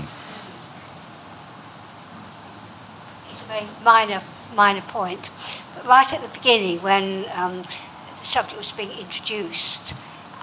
It's 3.29 3.41
a 3.41 3.45
very 3.45 3.67
minor, 3.83 4.21
minor 4.55 4.79
point. 4.79 5.29
But 5.75 5.85
right 5.85 6.13
at 6.13 6.21
the 6.21 6.29
beginning, 6.29 6.79
when 6.79 7.25
um, 7.33 7.63
the 7.63 8.25
subject 8.25 8.57
was 8.57 8.71
being 8.71 8.97
introduced, 8.97 9.93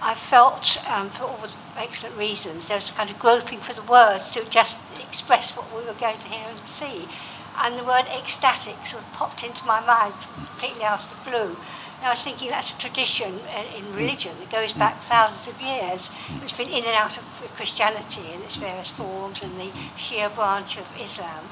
I 0.03 0.15
felt, 0.15 0.77
um, 0.91 1.09
for 1.09 1.25
all 1.25 1.39
the 1.39 1.51
excellent 1.81 2.19
reasons, 2.19 2.69
there 2.69 2.77
was 2.77 2.91
a 2.91 2.93
kind 2.93 3.09
of 3.09 3.19
groping 3.19 3.61
for 3.61 3.73
the 3.73 3.83
words 3.85 4.31
to 4.33 4.45
just 4.51 4.79
express 5.01 5.57
what 5.57 5.75
we 5.75 5.87
were 5.87 5.95
going 5.95 6.19
to 6.19 6.29
hear 6.29 6.49
and 6.51 6.63
see. 6.65 7.09
And 7.57 7.79
the 7.79 7.85
word 7.85 8.05
ecstatic 8.15 8.85
sort 8.85 9.03
of 9.05 9.13
popped 9.15 9.43
into 9.43 9.65
my 9.65 9.81
mind 9.87 10.13
completely 10.35 10.85
out 10.85 11.01
of 11.01 11.25
the 11.25 11.31
blue. 11.31 11.57
I 12.03 12.11
was 12.11 12.23
thinking 12.23 12.51
that's 12.51 12.75
a 12.75 12.79
tradition 12.79 13.35
uh, 13.55 13.65
in 13.79 13.95
religion 13.95 14.33
that 14.41 14.51
goes 14.51 14.73
back 14.73 15.01
thousands 15.03 15.47
of 15.55 15.63
years. 15.63 16.11
It's 16.43 16.53
been 16.53 16.69
in 16.69 16.85
and 16.85 16.97
out 16.97 17.17
of 17.17 17.25
Christianity 17.55 18.23
in 18.35 18.43
its 18.43 18.57
various 18.57 18.89
forms 18.89 19.41
and 19.41 19.59
the 19.59 19.71
Shia 19.97 20.35
branch 20.35 20.77
of 20.79 20.87
Islam. 21.01 21.45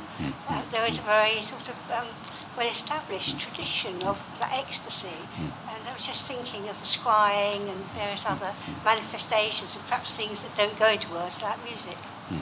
Uh, 0.49 0.63
there 0.73 0.85
is 0.87 0.99
a 0.99 1.03
very 1.03 1.41
sort 1.41 1.69
of 1.69 1.77
um, 1.93 2.09
well-established 2.57 3.39
tradition 3.39 4.03
of 4.03 4.21
the 4.41 4.53
ecstasy. 4.53 5.23
And 5.39 5.87
I 5.89 5.95
was 5.95 6.05
just 6.05 6.25
thinking 6.25 6.69
of 6.69 6.81
the 6.81 6.87
scrying 6.87 7.71
and 7.71 7.81
various 7.95 8.27
other 8.27 8.53
manifestations 8.85 9.77
and 9.77 9.85
perhaps 9.85 10.17
things 10.17 10.43
that 10.43 10.57
don't 10.57 10.77
go 10.79 10.89
into 10.91 11.09
words 11.11 11.43
like 11.43 11.63
music. 11.65 11.97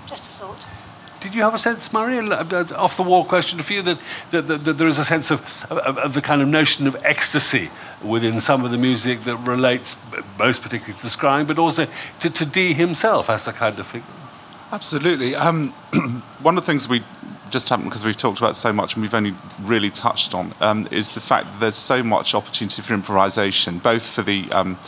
Just 0.06 0.24
a 0.24 0.32
thought. 0.32 0.64
Did 1.20 1.34
you 1.34 1.42
have 1.42 1.54
a 1.54 1.58
sense, 1.58 1.92
Murray, 1.92 2.18
off 2.18 2.96
the 2.96 3.02
wall 3.02 3.24
question 3.24 3.58
for 3.60 3.72
you, 3.72 3.82
that, 3.82 3.98
that, 4.30 4.48
that, 4.48 4.64
that 4.64 4.72
there 4.74 4.86
is 4.86 4.98
a 4.98 5.04
sense 5.04 5.30
of, 5.30 5.66
of, 5.70 5.98
of, 5.98 6.14
the 6.14 6.20
kind 6.20 6.40
of 6.40 6.48
notion 6.48 6.86
of 6.86 6.96
ecstasy 7.04 7.70
within 8.02 8.40
some 8.40 8.64
of 8.64 8.70
the 8.70 8.78
music 8.78 9.22
that 9.22 9.36
relates 9.38 9.96
most 10.38 10.62
particularly 10.62 10.94
to 10.94 11.02
the 11.02 11.08
scrying, 11.08 11.46
but 11.46 11.58
also 11.58 11.86
to, 12.20 12.30
to 12.30 12.46
Dee 12.46 12.72
himself 12.72 13.28
as 13.28 13.48
a 13.48 13.52
kind 13.52 13.78
of 13.78 13.86
figure? 13.86 14.06
Absolutely. 14.70 15.34
Um, 15.34 15.70
one 16.42 16.56
of 16.56 16.64
the 16.64 16.66
things 16.66 16.88
we 16.88 17.02
just 17.50 17.68
haven't, 17.68 17.86
because 17.86 18.04
we've 18.04 18.16
talked 18.16 18.38
about 18.38 18.54
so 18.54 18.72
much 18.72 18.94
and 18.94 19.02
we've 19.02 19.14
only 19.14 19.34
really 19.62 19.90
touched 19.90 20.34
on, 20.34 20.54
um, 20.60 20.86
is 20.90 21.12
the 21.12 21.20
fact 21.20 21.46
that 21.46 21.60
there's 21.60 21.74
so 21.74 22.02
much 22.02 22.34
opportunity 22.34 22.80
for 22.82 22.94
improvisation, 22.94 23.78
both 23.78 24.06
for 24.14 24.22
the 24.22 24.50
um, 24.52 24.78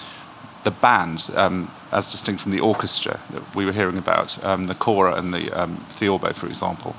the 0.63 0.71
band, 0.71 1.31
um, 1.35 1.71
as 1.93 2.11
distinct 2.11 2.41
from 2.41 2.53
the 2.53 2.61
orchestra 2.61 3.21
that 3.31 3.55
we 3.55 3.67
were 3.67 3.73
hearing 3.73 3.99
about, 3.99 4.43
um, 4.45 4.65
the 4.65 4.75
kora 4.75 5.15
and 5.15 5.35
the 5.35 5.51
um, 5.53 5.85
Theorbo, 5.91 6.33
for 6.33 6.47
example, 6.47 6.95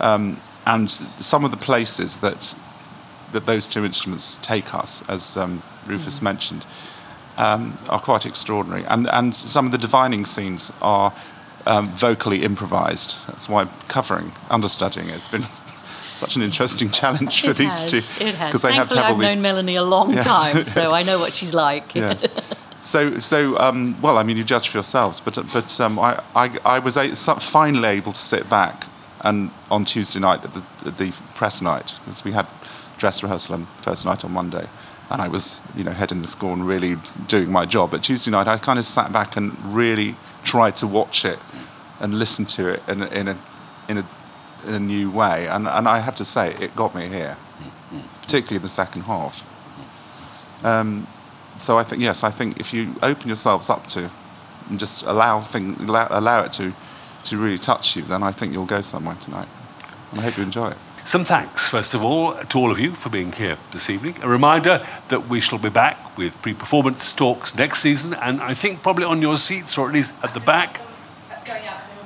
um, 0.00 0.40
and 0.66 0.90
some 0.90 1.44
of 1.44 1.50
the 1.50 1.56
places 1.56 2.18
that 2.18 2.54
that 3.32 3.46
those 3.46 3.68
two 3.68 3.84
instruments 3.84 4.38
take 4.40 4.74
us, 4.74 5.02
as 5.08 5.36
um, 5.36 5.62
Rufus 5.86 6.22
mentioned, 6.22 6.64
um, 7.36 7.78
are 7.88 8.00
quite 8.00 8.24
extraordinary. 8.24 8.84
And, 8.84 9.08
and 9.08 9.34
some 9.34 9.66
of 9.66 9.72
the 9.72 9.78
divining 9.78 10.24
scenes 10.24 10.72
are 10.80 11.12
um, 11.66 11.88
vocally 11.88 12.42
improvised. 12.44 13.26
That's 13.26 13.48
why 13.48 13.66
covering, 13.88 14.32
understudying 14.50 15.08
it. 15.08 15.16
It's 15.16 15.28
been 15.28 15.42
such 16.12 16.36
an 16.36 16.42
interesting 16.42 16.90
challenge 16.90 17.42
for 17.42 17.50
It 17.50 17.56
these 17.56 17.82
has, 17.82 17.90
two. 18.18 18.24
It 18.24 18.34
has. 18.36 18.48
Because 18.48 18.62
they 18.62 18.72
have 18.72 18.88
to 18.90 18.94
Thankfully, 18.94 19.26
I've 19.26 19.30
these. 19.30 19.34
known 19.34 19.42
Melanie 19.42 19.76
a 19.76 19.82
long 19.82 20.12
Yes, 20.14 20.24
time, 20.24 20.64
so. 20.64 20.94
I 20.94 21.02
know 21.02 21.18
what 21.18 21.32
she's 21.32 21.54
like. 21.54 21.94
Yes. 21.94 22.26
So, 22.84 23.18
so 23.18 23.56
um, 23.58 23.98
well, 24.02 24.18
I 24.18 24.22
mean, 24.24 24.36
you 24.36 24.44
judge 24.44 24.68
for 24.68 24.76
yourselves, 24.76 25.18
but 25.18 25.36
but 25.54 25.80
um, 25.80 25.98
I, 25.98 26.22
I, 26.34 26.50
I 26.66 26.78
was 26.80 26.98
a, 26.98 27.14
finally 27.14 27.88
able 27.88 28.12
to 28.12 28.18
sit 28.18 28.50
back 28.50 28.86
and 29.22 29.50
on 29.70 29.86
Tuesday 29.86 30.20
night 30.20 30.44
at 30.44 30.52
the, 30.52 30.62
at 30.84 30.98
the 30.98 31.10
press 31.34 31.62
night 31.62 31.98
because 32.04 32.24
we 32.24 32.32
had 32.32 32.46
dress 32.98 33.22
rehearsal 33.22 33.54
and 33.54 33.68
first 33.80 34.04
night 34.04 34.22
on 34.22 34.32
Monday, 34.32 34.68
and 35.10 35.22
I 35.22 35.28
was 35.28 35.62
you 35.74 35.82
know 35.82 35.92
heading 35.92 36.20
the 36.20 36.26
score 36.26 36.52
and 36.52 36.68
really 36.68 36.98
doing 37.26 37.50
my 37.50 37.64
job. 37.64 37.90
But 37.90 38.02
Tuesday 38.02 38.30
night, 38.30 38.46
I 38.46 38.58
kind 38.58 38.78
of 38.78 38.84
sat 38.84 39.10
back 39.10 39.34
and 39.38 39.56
really 39.64 40.16
tried 40.42 40.76
to 40.76 40.86
watch 40.86 41.24
it 41.24 41.38
and 42.00 42.18
listen 42.18 42.44
to 42.44 42.68
it 42.68 42.82
in 42.86 43.00
a, 43.00 43.06
in 43.06 43.28
a 43.28 43.38
in 43.88 43.96
a 43.96 44.06
in 44.66 44.74
a 44.74 44.78
new 44.78 45.10
way, 45.10 45.48
and 45.48 45.66
and 45.66 45.88
I 45.88 46.00
have 46.00 46.16
to 46.16 46.24
say, 46.24 46.50
it 46.60 46.76
got 46.76 46.94
me 46.94 47.08
here, 47.08 47.38
particularly 48.20 48.56
in 48.56 48.62
the 48.62 48.68
second 48.68 49.02
half. 49.04 49.42
Um, 50.62 51.06
so 51.56 51.78
I 51.78 51.82
think 51.82 52.02
yes, 52.02 52.24
I 52.24 52.30
think 52.30 52.60
if 52.60 52.72
you 52.72 52.94
open 53.02 53.28
yourselves 53.28 53.70
up 53.70 53.86
to 53.88 54.10
and 54.68 54.78
just 54.78 55.02
allow 55.04 55.40
thing 55.40 55.76
allow, 55.80 56.08
allow 56.10 56.42
it 56.44 56.52
to 56.52 56.72
to 57.24 57.38
really 57.38 57.58
touch 57.58 57.96
you, 57.96 58.02
then 58.02 58.22
I 58.22 58.32
think 58.32 58.52
you'll 58.52 58.66
go 58.66 58.80
somewhere 58.80 59.16
tonight. 59.16 59.48
And 60.10 60.20
I 60.20 60.24
hope 60.24 60.36
you 60.36 60.42
enjoy 60.42 60.68
it. 60.68 60.76
Some 61.04 61.24
thanks, 61.26 61.68
first 61.68 61.92
of 61.92 62.02
all, 62.02 62.32
to 62.32 62.58
all 62.58 62.70
of 62.70 62.78
you 62.78 62.92
for 62.92 63.10
being 63.10 63.30
here 63.32 63.58
this 63.72 63.90
evening. 63.90 64.16
A 64.22 64.28
reminder 64.28 64.84
that 65.08 65.28
we 65.28 65.38
shall 65.38 65.58
be 65.58 65.68
back 65.68 66.16
with 66.16 66.40
pre 66.40 66.54
performance 66.54 67.12
talks 67.12 67.54
next 67.54 67.80
season, 67.80 68.14
and 68.14 68.40
I 68.40 68.54
think 68.54 68.82
probably 68.82 69.04
on 69.04 69.20
your 69.20 69.36
seats, 69.36 69.76
or 69.76 69.86
at 69.86 69.92
least 69.92 70.14
at 70.22 70.32
the 70.32 70.40
back. 70.40 70.80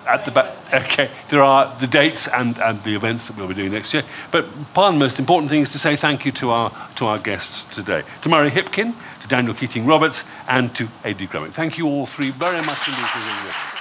At 0.04 0.24
the 0.24 0.32
back, 0.32 0.56
okay. 0.72 1.10
There 1.28 1.42
are 1.42 1.72
the 1.78 1.86
dates 1.86 2.26
and, 2.26 2.58
and 2.58 2.82
the 2.82 2.96
events 2.96 3.28
that 3.28 3.36
we'll 3.36 3.46
be 3.46 3.54
doing 3.54 3.70
next 3.70 3.94
year. 3.94 4.02
But 4.32 4.46
part 4.74 4.88
of 4.88 4.94
the 4.94 5.04
most 5.04 5.20
important 5.20 5.50
thing 5.50 5.60
is 5.60 5.70
to 5.72 5.78
say 5.78 5.94
thank 5.94 6.24
you 6.24 6.32
to 6.32 6.50
our, 6.50 6.72
to 6.96 7.06
our 7.06 7.18
guests 7.18 7.72
today 7.72 8.02
to 8.22 8.28
Murray 8.28 8.50
Hipkin, 8.50 8.94
Daniel 9.28 9.54
Keating 9.54 9.86
Roberts, 9.86 10.24
and 10.48 10.74
to 10.74 10.88
Adi 11.04 11.26
Grummick. 11.26 11.52
Thank 11.52 11.78
you 11.78 11.86
all 11.86 12.06
three 12.06 12.30
very 12.30 12.64
much 12.64 12.88
indeed 12.88 13.06
for 13.06 13.20
being 13.20 13.46
with 13.46 13.54
us. 13.54 13.77